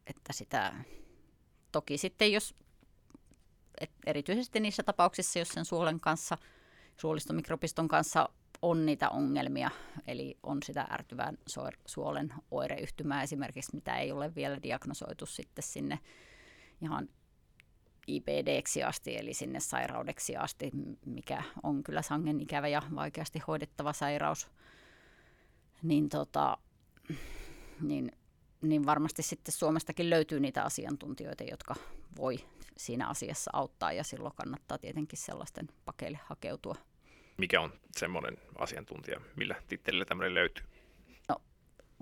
että 0.07 0.33
sitä 0.33 0.73
toki 1.71 1.97
sitten 1.97 2.31
jos 2.31 2.55
et 3.81 3.91
erityisesti 4.05 4.59
niissä 4.59 4.83
tapauksissa, 4.83 5.39
jos 5.39 5.49
sen 5.49 5.65
suolen 5.65 5.99
kanssa, 5.99 6.37
suolistomikrobiston 6.97 7.87
kanssa 7.87 8.29
on 8.61 8.85
niitä 8.85 9.09
ongelmia, 9.09 9.71
eli 10.07 10.37
on 10.43 10.63
sitä 10.63 10.87
ärtyvän 10.91 11.37
suolen 11.85 12.33
oireyhtymää 12.51 13.23
esimerkiksi, 13.23 13.75
mitä 13.75 13.97
ei 13.97 14.11
ole 14.11 14.35
vielä 14.35 14.61
diagnosoitu 14.63 15.25
sitten 15.25 15.63
sinne 15.63 15.99
ihan 16.81 17.09
IPDksi 18.07 18.83
asti, 18.83 19.17
eli 19.17 19.33
sinne 19.33 19.59
sairaudeksi 19.59 20.35
asti, 20.35 20.71
mikä 21.05 21.43
on 21.63 21.83
kyllä 21.83 22.01
sangen 22.01 22.41
ikävä 22.41 22.67
ja 22.67 22.81
vaikeasti 22.95 23.39
hoidettava 23.47 23.93
sairaus, 23.93 24.47
niin, 25.83 26.09
tota, 26.09 26.57
niin, 27.81 28.11
niin 28.61 28.85
varmasti 28.85 29.21
sitten 29.21 29.53
Suomestakin 29.53 30.09
löytyy 30.09 30.39
niitä 30.39 30.63
asiantuntijoita, 30.63 31.43
jotka 31.43 31.75
voi 32.17 32.39
siinä 32.85 33.07
asiassa 33.07 33.51
auttaa, 33.53 33.91
ja 33.91 34.03
silloin 34.03 34.35
kannattaa 34.35 34.77
tietenkin 34.77 35.19
sellaisten 35.19 35.69
pakeille 35.85 36.19
hakeutua. 36.25 36.75
Mikä 37.37 37.61
on 37.61 37.73
semmoinen 37.97 38.37
asiantuntija, 38.55 39.21
millä 39.35 39.55
tittelillä 39.67 40.05
tämmöinen 40.05 40.33
löytyy? 40.33 40.65
No, 41.29 41.35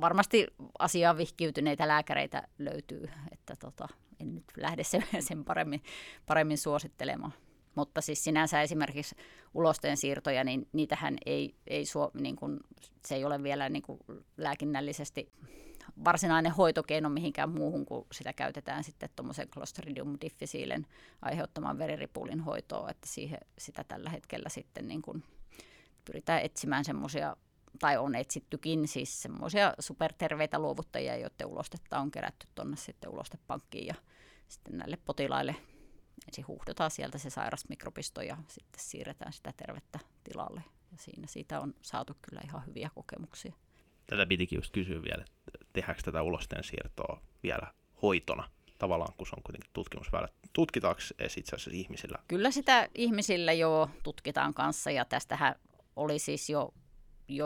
varmasti 0.01 0.47
asiaan 0.79 1.17
vihkiytyneitä 1.17 1.87
lääkäreitä 1.87 2.47
löytyy, 2.57 3.09
että 3.31 3.55
tota, 3.55 3.87
en 4.19 4.35
nyt 4.35 4.43
lähde 4.57 4.83
sen, 4.83 5.03
sen 5.19 5.45
paremmin, 5.45 5.83
paremmin 6.25 6.57
suosittelemaan. 6.57 7.33
Mutta 7.75 8.01
siis 8.01 8.23
sinänsä 8.23 8.61
esimerkiksi 8.61 9.15
ulosteen 9.53 9.97
siirtoja, 9.97 10.43
niin 10.43 10.67
niitähän 10.73 11.17
ei, 11.25 11.55
ei 11.67 11.85
suo, 11.85 12.11
niin 12.13 12.35
kuin, 12.35 12.59
se 13.05 13.15
ei 13.15 13.25
ole 13.25 13.43
vielä 13.43 13.69
niin 13.69 13.83
kuin 13.83 13.99
lääkinnällisesti 14.37 15.31
varsinainen 16.05 16.51
hoitokeino 16.51 17.09
mihinkään 17.09 17.49
muuhun, 17.49 17.85
kuin 17.85 18.05
sitä 18.11 18.33
käytetään 18.33 18.83
sitten 18.83 19.09
tuommoisen 19.15 19.49
Clostridium 19.49 20.17
difficilen 20.21 20.87
aiheuttaman 21.21 21.77
veriripulin 21.77 22.39
hoitoon, 22.39 22.89
että 22.89 23.07
siihen, 23.07 23.39
sitä 23.57 23.83
tällä 23.83 24.09
hetkellä 24.09 24.49
sitten 24.49 24.87
niin 24.87 25.01
kuin 25.01 25.23
pyritään 26.05 26.41
etsimään 26.41 26.85
semmoisia 26.85 27.37
tai 27.79 27.97
on 27.97 28.15
etsittykin 28.15 28.87
siis 28.87 29.21
semmoisia 29.21 29.73
superterveitä 29.79 30.59
luovuttajia, 30.59 31.17
joiden 31.17 31.47
ulostetta 31.47 31.99
on 31.99 32.11
kerätty 32.11 32.47
tuonne 32.55 32.77
sitten 32.77 33.09
ulostepankkiin 33.09 33.87
ja 33.87 33.95
sitten 34.47 34.77
näille 34.77 34.97
potilaille 35.05 35.55
ensin 36.27 36.47
huuhdotaan 36.47 36.91
sieltä 36.91 37.17
se 37.17 37.29
sairas 37.29 37.69
mikrobisto 37.69 38.21
ja 38.21 38.37
sitten 38.47 38.81
siirretään 38.81 39.33
sitä 39.33 39.53
tervettä 39.57 39.99
tilalle. 40.23 40.63
Ja 40.91 40.97
siinä 40.97 41.27
siitä 41.27 41.59
on 41.59 41.73
saatu 41.81 42.13
kyllä 42.21 42.41
ihan 42.43 42.65
hyviä 42.65 42.89
kokemuksia. 42.95 43.53
Tätä 44.05 44.25
pitikin 44.25 44.57
just 44.57 44.71
kysyä 44.73 45.01
vielä, 45.01 45.25
että 45.47 45.58
tehdäänkö 45.73 46.03
tätä 46.03 46.21
ulosteen 46.21 46.63
siirtoa 46.63 47.21
vielä 47.43 47.73
hoitona 48.01 48.49
tavallaan, 48.77 49.13
kun 49.17 49.27
se 49.27 49.35
on 49.37 49.43
kuitenkin 49.43 49.69
tutkimusväylä. 49.73 50.27
Tutkitaanko 50.53 51.01
itse 51.37 51.55
asiassa 51.55 51.71
ihmisillä? 51.73 52.17
Kyllä 52.27 52.51
sitä 52.51 52.89
ihmisillä 52.95 53.53
jo 53.53 53.89
tutkitaan 54.03 54.53
kanssa 54.53 54.91
ja 54.91 55.05
tästähän 55.05 55.55
oli 55.95 56.19
siis 56.19 56.49
jo 56.49 56.73
jo 57.27 57.45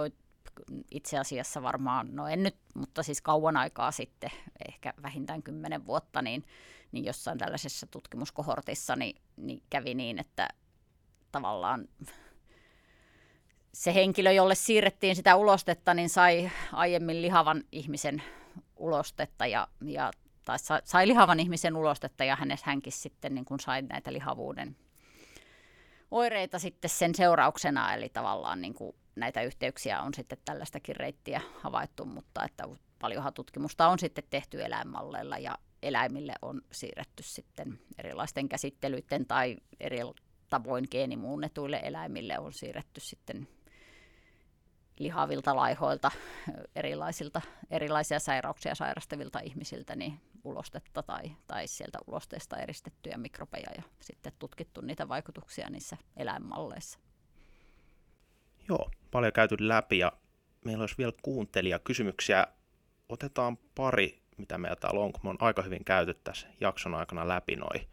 itse 0.92 1.20
asiassa 1.20 1.64
varmaan, 1.64 2.16
no 2.16 2.28
en 2.28 2.44
nyt, 2.44 2.56
mutta 2.76 3.04
siis 3.04 3.22
kauan 3.22 3.58
aikaa 3.58 3.92
sitten, 3.92 4.30
ehkä 4.70 4.94
vähintään 5.02 5.44
kymmenen 5.44 5.86
vuotta, 5.86 6.22
niin, 6.22 6.46
niin 6.92 7.06
jossain 7.06 7.38
tällaisessa 7.38 7.88
tutkimuskohortissa 7.88 8.96
niin, 8.96 9.22
niin 9.38 9.64
kävi 9.70 9.94
niin, 9.94 10.20
että 10.20 10.48
tavallaan 11.32 11.88
se 13.74 13.94
henkilö, 13.94 14.32
jolle 14.32 14.56
siirrettiin 14.56 15.16
sitä 15.16 15.36
ulostetta, 15.36 15.94
niin 15.94 16.10
sai 16.10 16.52
aiemmin 16.72 17.22
lihavan 17.22 17.64
ihmisen 17.72 18.24
ulostetta 18.76 19.48
ja, 19.48 19.68
ja 19.86 20.12
tai 20.46 20.58
sai 20.84 21.08
lihavan 21.08 21.40
ihmisen 21.40 21.76
ulostetta 21.76 22.24
ja 22.24 22.36
hänes 22.36 22.64
hänkin 22.64 22.94
sitten 22.94 23.36
niin 23.36 23.46
kuin 23.46 23.60
sai 23.60 23.82
näitä 23.82 24.14
lihavuuden 24.14 24.76
oireita 26.14 26.60
sitten 26.60 26.90
sen 26.90 27.16
seurauksena, 27.16 27.94
eli 27.94 28.10
tavallaan 28.10 28.62
niin 28.62 28.74
kuin 28.74 28.96
näitä 29.16 29.42
yhteyksiä 29.42 30.02
on 30.02 30.14
sitten 30.14 30.38
tällaistakin 30.46 30.96
reittiä 30.96 31.42
havaittu, 31.60 32.06
mutta 32.06 32.44
että 32.44 32.64
paljonhan 33.00 33.34
tutkimusta 33.34 33.88
on 33.88 34.00
sitten 34.00 34.24
tehty 34.30 34.64
eläinmalleilla 34.64 35.38
ja 35.38 35.58
eläimille 35.84 36.34
on 36.42 36.62
siirretty 36.72 37.24
sitten 37.24 37.80
erilaisten 37.98 38.50
käsittelyiden 38.50 39.26
tai 39.26 39.58
eri 39.80 39.98
tavoin 40.50 40.88
geenimuunnetuille 40.92 41.82
eläimille 41.84 42.40
on 42.40 42.54
siirretty 42.54 43.00
sitten 43.00 43.48
lihavilta 45.00 45.56
laihoilta 45.56 46.12
erilaisilta, 46.76 47.42
erilaisia 47.72 48.20
sairauksia 48.20 48.76
sairastavilta 48.76 49.40
ihmisiltä 49.40 49.96
niin 49.96 50.20
ulostetta 50.44 51.04
tai, 51.04 51.32
tai 51.48 51.68
sieltä 51.68 52.00
ulosteesta 52.08 52.58
eristettyjä 52.58 53.18
mikrobeja 53.18 53.70
ja 53.78 53.84
sitten 54.00 54.34
tutkittu 54.40 54.82
niitä 54.82 55.08
vaikutuksia 55.08 55.70
niissä 55.70 55.98
eläinmalleissa. 56.18 57.00
Joo, 58.70 58.92
paljon 59.12 59.34
käyty 59.34 59.56
läpi 59.60 60.00
ja 60.00 60.12
meillä 60.66 60.82
olisi 60.82 60.98
vielä 60.98 61.12
kuuntelija 61.22 61.80
kysymyksiä. 61.80 62.48
Otetaan 63.10 63.58
pari, 63.76 64.22
mitä 64.38 64.58
meillä 64.58 64.76
täällä 64.76 65.00
on, 65.00 65.12
kun 65.12 65.22
me 65.24 65.30
on 65.30 65.38
aika 65.40 65.62
hyvin 65.62 65.86
käyty 65.86 66.14
tässä 66.14 66.48
jakson 66.62 66.96
aikana 66.96 67.28
läpi 67.28 67.56
noin, 67.56 67.88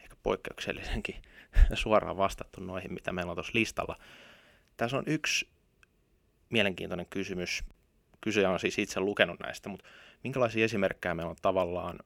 ehkä 0.00 0.16
poikkeuksellisenkin 0.22 1.22
suoraan 1.74 2.16
vastattu 2.16 2.60
noihin, 2.60 2.94
mitä 2.94 3.12
meillä 3.12 3.30
on 3.30 3.36
tuossa 3.36 3.52
listalla. 3.54 3.96
Tässä 4.76 4.96
on 4.96 5.04
yksi 5.06 5.53
mielenkiintoinen 6.54 7.06
kysymys. 7.10 7.64
Kysyjä 8.20 8.50
on 8.50 8.60
siis 8.60 8.78
itse 8.78 9.00
lukenut 9.00 9.40
näistä, 9.40 9.68
mutta 9.68 9.88
minkälaisia 10.24 10.64
esimerkkejä 10.64 11.14
meillä 11.14 11.30
on 11.30 11.36
tavallaan 11.42 11.98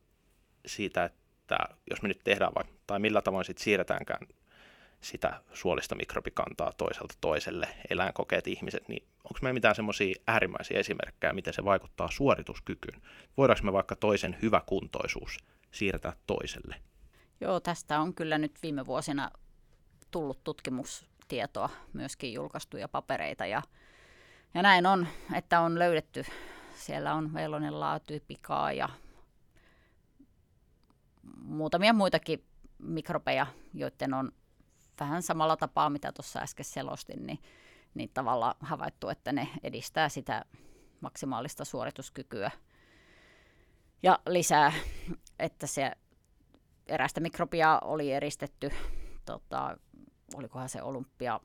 siitä, 0.67 1.05
että 1.05 1.59
jos 1.91 2.03
me 2.03 2.09
nyt 2.09 2.21
tehdään 2.25 2.53
vaikka, 2.55 2.73
tai 2.87 2.99
millä 2.99 3.23
tavoin 3.23 3.45
sitten 3.45 3.65
siirretäänkään 3.65 4.27
sitä 5.01 5.43
suolistomikrobikantaa 5.53 6.73
toiselta 6.73 7.15
toiselle, 7.21 7.69
eläinkokeet 7.91 8.47
ihmiset, 8.47 8.89
niin 8.89 9.09
onko 9.25 9.39
meillä 9.43 9.55
mitään 9.55 9.75
semmoisia 9.75 10.15
äärimmäisiä 10.27 10.79
esimerkkejä, 10.79 11.33
miten 11.33 11.55
se 11.55 11.65
vaikuttaa 11.65 12.11
suorituskykyyn? 12.11 13.03
Voidaanko 13.37 13.65
me 13.65 13.73
vaikka 13.73 13.97
toisen 13.97 14.37
hyväkuntoisuus 14.43 15.39
siirtää 15.71 16.13
toiselle? 16.27 16.75
Joo, 17.41 17.61
tästä 17.61 18.01
on 18.01 18.15
kyllä 18.15 18.39
nyt 18.39 18.53
viime 18.63 18.87
vuosina 18.87 19.31
tullut 20.11 20.45
tutkimustietoa, 20.45 21.71
myöskin 21.93 22.33
julkaistuja 22.33 22.89
papereita 22.89 23.47
ja, 23.47 23.63
ja 24.55 24.63
näin 24.63 24.87
on, 24.87 25.07
että 25.35 25.61
on 25.61 25.79
löydetty, 25.79 26.25
siellä 26.75 27.15
on 27.15 27.35
Veilonella 27.35 28.01
tyypikaa 28.01 28.73
ja 28.73 28.89
muutamia 31.43 31.93
muitakin 31.93 32.45
mikrobeja, 32.79 33.47
joiden 33.75 34.15
on 34.15 34.33
vähän 35.01 35.23
samalla 35.23 35.57
tapaa, 35.57 35.91
mitä 35.91 36.13
tuossa 36.13 36.41
äsken 36.41 36.65
selostin, 36.65 37.27
niin, 37.27 37.39
niin 37.95 38.11
tavallaan 38.15 38.55
havaittu, 38.61 39.09
että 39.09 39.33
ne 39.33 39.49
edistää 39.63 40.09
sitä 40.09 40.45
maksimaalista 41.01 41.65
suorituskykyä. 41.65 42.51
Ja 44.03 44.19
lisää, 44.27 44.73
että 45.39 45.67
se 45.67 45.93
erästä 46.87 47.21
mikrobia 47.21 47.79
oli 47.85 48.13
eristetty, 48.13 48.71
tota, 49.25 49.77
olikohan 50.35 50.69
se 50.69 50.83
olympia 50.83 51.41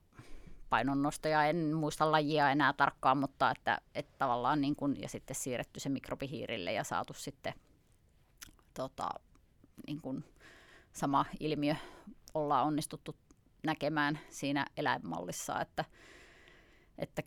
painonnostoja, 0.73 1.45
en 1.45 1.73
muista 1.75 2.11
lajia 2.11 2.51
enää 2.51 2.73
tarkkaan, 2.73 3.17
mutta 3.17 3.51
että, 3.51 3.81
että 3.95 4.17
tavallaan 4.17 4.61
niin 4.61 4.75
kun, 4.75 5.01
ja 5.01 5.09
sitten 5.09 5.35
siirretty 5.35 5.79
se 5.79 5.89
mikrobihiirille 5.89 6.73
ja 6.73 6.83
saatu 6.83 7.13
sitten 7.13 7.53
tota, 8.73 9.09
niin 9.87 10.01
kun, 10.01 10.23
sama 10.93 11.25
ilmiö 11.39 11.75
ollaan 12.33 12.67
onnistuttu 12.67 13.15
näkemään 13.63 14.19
siinä 14.29 14.65
eläinmallissa, 14.77 15.61
että, 15.61 15.85
että 16.97 17.23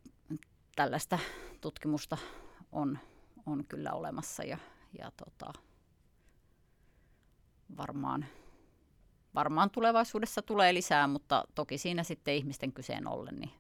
tällaista 0.77 1.19
tutkimusta 1.61 2.19
on, 2.73 2.99
on 3.47 3.65
kyllä 3.69 3.93
olemassa 3.93 4.43
ja, 4.43 4.59
ja 4.99 5.11
tota, 5.17 5.53
varmaan, 7.77 8.27
varmaan 9.37 9.71
tulevaisuudessa 9.71 10.43
tulee 10.43 10.75
lisää, 10.75 11.07
mutta 11.07 11.45
toki 11.55 11.79
siinä 11.79 12.03
sitten 12.03 12.35
ihmisten 12.35 12.73
kyseen 12.73 13.09
ollen 13.09 13.37
niin 13.37 13.51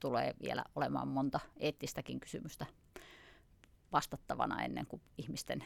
tulee 0.00 0.34
vielä 0.42 0.64
olemaan 0.74 1.08
monta 1.08 1.40
eettistäkin 1.60 2.20
kysymystä 2.20 2.66
vastattavana 3.92 4.62
ennen 4.62 4.86
kuin 4.86 5.02
ihmisten 5.18 5.64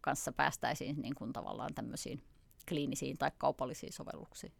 kanssa 0.00 0.32
päästäisiin 0.32 1.02
niin 1.02 1.14
kuin 1.14 1.32
tavallaan 1.32 1.74
tämmöisiin 1.74 2.22
kliinisiin 2.68 3.18
tai 3.18 3.30
kaupallisiin 3.38 3.92
sovelluksiin. 3.92 4.52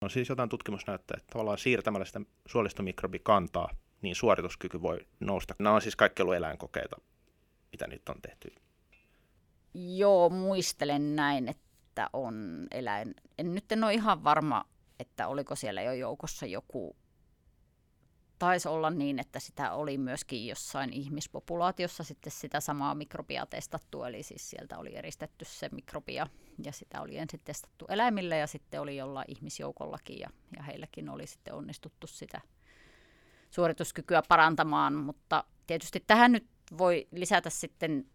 On 0.00 0.10
siis 0.10 0.28
jotain 0.28 0.48
tutkimusnäyttöä, 0.48 1.16
että 1.18 1.32
tavallaan 1.32 1.58
siirtämällä 1.58 2.04
sitä 2.04 2.20
suolistomikrobikantaa, 2.46 3.70
niin 4.02 4.14
suorituskyky 4.14 4.82
voi 4.82 5.06
nousta. 5.20 5.54
Nämä 5.58 5.74
on 5.74 5.82
siis 5.82 5.96
kaikki 5.96 6.22
ollut 6.22 6.34
eläinkokeita, 6.34 6.96
mitä 7.72 7.86
nyt 7.86 8.08
on 8.08 8.22
tehty. 8.22 8.54
Joo, 9.74 10.28
muistelen 10.28 11.16
näin, 11.16 11.48
että 11.48 11.61
on 12.12 12.66
eläin. 12.70 13.14
En 13.38 13.54
nyt 13.54 13.72
en 13.72 13.84
ole 13.84 13.94
ihan 13.94 14.24
varma, 14.24 14.64
että 15.00 15.28
oliko 15.28 15.56
siellä 15.56 15.82
jo 15.82 15.92
joukossa 15.92 16.46
joku 16.46 16.96
taisi 18.38 18.68
olla 18.68 18.90
niin, 18.90 19.18
että 19.18 19.40
sitä 19.40 19.72
oli 19.72 19.98
myöskin 19.98 20.46
jossain 20.46 20.92
ihmispopulaatiossa 20.92 22.04
sitten 22.04 22.32
sitä 22.32 22.60
samaa 22.60 22.94
mikrobia 22.94 23.46
testattu, 23.46 24.04
eli 24.04 24.22
siis 24.22 24.50
sieltä 24.50 24.78
oli 24.78 24.96
eristetty 24.96 25.44
se 25.44 25.68
mikrobia 25.72 26.26
ja 26.64 26.72
sitä 26.72 27.00
oli 27.00 27.18
ensin 27.18 27.40
testattu 27.44 27.84
eläimillä 27.88 28.36
ja 28.36 28.46
sitten 28.46 28.80
oli 28.80 28.96
jollain 28.96 29.30
ihmisjoukollakin 29.30 30.18
ja, 30.18 30.28
ja 30.56 30.62
heilläkin 30.62 31.08
oli 31.08 31.26
sitten 31.26 31.54
onnistuttu 31.54 32.06
sitä 32.06 32.40
suorituskykyä 33.50 34.22
parantamaan, 34.28 34.94
mutta 34.94 35.44
tietysti 35.66 36.04
tähän 36.06 36.32
nyt 36.32 36.46
voi 36.78 37.08
lisätä 37.10 37.50
sitten 37.50 38.06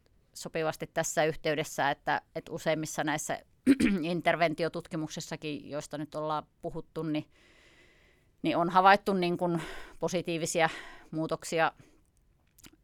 sopivasti 0.41 0.87
tässä 0.93 1.23
yhteydessä, 1.25 1.91
että, 1.91 2.21
että 2.35 2.51
useimmissa 2.51 3.03
näissä 3.03 3.39
interventiotutkimuksissakin, 4.01 5.69
joista 5.69 5.97
nyt 5.97 6.15
ollaan 6.15 6.43
puhuttu, 6.61 7.03
niin 7.03 7.25
niin 8.41 8.57
on 8.57 8.69
havaittu 8.69 9.13
niin 9.13 9.37
kuin 9.37 9.61
positiivisia 9.99 10.69
muutoksia 11.11 11.71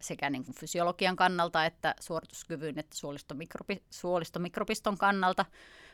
sekä 0.01 0.29
niin 0.29 0.45
kuin 0.45 0.55
fysiologian 0.55 1.15
kannalta 1.15 1.65
että 1.65 1.95
suorituskyvyn 1.99 2.79
että 2.79 2.97
suolistomikrobi, 2.97 3.83
suolistomikropiston 3.89 4.97
kannalta. 4.97 5.45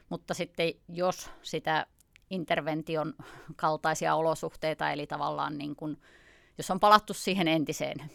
Mutta 0.10 0.34
sitten 0.34 0.74
jos 0.88 1.30
sitä 1.42 1.86
intervention 2.30 3.14
kaltaisia 3.56 4.16
olosuhteita, 4.16 4.92
eli 4.92 5.08
tavallaan 5.08 5.58
niin 5.58 5.76
kuin, 5.76 5.98
jos 6.58 6.72
on 6.72 6.80
palattu 6.80 7.14
siihen 7.14 7.48
entiseen, 7.48 8.12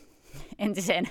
entiseen 0.59 1.09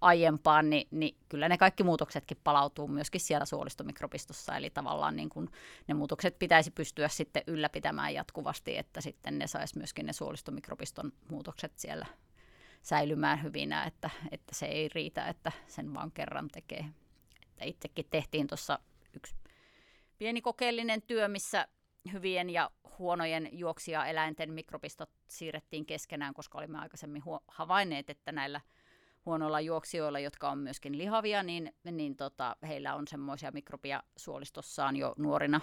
aiempaan, 0.00 0.70
niin, 0.70 0.88
niin 0.90 1.16
kyllä 1.28 1.48
ne 1.48 1.58
kaikki 1.58 1.82
muutoksetkin 1.82 2.36
palautuu 2.44 2.88
myöskin 2.88 3.20
siellä 3.20 3.44
suolistomikrobistossa. 3.44 4.56
Eli 4.56 4.70
tavallaan 4.70 5.16
niin 5.16 5.28
kun 5.28 5.50
ne 5.88 5.94
muutokset 5.94 6.38
pitäisi 6.38 6.70
pystyä 6.70 7.08
sitten 7.08 7.42
ylläpitämään 7.46 8.14
jatkuvasti, 8.14 8.78
että 8.78 9.00
sitten 9.00 9.38
ne 9.38 9.46
saisi 9.46 9.78
myöskin 9.78 10.06
ne 10.06 10.12
suolistomikropiston 10.12 11.12
muutokset 11.28 11.72
siellä 11.76 12.06
säilymään 12.82 13.42
hyvinä, 13.42 13.84
että, 13.84 14.10
että 14.30 14.54
se 14.54 14.66
ei 14.66 14.88
riitä, 14.88 15.26
että 15.26 15.52
sen 15.66 15.94
vaan 15.94 16.12
kerran 16.12 16.48
tekee. 16.48 16.84
Että 17.46 17.64
itsekin 17.64 18.06
tehtiin 18.10 18.46
tuossa 18.46 18.78
yksi 19.16 19.34
pieni 20.18 20.40
kokeellinen 20.40 21.02
työ, 21.02 21.28
missä 21.28 21.68
hyvien 22.12 22.50
ja 22.50 22.70
huonojen 22.98 23.48
juoksia 23.52 24.06
eläinten 24.06 24.52
mikropistot 24.52 25.10
siirrettiin 25.28 25.86
keskenään, 25.86 26.34
koska 26.34 26.58
olimme 26.58 26.78
aikaisemmin 26.78 27.24
huo- 27.24 27.44
havainneet, 27.48 28.10
että 28.10 28.32
näillä– 28.32 28.60
huonoilla 29.26 29.60
juoksijoilla, 29.60 30.18
jotka 30.18 30.50
on 30.50 30.58
myöskin 30.58 30.98
lihavia, 30.98 31.42
niin, 31.42 31.74
niin 31.90 32.16
tota, 32.16 32.56
heillä 32.68 32.94
on 32.94 33.08
semmoisia 33.08 33.50
mikrobia 33.50 34.02
suolistossaan 34.16 34.96
jo 34.96 35.14
nuorina, 35.18 35.60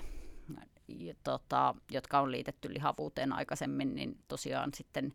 tota, 1.23 1.75
jotka 1.91 2.19
on 2.19 2.31
liitetty 2.31 2.73
lihavuuteen 2.73 3.33
aikaisemmin, 3.33 3.95
niin 3.95 4.17
tosiaan 4.27 4.69
sitten 4.73 5.13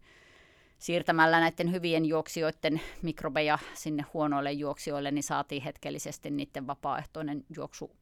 siirtämällä 0.78 1.40
näiden 1.40 1.72
hyvien 1.72 2.05
juoksijoiden 2.05 2.80
mikrobeja 3.03 3.59
sinne 3.74 4.05
huonoille 4.14 4.53
juoksijoille, 4.53 5.11
niin 5.11 5.22
saatiin 5.22 5.62
hetkellisesti 5.62 6.30
niiden 6.30 6.66
vapaaehtoinen 6.66 7.45
juoksu 7.57 7.97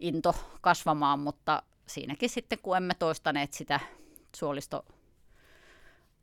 into 0.00 0.34
kasvamaan, 0.60 1.18
mutta 1.18 1.62
siinäkin 1.86 2.28
sitten 2.28 2.58
kun 2.62 2.76
emme 2.76 2.94
toistaneet 2.98 3.52
sitä 3.52 3.80
suolisto 4.36 4.84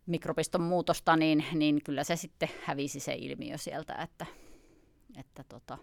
mikrobiston 0.05 0.61
muutosta, 0.61 1.15
niin, 1.15 1.45
niin 1.53 1.83
kyllä 1.83 2.03
se 2.03 2.15
sitten 2.15 2.49
hävisi 2.63 2.99
se 2.99 3.13
ilmiö 3.13 3.57
sieltä, 3.57 3.93
että, 3.93 4.25
että 5.19 5.43
tota, 5.49 5.77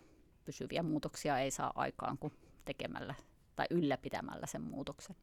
pysyviä 0.44 0.82
muutoksia 0.82 1.38
ei 1.38 1.50
saa 1.50 1.72
aikaan 1.74 2.18
kuin 2.18 2.32
tekemällä 2.64 3.14
tai 3.56 3.66
ylläpitämällä 3.70 4.46
sen 4.46 4.62
muutoksen. 4.62 5.16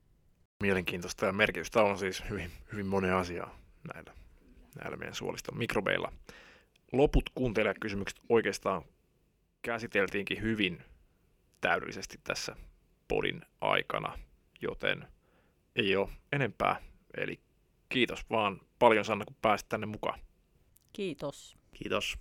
Mielenkiintoista 0.63 1.25
ja 1.25 1.33
merkitystä 1.33 1.81
on 1.83 1.97
siis 1.97 2.23
hyvin, 2.29 2.51
hyvin 2.71 2.85
monen 2.85 3.13
asiaa 3.13 3.59
näillä, 3.93 4.13
näillä 4.81 4.97
meidän 4.97 5.15
suoliston 5.15 5.57
mikrobeilla. 5.57 6.11
Loput 6.91 7.29
kuuntelijakysymykset 7.35 8.19
oikeastaan 8.29 8.83
käsiteltiinkin 9.61 10.41
hyvin 10.41 10.83
täydellisesti 11.61 12.19
tässä 12.23 12.55
podin 13.07 13.41
aikana, 13.61 14.19
joten 14.61 15.07
ei 15.75 15.95
ole 15.95 16.09
enempää. 16.31 16.81
Eli 17.17 17.39
kiitos 17.89 18.29
vaan 18.29 18.61
paljon 18.79 19.05
Sanna, 19.05 19.25
kun 19.25 19.35
pääsit 19.41 19.69
tänne 19.69 19.85
mukaan. 19.85 20.19
Kiitos. 20.93 21.57
Kiitos. 21.73 22.17